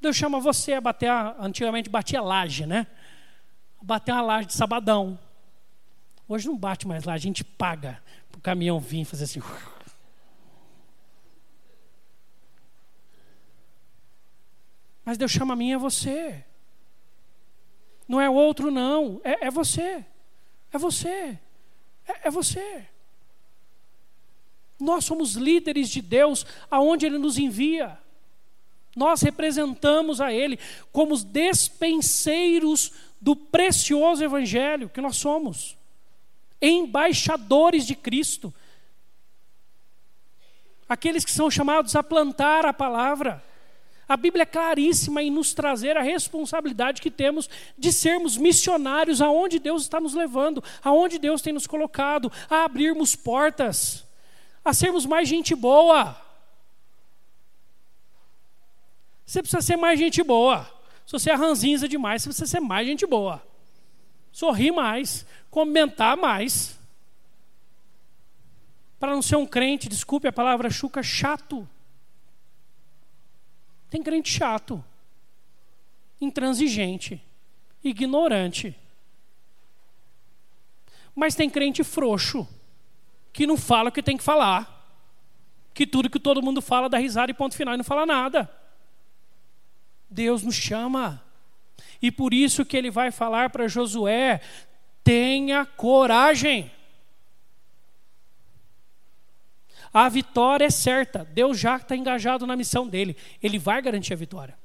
Deus 0.00 0.14
chama 0.14 0.38
você 0.38 0.74
a 0.74 0.80
bater, 0.80 1.10
a, 1.10 1.34
antigamente 1.40 1.90
batia 1.90 2.22
laje, 2.22 2.66
né? 2.66 2.86
Bater 3.82 4.12
uma 4.12 4.22
laje 4.22 4.46
de 4.46 4.54
sabadão. 4.54 5.18
Hoje 6.30 6.46
não 6.46 6.56
bate 6.56 6.86
mais 6.86 7.02
lá, 7.02 7.14
a 7.14 7.18
gente 7.18 7.42
paga 7.42 8.00
para 8.30 8.38
o 8.38 8.40
caminhão 8.40 8.78
vir 8.78 9.04
fazer 9.04 9.24
assim. 9.24 9.42
Mas 15.04 15.18
Deus 15.18 15.32
chama 15.32 15.54
a 15.54 15.56
mim 15.56 15.72
é 15.72 15.76
você. 15.76 16.44
Não 18.06 18.20
é 18.20 18.30
outro, 18.30 18.70
não. 18.70 19.20
É, 19.24 19.48
é 19.48 19.50
você. 19.50 20.06
É 20.72 20.78
você. 20.78 21.36
É, 22.06 22.28
é 22.28 22.30
você. 22.30 22.86
Nós 24.78 25.04
somos 25.04 25.34
líderes 25.34 25.90
de 25.90 26.00
Deus 26.00 26.46
aonde 26.70 27.06
Ele 27.06 27.18
nos 27.18 27.38
envia. 27.38 27.98
Nós 28.94 29.20
representamos 29.20 30.20
a 30.20 30.32
Ele 30.32 30.60
como 30.92 31.12
os 31.12 31.24
despenseiros 31.24 32.92
do 33.20 33.34
precioso 33.34 34.22
Evangelho 34.22 34.88
que 34.88 35.00
nós 35.00 35.16
somos, 35.16 35.76
embaixadores 36.60 37.86
de 37.86 37.94
Cristo, 37.94 38.52
aqueles 40.88 41.24
que 41.24 41.30
são 41.30 41.50
chamados 41.50 41.94
a 41.96 42.02
plantar 42.02 42.66
a 42.66 42.72
palavra. 42.72 43.42
A 44.08 44.16
Bíblia 44.16 44.42
é 44.42 44.46
claríssima 44.46 45.22
em 45.22 45.30
nos 45.30 45.54
trazer 45.54 45.96
a 45.96 46.02
responsabilidade 46.02 47.00
que 47.00 47.10
temos 47.10 47.48
de 47.78 47.92
sermos 47.92 48.36
missionários 48.36 49.20
aonde 49.20 49.60
Deus 49.60 49.82
está 49.82 50.00
nos 50.00 50.14
levando, 50.14 50.62
aonde 50.82 51.18
Deus 51.18 51.40
tem 51.40 51.52
nos 51.52 51.66
colocado, 51.66 52.30
a 52.48 52.64
abrirmos 52.64 53.14
portas 53.14 54.04
a 54.64 54.72
sermos 54.72 55.06
mais 55.06 55.28
gente 55.28 55.54
boa. 55.54 56.16
Você 59.24 59.42
precisa 59.42 59.62
ser 59.62 59.76
mais 59.76 59.98
gente 59.98 60.22
boa. 60.22 60.68
Se 61.06 61.12
você 61.12 61.30
é 61.30 61.34
ranzinza 61.34 61.88
demais, 61.88 62.22
você 62.22 62.28
precisa 62.28 62.46
ser 62.46 62.60
mais 62.60 62.86
gente 62.86 63.06
boa. 63.06 63.42
Sorrir 64.32 64.72
mais, 64.72 65.26
comentar 65.50 66.16
mais. 66.16 66.78
Para 68.98 69.12
não 69.12 69.22
ser 69.22 69.36
um 69.36 69.46
crente, 69.46 69.88
desculpe 69.88 70.28
a 70.28 70.32
palavra 70.32 70.70
chuca, 70.70 71.02
chato. 71.02 71.68
Tem 73.88 74.02
crente 74.02 74.30
chato, 74.30 74.84
intransigente, 76.20 77.20
ignorante. 77.82 78.76
Mas 81.14 81.34
tem 81.34 81.50
crente 81.50 81.82
frouxo 81.82 82.46
que 83.32 83.46
não 83.46 83.56
fala 83.56 83.88
o 83.88 83.92
que 83.92 84.02
tem 84.02 84.16
que 84.16 84.22
falar. 84.22 84.78
Que 85.74 85.86
tudo 85.86 86.10
que 86.10 86.20
todo 86.20 86.42
mundo 86.42 86.60
fala 86.60 86.88
dá 86.88 86.98
risada 86.98 87.30
e 87.30 87.34
ponto 87.34 87.56
final 87.56 87.74
e 87.74 87.76
não 87.78 87.84
fala 87.84 88.06
nada. 88.06 88.50
Deus 90.08 90.42
nos 90.42 90.54
chama. 90.54 91.22
E 92.00 92.10
por 92.10 92.32
isso 92.32 92.64
que 92.64 92.76
ele 92.76 92.90
vai 92.90 93.10
falar 93.10 93.50
para 93.50 93.68
Josué: 93.68 94.40
tenha 95.02 95.64
coragem. 95.64 96.70
A 99.92 100.08
vitória 100.08 100.66
é 100.66 100.70
certa. 100.70 101.24
Deus 101.24 101.58
já 101.58 101.76
está 101.76 101.96
engajado 101.96 102.46
na 102.46 102.56
missão 102.56 102.86
dele. 102.86 103.16
Ele 103.42 103.58
vai 103.58 103.82
garantir 103.82 104.12
a 104.12 104.16
vitória. 104.16 104.56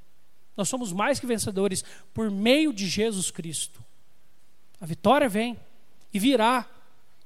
Nós 0.56 0.70
somos 0.70 0.94
mais 0.94 1.20
que 1.20 1.26
vencedores 1.26 1.84
por 2.14 2.30
meio 2.30 2.72
de 2.72 2.88
Jesus 2.88 3.32
Cristo. 3.32 3.84
A 4.80 4.86
vitória 4.86 5.28
vem 5.28 5.60
e 6.14 6.20
virá. 6.20 6.70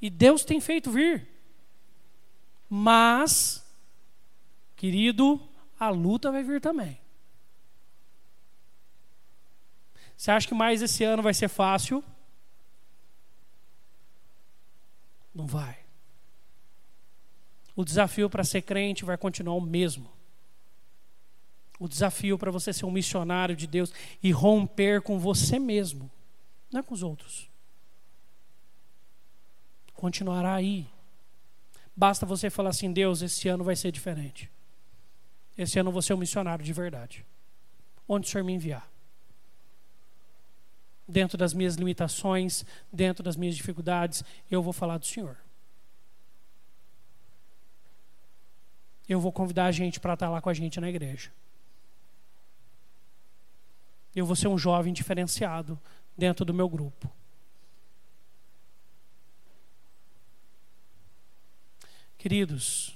E 0.02 0.10
Deus 0.10 0.46
tem 0.46 0.62
feito 0.62 0.90
vir. 0.90 1.28
Mas, 2.70 3.66
querido, 4.76 5.42
a 5.80 5.90
luta 5.90 6.32
vai 6.32 6.44
vir 6.44 6.62
também. 6.62 6.98
Você 10.20 10.32
acha 10.32 10.46
que 10.50 10.54
mais 10.54 10.82
esse 10.82 11.02
ano 11.06 11.24
vai 11.24 11.34
ser 11.34 11.48
fácil? 11.48 12.04
Não 15.34 15.48
vai. 15.48 15.80
O 17.74 17.86
desafio 17.86 18.30
para 18.30 18.44
ser 18.44 18.64
crente 18.64 19.06
vai 19.06 19.18
continuar 19.18 19.56
o 19.56 19.62
mesmo. 19.62 20.12
O 21.80 21.88
desafio 21.88 22.38
para 22.38 22.52
você 22.52 22.74
ser 22.74 22.86
um 22.86 22.92
missionário 22.92 23.56
de 23.56 23.66
Deus 23.66 23.94
e 24.22 24.30
romper 24.30 25.02
com 25.02 25.18
você 25.18 25.58
mesmo, 25.58 26.12
não 26.70 26.82
é 26.82 26.84
com 26.84 26.94
os 26.94 27.02
outros. 27.02 27.50
Continuará 29.94 30.54
aí. 30.54 30.86
Basta 31.96 32.26
você 32.26 32.50
falar 32.50 32.72
assim: 32.72 32.92
Deus, 32.92 33.22
esse 33.22 33.48
ano 33.48 33.64
vai 33.64 33.78
ser 33.78 33.90
diferente. 33.90 34.52
Esse 35.58 35.80
ano 35.80 35.88
eu 35.88 35.94
vou 35.94 36.02
ser 36.02 36.14
um 36.14 36.18
missionário 36.18 36.66
de 36.66 36.74
verdade. 36.74 37.26
Onde 38.06 38.28
o 38.28 38.30
Senhor 38.30 38.44
me 38.44 38.52
enviar? 38.52 38.99
Dentro 41.12 41.40
das 41.40 41.56
minhas 41.56 41.74
limitações, 41.74 42.64
dentro 42.94 43.24
das 43.24 43.36
minhas 43.36 43.56
dificuldades, 43.56 44.24
eu 44.52 44.62
vou 44.62 44.72
falar 44.72 45.00
do 45.00 45.08
Senhor. 45.08 45.36
Eu 49.08 49.20
vou 49.20 49.32
convidar 49.32 49.66
a 49.66 49.72
gente 49.72 50.00
para 50.00 50.14
estar 50.14 50.30
lá 50.30 50.40
com 50.40 50.52
a 50.52 50.54
gente 50.54 50.80
na 50.80 50.88
igreja. 50.88 51.32
Eu 54.16 54.24
vou 54.24 54.36
ser 54.36 54.48
um 54.48 54.58
jovem 54.58 54.94
diferenciado 54.94 55.80
dentro 56.16 56.46
do 56.46 56.54
meu 56.54 56.70
grupo. 56.70 57.12
Queridos, 62.20 62.96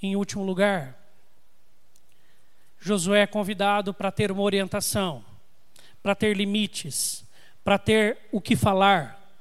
em 0.00 0.14
último 0.14 0.44
lugar, 0.44 0.96
Josué 2.78 3.22
é 3.22 3.26
convidado 3.26 3.92
para 3.92 4.12
ter 4.12 4.30
uma 4.30 4.42
orientação, 4.42 5.24
para 6.02 6.14
ter 6.14 6.36
limites, 6.36 7.24
para 7.70 7.78
ter 7.78 8.18
o 8.32 8.40
que 8.40 8.56
falar. 8.56 9.32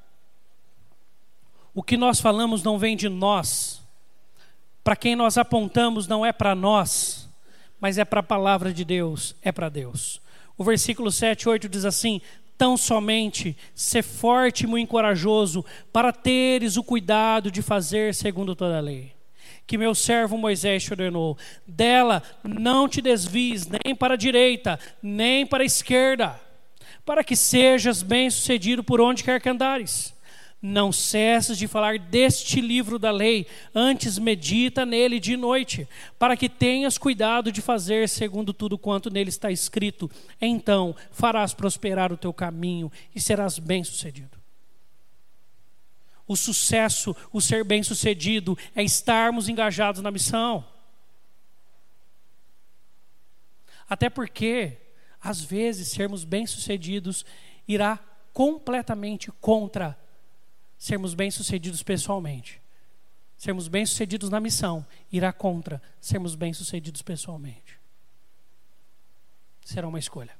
O 1.74 1.82
que 1.82 1.98
nós 1.98 2.22
falamos 2.22 2.62
não 2.62 2.78
vem 2.78 2.96
de 2.96 3.10
nós. 3.10 3.82
Para 4.84 4.96
quem 4.96 5.16
nós 5.16 5.36
apontamos 5.36 6.08
não 6.08 6.24
é 6.24 6.32
para 6.32 6.54
nós, 6.54 7.28
mas 7.82 7.98
é 7.98 8.06
para 8.06 8.20
a 8.20 8.22
palavra 8.22 8.72
de 8.72 8.86
Deus, 8.86 9.36
é 9.42 9.52
para 9.52 9.68
Deus. 9.68 10.22
O 10.56 10.64
versículo 10.64 11.12
7 11.12 11.42
e 11.42 11.50
8 11.50 11.68
diz 11.68 11.86
assim: 11.86 12.22
Tão 12.56 12.78
somente 12.78 13.58
ser 13.74 14.04
forte 14.04 14.66
e 14.66 14.68
muito 14.68 14.90
corajoso, 14.90 15.66
para 15.92 16.14
teres 16.14 16.78
o 16.78 16.84
cuidado 16.84 17.50
de 17.50 17.64
fazer 17.64 18.14
segundo 18.14 18.56
toda 18.56 18.78
a 18.78 18.82
lei 18.82 19.18
que 19.66 19.78
meu 19.78 19.94
servo 19.94 20.36
Moisés 20.36 20.84
te 20.84 20.92
ordenou. 20.92 21.38
Dela 21.68 22.24
não 22.44 22.90
te 22.90 23.04
desvies 23.04 23.68
nem 23.68 23.96
para 23.96 24.16
a 24.16 24.18
direita, 24.18 24.80
nem 25.00 25.46
para 25.46 25.62
a 25.62 25.66
esquerda, 25.66 26.42
para 27.10 27.24
que 27.24 27.36
sejas 27.36 28.04
bem-sucedido 28.04 28.84
por 28.84 29.02
onde 29.02 29.24
quer 29.24 29.42
que 29.42 29.50
andares. 29.50 30.14
Não 30.62 30.92
cesses 30.92 31.58
de 31.58 31.68
falar 31.68 31.98
deste 31.98 32.62
livro 32.62 33.00
da 33.00 33.10
lei, 33.10 33.48
antes 33.74 34.20
medita 34.20 34.86
nele 34.86 35.20
de 35.20 35.36
noite, 35.36 35.90
para 36.20 36.38
que 36.38 36.48
tenhas 36.48 37.00
cuidado 37.00 37.52
de 37.52 37.64
fazer 37.64 38.08
segundo 38.08 38.54
tudo 38.54 38.78
quanto 38.78 39.10
nele 39.10 39.30
está 39.30 39.50
escrito. 39.50 40.08
Então 40.40 40.96
farás 41.10 41.52
prosperar 41.52 42.14
o 42.14 42.18
teu 42.18 42.32
caminho 42.32 42.92
e 43.16 43.20
serás 43.20 43.58
bem-sucedido. 43.58 44.38
O 46.28 46.36
sucesso, 46.36 47.16
o 47.34 47.42
ser 47.42 47.64
bem-sucedido, 47.64 48.56
é 48.76 48.84
estarmos 48.84 49.50
engajados 49.50 50.04
na 50.04 50.12
missão. 50.12 50.64
Até 53.90 54.12
porque, 54.12 54.78
às 55.22 55.42
vezes, 55.42 55.90
sermos 55.90 56.24
bem-sucedidos 56.24 57.26
irá 57.68 58.00
completamente 58.34 59.32
contra 59.34 59.98
sermos 60.78 61.14
bem-sucedidos 61.14 61.84
pessoalmente. 61.84 62.62
Sermos 63.38 63.68
bem-sucedidos 63.68 64.30
na 64.30 64.40
missão 64.40 64.86
irá 65.12 65.32
contra 65.32 65.82
sermos 66.00 66.36
bem-sucedidos 66.36 67.02
pessoalmente. 67.02 67.80
Será 69.64 69.88
uma 69.88 70.00
escolha. 70.00 70.38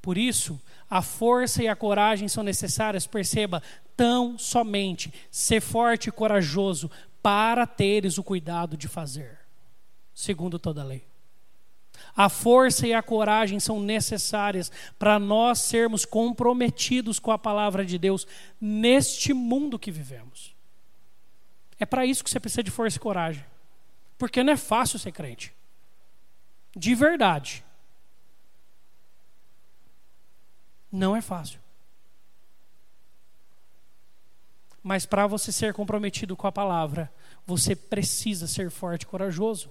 Por 0.00 0.16
isso, 0.16 0.60
a 0.88 1.02
força 1.02 1.62
e 1.62 1.68
a 1.68 1.76
coragem 1.76 2.28
são 2.28 2.44
necessárias, 2.44 3.06
perceba, 3.06 3.62
tão 3.96 4.38
somente 4.38 5.12
ser 5.30 5.60
forte 5.60 6.08
e 6.08 6.12
corajoso 6.12 6.90
para 7.22 7.66
teres 7.66 8.18
o 8.18 8.22
cuidado 8.22 8.76
de 8.76 8.86
fazer, 8.86 9.40
segundo 10.14 10.58
toda 10.58 10.82
a 10.82 10.84
lei. 10.84 11.15
A 12.14 12.28
força 12.28 12.86
e 12.86 12.94
a 12.94 13.02
coragem 13.02 13.58
são 13.58 13.80
necessárias 13.80 14.70
para 14.98 15.18
nós 15.18 15.60
sermos 15.60 16.04
comprometidos 16.04 17.18
com 17.18 17.30
a 17.30 17.38
palavra 17.38 17.84
de 17.84 17.98
Deus 17.98 18.26
neste 18.60 19.32
mundo 19.32 19.78
que 19.78 19.90
vivemos. 19.90 20.54
É 21.78 21.86
para 21.86 22.06
isso 22.06 22.24
que 22.24 22.30
você 22.30 22.40
precisa 22.40 22.62
de 22.62 22.70
força 22.70 22.96
e 22.96 23.00
coragem. 23.00 23.44
Porque 24.18 24.42
não 24.42 24.52
é 24.52 24.56
fácil 24.56 24.98
ser 24.98 25.12
crente. 25.12 25.54
De 26.74 26.94
verdade. 26.94 27.64
Não 30.90 31.14
é 31.14 31.20
fácil. 31.20 31.60
Mas 34.82 35.04
para 35.04 35.26
você 35.26 35.50
ser 35.50 35.74
comprometido 35.74 36.36
com 36.36 36.46
a 36.46 36.52
palavra, 36.52 37.12
você 37.44 37.74
precisa 37.74 38.46
ser 38.46 38.70
forte 38.70 39.02
e 39.02 39.06
corajoso, 39.06 39.68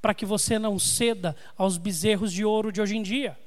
para 0.00 0.14
que 0.14 0.24
você 0.24 0.58
não 0.58 0.78
ceda 0.78 1.36
aos 1.56 1.76
bezerros 1.76 2.32
de 2.32 2.44
ouro 2.44 2.72
de 2.72 2.80
hoje 2.80 2.96
em 2.96 3.02
dia. 3.02 3.38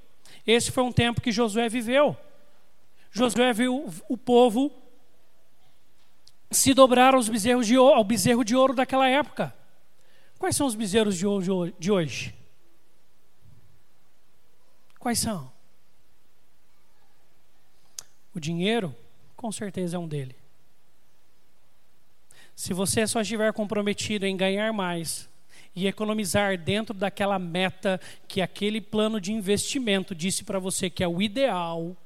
Esse 0.46 0.72
foi 0.72 0.84
um 0.84 0.92
tempo 0.92 1.22
que 1.22 1.32
Josué 1.32 1.68
viveu. 1.70 2.16
Josué 3.12 3.54
viu 3.54 3.92
o 4.08 4.18
povo 4.18 4.72
se 6.52 6.74
dobrar 6.74 7.16
aos 7.16 7.30
bezerros 7.30 7.66
de 7.66 7.76
ao 7.76 8.04
bezerro 8.04 8.44
de 8.44 8.56
ouro 8.56 8.76
daquela 8.76 9.08
época. 9.08 9.54
Quais 10.38 10.56
são 10.56 10.68
os 10.68 10.76
bezerros 10.76 11.18
de 11.18 11.26
ouro 11.26 11.74
de 11.80 11.92
hoje? 11.92 12.36
Quais 15.00 15.20
são? 15.20 15.52
O 18.36 18.40
dinheiro, 18.40 18.96
com 19.36 19.52
certeza, 19.52 19.96
é 19.96 20.00
um 20.00 20.08
dele. 20.08 20.36
Se 22.56 22.74
você 22.74 23.06
só 23.08 23.22
estiver 23.22 23.52
comprometido 23.54 24.26
em 24.26 24.38
ganhar 24.38 24.72
mais 24.74 25.30
e 25.76 25.88
economizar 25.88 26.58
dentro 26.58 26.94
daquela 26.94 27.40
meta 27.40 28.00
que 28.28 28.42
aquele 28.42 28.80
plano 28.80 29.20
de 29.20 29.34
investimento 29.34 30.14
disse 30.14 30.44
para 30.44 30.60
você 30.60 30.90
que 30.90 31.04
é 31.04 31.08
o 31.08 31.22
ideal, 31.22 31.98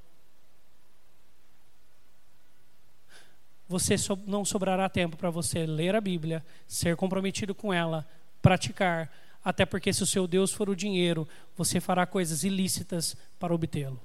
você 3.68 3.96
não 4.26 4.46
sobrará 4.46 4.88
tempo 4.88 5.18
para 5.18 5.30
você 5.30 5.66
ler 5.66 5.96
a 5.96 6.02
Bíblia, 6.02 6.46
ser 6.68 6.96
comprometido 6.96 7.54
com 7.54 7.74
ela, 7.74 8.08
praticar, 8.42 9.12
até 9.44 9.66
porque 9.66 9.92
se 9.92 10.02
o 10.02 10.08
seu 10.08 10.26
Deus 10.26 10.54
for 10.54 10.70
o 10.70 10.76
dinheiro, 10.76 11.28
você 11.56 11.82
fará 11.82 12.06
coisas 12.06 12.44
ilícitas 12.44 13.16
para 13.38 13.54
obtê-lo. 13.54 14.00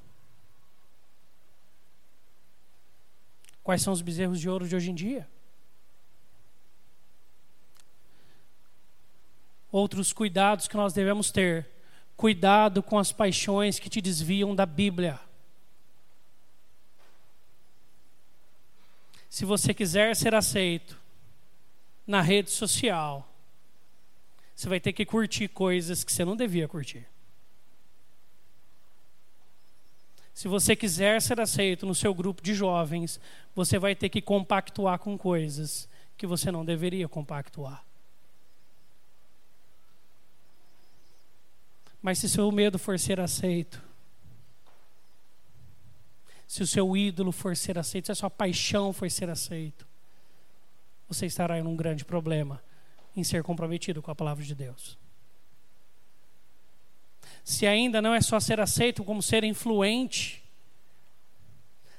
Quais 3.62 3.80
são 3.80 3.92
os 3.92 4.02
bezerros 4.02 4.40
de 4.40 4.48
ouro 4.48 4.66
de 4.66 4.74
hoje 4.74 4.90
em 4.90 4.94
dia? 4.94 5.28
Outros 9.72 10.12
cuidados 10.12 10.68
que 10.68 10.76
nós 10.76 10.92
devemos 10.92 11.32
ter. 11.32 11.68
Cuidado 12.16 12.82
com 12.82 12.98
as 12.98 13.10
paixões 13.10 13.80
que 13.80 13.90
te 13.90 14.00
desviam 14.00 14.54
da 14.54 14.64
Bíblia. 14.64 15.18
Se 19.28 19.46
você 19.46 19.72
quiser 19.72 20.14
ser 20.14 20.34
aceito 20.34 21.00
na 22.06 22.20
rede 22.20 22.50
social, 22.50 23.26
você 24.54 24.68
vai 24.68 24.78
ter 24.78 24.92
que 24.92 25.06
curtir 25.06 25.48
coisas 25.48 26.04
que 26.04 26.12
você 26.12 26.22
não 26.22 26.36
devia 26.36 26.68
curtir. 26.68 27.08
Se 30.34 30.48
você 30.48 30.76
quiser 30.76 31.20
ser 31.22 31.40
aceito 31.40 31.86
no 31.86 31.94
seu 31.94 32.14
grupo 32.14 32.42
de 32.42 32.54
jovens, 32.54 33.18
você 33.54 33.78
vai 33.78 33.94
ter 33.94 34.08
que 34.08 34.20
compactuar 34.20 34.98
com 34.98 35.16
coisas 35.16 35.88
que 36.16 36.26
você 36.26 36.50
não 36.50 36.64
deveria 36.64 37.08
compactuar. 37.08 37.84
Mas 42.02 42.18
se 42.18 42.28
seu 42.28 42.50
medo 42.50 42.78
for 42.78 42.98
ser 42.98 43.20
aceito, 43.20 43.80
se 46.46 46.62
o 46.62 46.66
seu 46.66 46.96
ídolo 46.96 47.32
for 47.32 47.56
ser 47.56 47.78
aceito, 47.78 48.06
se 48.06 48.12
a 48.12 48.16
sua 48.16 48.28
paixão 48.28 48.92
for 48.92 49.10
ser 49.10 49.30
aceito, 49.30 49.86
você 51.08 51.24
estará 51.26 51.58
em 51.58 51.62
um 51.62 51.76
grande 51.76 52.04
problema 52.04 52.62
em 53.16 53.22
ser 53.22 53.42
comprometido 53.42 54.02
com 54.02 54.10
a 54.10 54.14
palavra 54.14 54.44
de 54.44 54.54
Deus 54.54 54.98
se 57.44 57.66
ainda 57.66 58.00
não 58.00 58.14
é 58.14 58.20
só 58.20 58.38
ser 58.38 58.60
aceito, 58.60 59.04
como 59.04 59.22
ser 59.22 59.44
influente, 59.44 60.42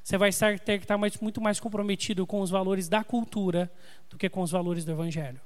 você 0.04 0.18
vai 0.18 0.30
estar, 0.30 0.60
ter 0.60 0.80
que 0.80 0.86
estar 0.86 0.98
muito 0.98 1.42
mais 1.42 1.60
comprometido 1.60 2.28
com 2.28 2.42
os 2.42 2.50
valores 2.50 2.90
da 2.90 3.04
cultura 3.04 3.72
do 4.10 4.18
que 4.18 4.30
com 4.30 4.42
os 4.42 4.52
valores 4.52 4.84
do 4.84 4.92
Evangelho. 4.92 5.40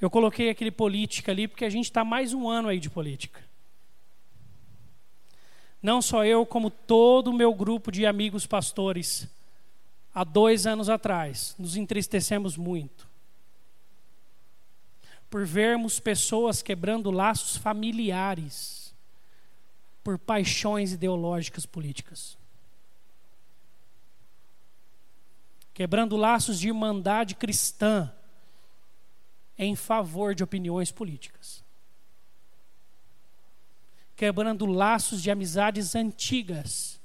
Eu 0.00 0.10
coloquei 0.10 0.50
aquele 0.50 0.70
política 0.70 1.32
ali 1.32 1.48
porque 1.48 1.64
a 1.64 1.70
gente 1.70 1.84
está 1.86 2.04
mais 2.04 2.34
um 2.34 2.48
ano 2.48 2.68
aí 2.68 2.78
de 2.78 2.90
política. 2.90 3.42
Não 5.82 6.02
só 6.02 6.24
eu, 6.24 6.44
como 6.44 6.70
todo 6.70 7.28
o 7.28 7.34
meu 7.34 7.54
grupo 7.54 7.90
de 7.90 8.04
amigos 8.04 8.46
pastores, 8.46 9.28
há 10.14 10.24
dois 10.24 10.66
anos 10.66 10.88
atrás, 10.88 11.54
nos 11.58 11.76
entristecemos 11.76 12.56
muito 12.56 13.06
por 15.28 15.44
vermos 15.44 15.98
pessoas 15.98 16.62
quebrando 16.62 17.10
laços 17.10 17.56
familiares 17.56 18.94
por 20.02 20.18
paixões 20.18 20.92
ideológicas 20.92 21.66
políticas. 21.66 22.38
Quebrando 25.74 26.16
laços 26.16 26.60
de 26.60 26.68
irmandade 26.68 27.34
cristã 27.34 28.10
em 29.58 29.74
favor 29.74 30.34
de 30.34 30.44
opiniões 30.44 30.90
políticas. 30.90 31.64
Quebrando 34.16 34.66
laços 34.66 35.22
de 35.22 35.30
amizades 35.30 35.94
antigas 35.94 37.00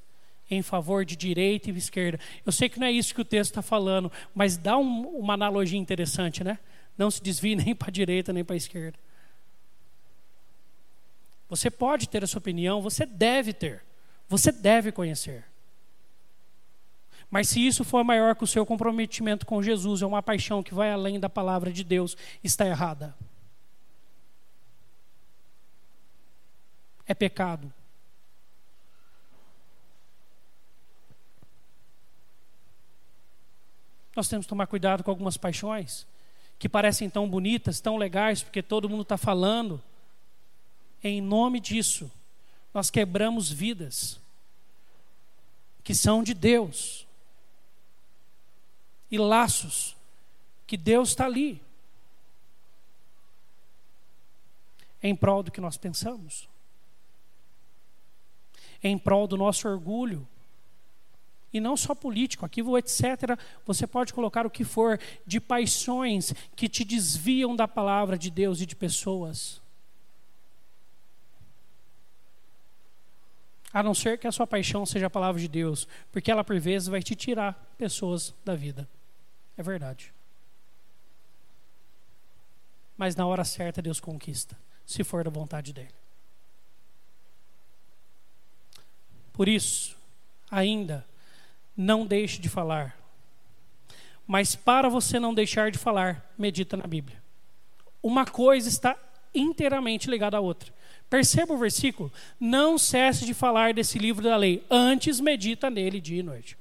em 0.50 0.62
favor 0.62 1.06
de 1.06 1.16
direita 1.16 1.70
e 1.70 1.78
esquerda. 1.78 2.20
Eu 2.46 2.52
sei 2.52 2.68
que 2.68 2.80
não 2.80 2.88
é 2.88 2.92
isso 2.92 3.16
que 3.16 3.22
o 3.22 3.26
texto 3.26 3.52
está 3.52 3.62
falando, 3.62 4.12
mas 4.36 4.58
dá 4.58 4.78
um, 4.78 5.08
uma 5.18 5.34
analogia 5.34 5.80
interessante, 5.80 6.44
né? 6.44 6.60
Não 6.98 7.10
se 7.10 7.24
desvie 7.24 7.56
nem 7.58 7.74
para 7.74 7.88
a 7.88 7.92
direita 7.92 8.34
nem 8.34 8.44
para 8.44 8.56
a 8.56 8.58
esquerda. 8.58 8.98
Você 11.50 11.70
pode 11.70 12.08
ter 12.08 12.24
a 12.24 12.28
sua 12.28 12.40
opinião, 12.40 12.82
você 12.82 13.06
deve 13.06 13.54
ter, 13.54 13.84
você 14.28 14.52
deve 14.52 14.92
conhecer. 14.92 15.51
Mas 17.32 17.48
se 17.48 17.66
isso 17.66 17.86
for 17.86 18.04
maior 18.04 18.36
que 18.36 18.44
o 18.44 18.48
seu 18.48 18.66
comprometimento 18.66 19.46
com 19.46 19.64
Jesus, 19.64 20.02
é 20.02 20.06
uma 20.06 20.22
paixão 20.22 20.62
que 20.62 20.74
vai 20.74 20.92
além 20.92 21.18
da 21.18 21.30
palavra 21.30 21.72
de 21.72 21.82
Deus, 21.82 22.18
está 22.44 22.68
errada. 22.68 23.16
É 27.08 27.14
pecado. 27.14 27.72
Nós 34.14 34.28
temos 34.28 34.46
que 34.46 34.50
tomar 34.50 34.68
cuidado 34.68 35.02
com 35.02 35.10
algumas 35.10 35.38
paixões 35.38 36.06
que 36.60 36.68
parecem 36.68 37.10
tão 37.10 37.30
bonitas, 37.30 37.80
tão 37.80 37.96
legais, 37.96 38.44
porque 38.44 38.62
todo 38.62 38.90
mundo 38.90 39.04
está 39.04 39.18
falando. 39.18 39.82
Em 41.02 41.22
nome 41.22 41.62
disso, 41.62 42.12
nós 42.74 42.90
quebramos 42.90 43.50
vidas 43.50 44.20
que 45.82 45.96
são 45.96 46.22
de 46.22 46.34
Deus 46.34 47.08
e 49.12 49.18
laços 49.18 49.96
que 50.66 50.78
Deus 50.78 51.10
está 51.10 51.26
ali 51.26 51.62
em 55.04 55.16
prol 55.16 55.44
do 55.44 55.52
que 55.52 55.60
nós 55.60 55.78
pensamos, 55.78 56.48
em 58.84 58.98
prol 58.98 59.28
do 59.28 59.36
nosso 59.36 59.68
orgulho. 59.68 60.28
E 61.54 61.60
não 61.60 61.76
só 61.76 61.94
político, 61.94 62.46
aqui 62.46 62.62
vou 62.62 62.78
etc. 62.78 63.38
Você 63.66 63.86
pode 63.86 64.14
colocar 64.14 64.46
o 64.46 64.50
que 64.50 64.64
for 64.64 64.98
de 65.26 65.42
paixões 65.42 66.34
que 66.56 66.70
te 66.70 66.86
desviam 66.86 67.56
da 67.56 67.68
palavra 67.68 68.18
de 68.18 68.32
Deus 68.32 68.62
e 68.62 68.66
de 68.66 68.76
pessoas. 68.76 69.60
A 73.74 73.84
não 73.84 73.94
ser 73.94 74.18
que 74.18 74.28
a 74.28 74.32
sua 74.32 74.48
paixão 74.48 74.86
seja 74.86 75.08
a 75.08 75.10
palavra 75.10 75.42
de 75.42 75.48
Deus, 75.48 75.88
porque 76.12 76.32
ela 76.32 76.44
por 76.44 76.58
vezes 76.60 76.88
vai 76.88 77.02
te 77.02 77.16
tirar 77.16 77.54
pessoas 77.78 78.34
da 78.46 78.56
vida. 78.56 78.88
É 79.62 79.64
verdade. 79.64 80.12
Mas 82.98 83.16
na 83.16 83.28
hora 83.28 83.46
certa 83.46 83.80
Deus 83.80 84.00
conquista, 84.00 84.58
se 84.88 85.04
for 85.04 85.24
da 85.24 85.30
vontade 85.30 85.72
dele. 85.72 85.94
Por 89.32 89.48
isso, 89.48 89.96
ainda, 90.50 91.06
não 91.78 92.08
deixe 92.08 92.42
de 92.42 92.50
falar. 92.50 92.98
Mas 94.26 94.56
para 94.56 94.90
você 94.90 95.20
não 95.20 95.32
deixar 95.32 95.70
de 95.70 95.78
falar, 95.78 96.34
medita 96.36 96.76
na 96.76 96.88
Bíblia. 96.88 97.22
Uma 98.02 98.26
coisa 98.26 98.68
está 98.68 98.98
inteiramente 99.32 100.10
ligada 100.10 100.38
à 100.38 100.40
outra. 100.40 100.74
Perceba 101.08 101.54
o 101.54 101.60
versículo: 101.60 102.12
não 102.40 102.80
cesse 102.80 103.28
de 103.28 103.36
falar 103.36 103.76
desse 103.76 104.00
livro 104.00 104.24
da 104.24 104.36
lei, 104.36 104.66
antes 104.72 105.20
medita 105.20 105.70
nele 105.70 106.02
dia 106.02 106.22
e 106.22 106.24
noite. 106.24 106.58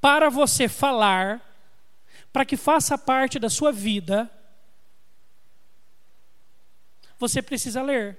Para 0.00 0.28
você 0.28 0.66
falar, 0.66 1.49
para 2.32 2.44
que 2.44 2.56
faça 2.56 2.96
parte 2.96 3.38
da 3.38 3.50
sua 3.50 3.72
vida, 3.72 4.30
você 7.18 7.42
precisa 7.42 7.82
ler. 7.82 8.18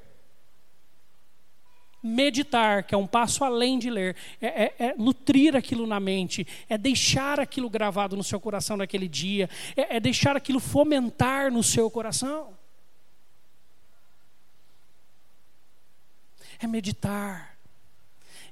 Meditar, 2.03 2.83
que 2.83 2.95
é 2.95 2.97
um 2.97 3.05
passo 3.05 3.43
além 3.43 3.77
de 3.77 3.89
ler, 3.89 4.15
é, 4.41 4.63
é, 4.63 4.75
é, 4.79 4.95
nutrir 4.95 5.55
aquilo 5.55 5.85
na 5.85 5.99
mente, 5.99 6.47
é 6.67 6.77
deixar 6.77 7.39
aquilo 7.39 7.69
gravado 7.69 8.17
no 8.17 8.23
seu 8.23 8.39
coração 8.39 8.75
naquele 8.75 9.07
dia, 9.07 9.49
é, 9.75 9.97
é 9.97 9.99
deixar 9.99 10.35
aquilo 10.35 10.59
fomentar 10.59 11.51
no 11.51 11.63
seu 11.63 11.89
coração. 11.91 12.57
É 16.59 16.67
meditar. 16.67 17.57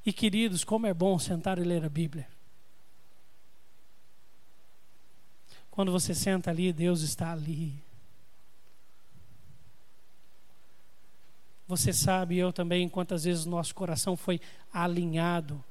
E 0.05 0.13
queridos, 0.13 0.63
como 0.63 0.87
é 0.87 0.93
bom 0.93 1.17
sentar 1.19 1.57
e 1.59 1.63
ler 1.63 1.83
a 1.83 1.89
Bíblia. 1.89 2.38
Quando 5.71 5.91
você 5.91 6.13
senta 6.13 6.49
ali, 6.49 6.73
Deus 6.73 7.01
está 7.01 7.31
ali. 7.31 7.73
Você 11.67 11.93
sabe, 11.93 12.37
eu 12.37 12.51
também, 12.51 12.89
quantas 12.89 13.25
vezes 13.25 13.45
nosso 13.45 13.75
coração 13.75 14.17
foi 14.17 14.41
alinhado 14.73 15.63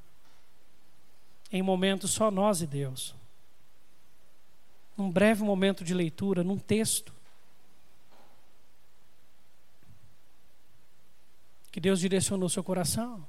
em 1.51 1.62
momentos 1.62 2.11
só 2.12 2.30
nós 2.30 2.61
e 2.61 2.66
Deus. 2.66 3.14
Num 4.96 5.11
breve 5.11 5.42
momento 5.42 5.84
de 5.84 5.94
leitura, 5.94 6.44
num 6.44 6.59
texto. 6.59 7.12
Que 11.70 11.80
Deus 11.80 12.01
direcionou 12.01 12.49
seu 12.49 12.62
coração. 12.62 13.26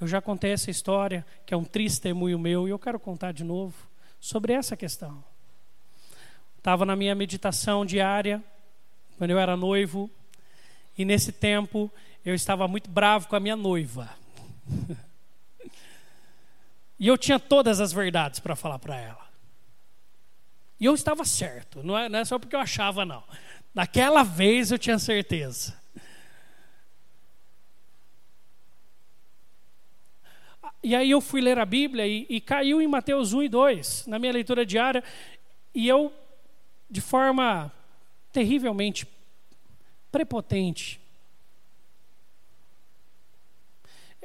Eu 0.00 0.06
já 0.06 0.22
contei 0.22 0.52
essa 0.52 0.70
história, 0.70 1.26
que 1.44 1.52
é 1.52 1.56
um 1.56 1.64
triste 1.64 1.96
testemunho 1.96 2.38
meu, 2.38 2.68
e 2.68 2.70
eu 2.70 2.78
quero 2.78 3.00
contar 3.00 3.32
de 3.32 3.42
novo 3.42 3.87
sobre 4.20 4.52
essa 4.52 4.76
questão. 4.76 5.24
Estava 6.56 6.84
na 6.84 6.96
minha 6.96 7.14
meditação 7.14 7.86
diária, 7.86 8.42
quando 9.16 9.30
eu 9.30 9.38
era 9.38 9.56
noivo, 9.56 10.10
e 10.96 11.04
nesse 11.04 11.32
tempo 11.32 11.90
eu 12.24 12.34
estava 12.34 12.66
muito 12.68 12.90
bravo 12.90 13.28
com 13.28 13.36
a 13.36 13.40
minha 13.40 13.56
noiva. 13.56 14.10
e 16.98 17.06
eu 17.06 17.16
tinha 17.16 17.38
todas 17.38 17.80
as 17.80 17.92
verdades 17.92 18.40
para 18.40 18.56
falar 18.56 18.78
para 18.78 18.96
ela. 18.96 19.28
E 20.80 20.84
eu 20.84 20.94
estava 20.94 21.24
certo, 21.24 21.82
não 21.82 21.96
é, 21.96 22.08
não 22.08 22.18
é 22.18 22.24
só 22.24 22.38
porque 22.38 22.54
eu 22.54 22.60
achava, 22.60 23.04
não. 23.04 23.22
Naquela 23.74 24.22
vez 24.22 24.70
eu 24.70 24.78
tinha 24.78 24.98
certeza. 24.98 25.77
E 30.82 30.94
aí 30.94 31.10
eu 31.10 31.20
fui 31.20 31.40
ler 31.40 31.58
a 31.58 31.64
Bíblia 31.64 32.06
e, 32.06 32.26
e, 32.28 32.40
caiu 32.40 32.80
em 32.80 32.86
Mateus 32.86 33.32
1 33.32 33.42
e 33.42 33.48
2, 33.48 34.06
na 34.06 34.18
minha 34.18 34.32
leitura 34.32 34.64
diária, 34.64 35.02
e 35.74 35.88
eu, 35.88 36.12
de 36.88 37.00
forma 37.00 37.72
terrivelmente 38.32 39.06
prepotente, 40.10 41.00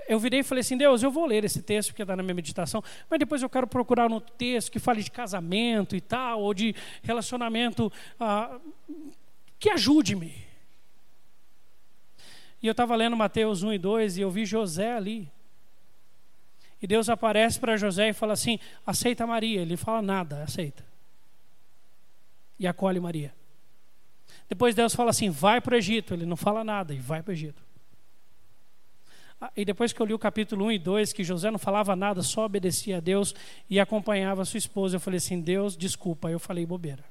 eu 0.07 0.19
virei 0.19 0.41
e 0.41 0.43
falei 0.43 0.61
assim: 0.61 0.77
Deus, 0.77 1.01
eu 1.01 1.11
vou 1.11 1.25
ler 1.25 1.43
esse 1.43 1.61
texto 1.61 1.89
porque 1.89 2.01
está 2.01 2.15
na 2.15 2.23
minha 2.23 2.35
meditação, 2.35 2.83
mas 3.09 3.19
depois 3.19 3.41
eu 3.41 3.49
quero 3.49 3.67
procurar 3.67 4.11
um 4.11 4.19
texto 4.19 4.71
que 4.71 4.79
fale 4.79 5.01
de 5.01 5.11
casamento 5.11 5.95
e 5.95 6.01
tal, 6.01 6.41
ou 6.41 6.53
de 6.53 6.75
relacionamento 7.01 7.91
ah, 8.19 8.59
que 9.59 9.69
ajude-me. 9.69 10.33
E 12.61 12.67
eu 12.67 12.71
estava 12.71 12.95
lendo 12.95 13.17
Mateus 13.17 13.63
1 13.63 13.73
e 13.73 13.77
2 13.77 14.17
e 14.17 14.21
eu 14.21 14.31
vi 14.31 14.45
José 14.45 14.93
ali. 14.93 15.29
E 16.83 16.87
Deus 16.87 17.07
aparece 17.07 17.57
para 17.57 17.77
José 17.77 18.09
e 18.09 18.13
fala 18.13 18.33
assim: 18.33 18.59
aceita 18.85 19.25
Maria. 19.25 19.61
Ele 19.61 19.77
fala 19.77 20.01
nada, 20.01 20.43
aceita. 20.43 20.85
E 22.59 22.67
acolhe 22.67 22.99
Maria. 22.99 23.33
Depois 24.49 24.75
Deus 24.75 24.93
fala 24.93 25.11
assim: 25.11 25.29
vai 25.29 25.61
para 25.61 25.75
o 25.75 25.77
Egito. 25.77 26.13
Ele 26.13 26.25
não 26.25 26.35
fala 26.35 26.61
nada 26.61 26.93
e 26.93 26.99
vai 26.99 27.23
para 27.23 27.31
o 27.31 27.33
Egito. 27.33 27.63
Ah, 29.39 29.49
e 29.55 29.63
depois 29.63 29.93
que 29.93 30.01
eu 30.01 30.05
li 30.05 30.13
o 30.13 30.19
capítulo 30.19 30.65
1 30.65 30.71
e 30.73 30.79
2, 30.79 31.13
que 31.13 31.23
José 31.23 31.49
não 31.49 31.57
falava 31.57 31.95
nada, 31.95 32.21
só 32.21 32.43
obedecia 32.43 32.97
a 32.97 32.99
Deus 32.99 33.33
e 33.69 33.79
acompanhava 33.79 34.43
sua 34.43 34.57
esposa, 34.57 34.97
eu 34.97 34.99
falei 34.99 35.19
assim: 35.19 35.39
Deus, 35.39 35.77
desculpa, 35.77 36.29
eu 36.29 36.39
falei 36.39 36.65
bobeira. 36.65 37.05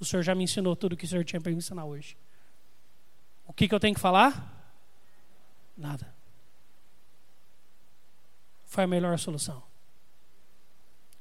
O 0.00 0.04
Senhor 0.04 0.22
já 0.24 0.34
me 0.34 0.42
ensinou 0.42 0.74
tudo 0.74 0.94
o 0.94 0.96
que 0.96 1.04
o 1.04 1.08
Senhor 1.08 1.24
tinha 1.24 1.40
para 1.40 1.52
me 1.52 1.58
ensinar 1.58 1.84
hoje. 1.84 2.16
O 3.46 3.52
que, 3.52 3.68
que 3.68 3.74
eu 3.74 3.78
tenho 3.78 3.94
que 3.94 4.00
falar? 4.00 4.58
Nada 5.78 6.18
foi 8.70 8.84
a 8.84 8.86
melhor 8.86 9.18
solução. 9.18 9.60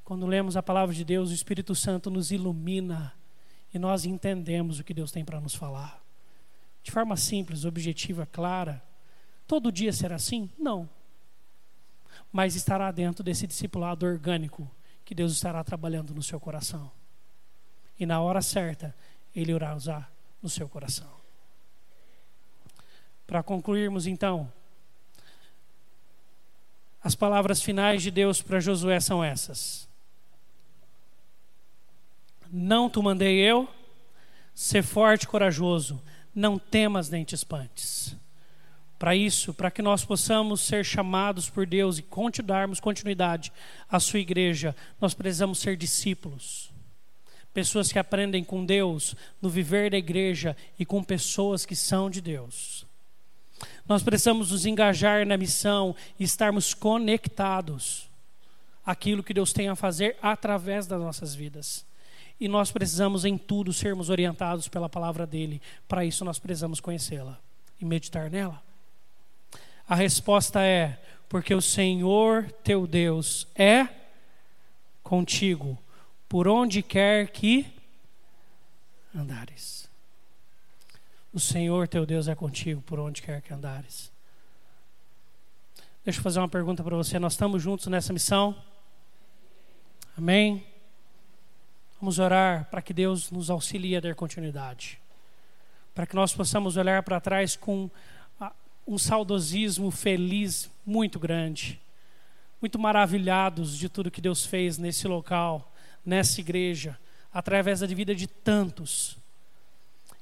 Quando 0.04 0.28
lemos 0.28 0.56
a 0.56 0.62
palavra 0.62 0.94
de 0.94 1.04
Deus, 1.04 1.32
o 1.32 1.34
Espírito 1.34 1.74
Santo 1.74 2.12
nos 2.12 2.32
ilumina 2.32 3.12
e 3.74 3.80
nós 3.80 4.06
entendemos 4.06 4.78
o 4.78 4.84
que 4.84 4.94
Deus 4.94 5.12
tem 5.12 5.26
para 5.26 5.42
nos 5.42 5.56
falar. 5.56 6.00
De 6.84 6.92
forma 6.92 7.18
simples, 7.18 7.66
objetiva, 7.66 8.24
clara. 8.28 8.84
Todo 9.48 9.72
dia 9.72 9.92
será 9.92 10.16
assim? 10.16 10.52
Não. 10.60 10.88
Mas 12.32 12.56
estará 12.56 12.92
dentro 12.92 13.24
desse 13.24 13.48
discipulado 13.48 14.06
orgânico 14.06 14.70
que 15.04 15.16
Deus 15.16 15.34
estará 15.34 15.64
trabalhando 15.64 16.14
no 16.14 16.22
seu 16.22 16.40
coração. 16.40 16.92
E 18.00 18.06
na 18.06 18.22
hora 18.22 18.44
certa, 18.44 18.96
Ele 19.36 19.52
irá 19.54 19.76
usar 19.76 20.12
no 20.40 20.50
seu 20.50 20.70
coração. 20.70 21.10
Para 23.26 23.42
concluirmos, 23.42 24.06
então, 24.06 24.52
as 27.04 27.16
palavras 27.16 27.62
finais 27.62 28.02
de 28.02 28.12
Deus 28.12 28.42
para 28.42 28.60
Josué 28.60 29.00
são 29.00 29.24
essas: 29.24 29.88
Não 32.52 32.90
te 32.90 33.02
mandei 33.02 33.40
eu, 33.40 33.68
ser 34.54 34.84
forte 34.84 35.24
e 35.24 35.28
corajoso, 35.28 36.02
não 36.36 36.60
temas 36.60 37.10
nem 37.10 37.24
te 37.24 37.36
espantes. 37.36 38.16
Para 38.98 39.16
isso, 39.16 39.54
para 39.54 39.72
que 39.72 39.82
nós 39.82 40.04
possamos 40.04 40.60
ser 40.60 40.84
chamados 40.84 41.50
por 41.50 41.66
Deus 41.66 42.00
e 42.00 42.42
darmos 42.44 42.82
continuidade 42.82 43.50
à 43.90 43.98
sua 43.98 44.20
igreja, 44.20 44.76
nós 45.00 45.14
precisamos 45.14 45.60
ser 45.60 45.78
discípulos. 45.78 46.70
Pessoas 47.54 47.94
que 47.94 47.98
aprendem 47.98 48.44
com 48.44 48.66
Deus 48.66 49.16
no 49.42 49.50
viver 49.50 49.92
da 49.92 49.98
igreja 49.98 50.56
e 50.78 50.86
com 50.86 51.02
pessoas 51.02 51.66
que 51.66 51.78
são 51.78 52.10
de 52.10 52.20
Deus. 52.20 52.89
Nós 53.88 54.04
precisamos 54.04 54.52
nos 54.52 54.66
engajar 54.66 55.26
na 55.26 55.38
missão 55.38 55.96
e 56.20 56.24
estarmos 56.24 56.74
conectados 56.74 58.10
àquilo 58.86 59.24
que 59.24 59.34
Deus 59.34 59.54
tem 59.54 59.70
a 59.70 59.76
fazer 59.76 60.18
através 60.22 60.88
das 60.88 61.00
nossas 61.00 61.36
vidas. 61.36 61.86
E 62.40 62.48
nós 62.48 62.72
precisamos 62.72 63.26
em 63.26 63.38
tudo 63.38 63.74
sermos 63.74 64.10
orientados 64.10 64.68
pela 64.68 64.88
palavra 64.88 65.28
dele. 65.28 65.62
Para 65.88 66.06
isso 66.06 66.24
nós 66.24 66.40
precisamos 66.40 66.80
conhecê-la 66.80 67.38
e 67.80 67.86
meditar 67.86 68.30
nela. 68.30 68.62
A 69.88 69.96
resposta 69.96 70.62
é: 70.62 70.98
porque 71.28 71.54
o 71.54 71.62
Senhor 71.62 72.52
teu 72.64 72.88
Deus 72.88 73.48
é 73.56 73.88
contigo 75.04 75.78
por 76.28 76.48
onde 76.48 76.82
quer 76.82 77.30
que 77.30 77.66
andares. 79.16 79.79
O 81.32 81.40
Senhor 81.40 81.88
teu 81.88 82.08
Deus 82.08 82.28
é 82.28 82.34
contigo 82.34 82.82
por 82.82 83.00
onde 83.00 83.22
quer 83.22 83.40
que 83.42 83.54
andares. 83.54 84.12
Deixa 86.04 86.20
eu 86.20 86.24
fazer 86.24 86.40
uma 86.40 86.50
pergunta 86.50 86.84
para 86.84 86.96
você. 86.96 87.20
Nós 87.20 87.34
estamos 87.34 87.62
juntos 87.62 87.86
nessa 87.86 88.12
missão? 88.12 88.56
Amém? 90.18 90.66
Vamos 92.02 92.18
orar 92.18 92.68
para 92.72 92.82
que 92.82 92.92
Deus 92.94 93.30
nos 93.30 93.52
auxilie 93.52 93.96
a 93.96 94.00
dar 94.00 94.16
continuidade. 94.16 95.00
Para 95.94 96.08
que 96.08 96.16
nós 96.16 96.34
possamos 96.34 96.78
olhar 96.78 97.04
para 97.04 97.22
trás 97.22 97.56
com 97.56 97.92
ah, 98.42 98.52
um 98.88 98.98
saudosismo 98.98 99.92
feliz 99.92 100.68
muito 100.84 101.20
grande. 101.20 101.80
Muito 102.60 102.80
maravilhados 102.80 103.78
de 103.78 103.88
tudo 103.88 104.10
que 104.10 104.20
Deus 104.20 104.48
fez 104.48 104.80
nesse 104.80 105.08
local, 105.08 105.72
nessa 106.04 106.42
igreja, 106.42 106.98
através 107.32 107.82
da 107.82 107.88
vida 107.88 108.16
de 108.16 108.26
tantos 108.26 109.19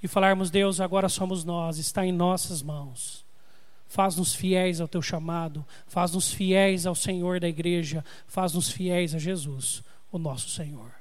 e 0.07 0.09
falarmos: 0.09 0.49
Deus, 0.49 0.79
agora 0.79 1.09
somos 1.09 1.43
nós, 1.43 1.77
está 1.77 2.05
em 2.05 2.13
nossas 2.13 2.61
mãos. 2.61 3.25
Faz-nos 3.89 4.33
fiéis 4.33 4.79
ao 4.79 4.87
teu 4.87 5.01
chamado, 5.01 5.65
faz-nos 5.85 6.31
fiéis 6.31 6.85
ao 6.85 6.95
Senhor 6.95 7.41
da 7.41 7.47
igreja, 7.47 8.03
faz-nos 8.25 8.69
fiéis 8.69 9.13
a 9.13 9.19
Jesus, 9.19 9.83
o 10.09 10.17
nosso 10.17 10.49
Senhor. 10.49 10.91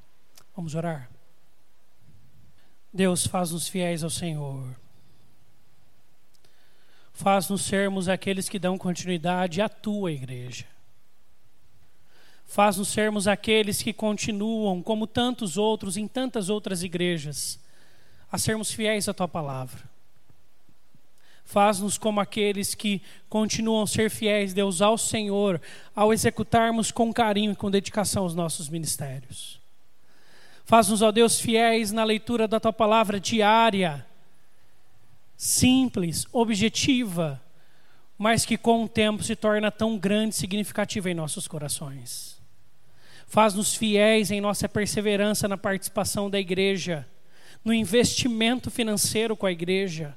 Vamos 0.57 0.75
orar? 0.75 1.09
Deus, 2.93 3.27
faz-nos 3.27 3.69
fiéis 3.69 4.03
ao 4.03 4.11
Senhor. 4.11 4.75
Faz-nos 7.13 7.63
sermos 7.63 8.09
aqueles 8.09 8.49
que 8.49 8.59
dão 8.59 8.77
continuidade 8.77 9.63
à 9.63 9.69
tua 9.69 10.11
igreja. 10.11 10.67
Faz-nos 12.45 12.89
sermos 12.89 13.29
aqueles 13.29 13.81
que 13.83 13.93
continuam, 13.93 14.83
como 14.83 15.07
tantos 15.07 15.57
outros, 15.57 15.97
em 15.97 16.09
tantas 16.09 16.49
outras 16.49 16.83
igrejas 16.83 17.65
a 18.31 18.39
sermos 18.39 18.73
fiéis 18.73 19.09
à 19.09 19.15
tua 19.15 19.29
palavra. 19.29 19.83
Faz-nos 21.45 21.97
como 21.97 22.19
aqueles 22.19 22.75
que 22.75 23.01
continuam 23.29 23.85
a 23.85 23.87
ser 23.87 24.11
fiéis, 24.11 24.53
Deus, 24.53 24.83
ao 24.83 24.99
Senhor, 24.99 25.61
ao 25.95 26.13
executarmos 26.13 26.91
com 26.91 27.13
carinho 27.13 27.53
e 27.53 27.57
com 27.57 27.71
dedicação 27.71 28.25
os 28.25 28.35
nossos 28.35 28.69
ministérios. 28.69 29.61
Faz-nos, 30.65 31.03
ó 31.03 31.13
Deus, 31.13 31.39
fiéis 31.39 31.93
na 31.93 32.03
leitura 32.03 32.49
da 32.49 32.59
tua 32.59 32.73
palavra 32.73 33.21
diária, 33.21 34.05
simples, 35.37 36.27
objetiva, 36.33 37.41
mas 38.19 38.45
que 38.45 38.59
com 38.59 38.83
o 38.83 38.89
tempo 38.89 39.23
se 39.23 39.37
torna 39.37 39.71
tão 39.71 39.97
grande 39.97 40.35
e 40.35 40.39
significativa 40.39 41.09
em 41.09 41.15
nossos 41.15 41.47
corações. 41.47 42.41
Faz-nos 43.29 43.75
fiéis 43.77 44.33
em 44.33 44.41
nossa 44.41 44.69
perseverança 44.69 45.47
na 45.47 45.57
participação 45.57 46.29
da 46.29 46.41
igreja 46.41 47.07
no 47.67 47.75
investimento 47.75 48.71
financeiro 48.71 49.37
com 49.37 49.45
a 49.45 49.51
igreja. 49.51 50.17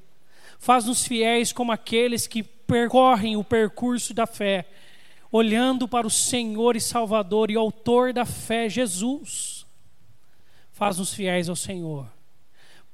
Faz-nos 0.60 1.08
fiéis 1.08 1.52
como 1.52 1.72
aqueles 1.72 2.28
que 2.28 2.44
percorrem 2.44 3.36
o 3.36 3.44
percurso 3.44 4.14
da 4.14 4.28
fé, 4.28 4.68
olhando 5.32 5.88
para 5.88 6.06
o 6.06 6.12
Senhor 6.12 6.76
e 6.76 6.80
Salvador 6.80 7.50
e 7.50 7.56
Autor 7.56 8.14
da 8.14 8.24
fé, 8.24 8.70
Jesus. 8.70 9.66
Faz-nos 10.72 11.12
fiéis 11.12 11.50
ao 11.50 11.56
Senhor, 11.56 12.06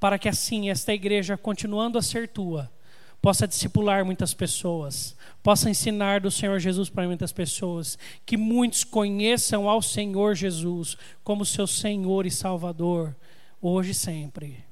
para 0.00 0.18
que 0.18 0.26
assim 0.26 0.70
esta 0.70 0.94
igreja, 0.94 1.36
continuando 1.36 1.98
a 1.98 2.02
ser 2.02 2.26
tua, 2.26 2.72
possa 3.20 3.46
discipular 3.46 4.06
muitas 4.06 4.32
pessoas, 4.32 5.14
possa 5.42 5.68
ensinar 5.68 6.22
do 6.22 6.30
Senhor 6.30 6.58
Jesus 6.58 6.88
para 6.88 7.06
muitas 7.06 7.30
pessoas, 7.30 7.98
que 8.24 8.38
muitos 8.38 8.84
conheçam 8.84 9.68
ao 9.68 9.82
Senhor 9.82 10.34
Jesus 10.34 10.96
como 11.22 11.44
seu 11.44 11.66
Senhor 11.66 12.24
e 12.24 12.30
Salvador, 12.30 13.14
hoje 13.60 13.90
e 13.90 13.94
sempre. 13.94 14.64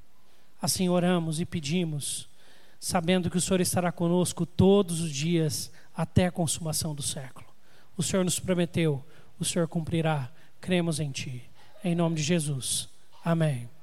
Assim 0.61 0.89
oramos 0.89 1.39
e 1.39 1.45
pedimos, 1.45 2.27
sabendo 2.79 3.29
que 3.29 3.37
o 3.37 3.41
Senhor 3.41 3.61
estará 3.61 3.91
conosco 3.91 4.45
todos 4.45 5.01
os 5.01 5.11
dias 5.11 5.71
até 5.95 6.27
a 6.27 6.31
consumação 6.31 6.95
do 6.95 7.03
século. 7.03 7.47
O 7.97 8.03
Senhor 8.03 8.23
nos 8.23 8.39
prometeu, 8.39 9.03
o 9.39 9.45
Senhor 9.45 9.67
cumprirá. 9.67 10.31
Cremos 10.59 10.99
em 10.99 11.11
Ti. 11.11 11.43
Em 11.83 11.93
nome 11.93 12.15
de 12.15 12.23
Jesus. 12.23 12.89
Amém. 13.23 13.74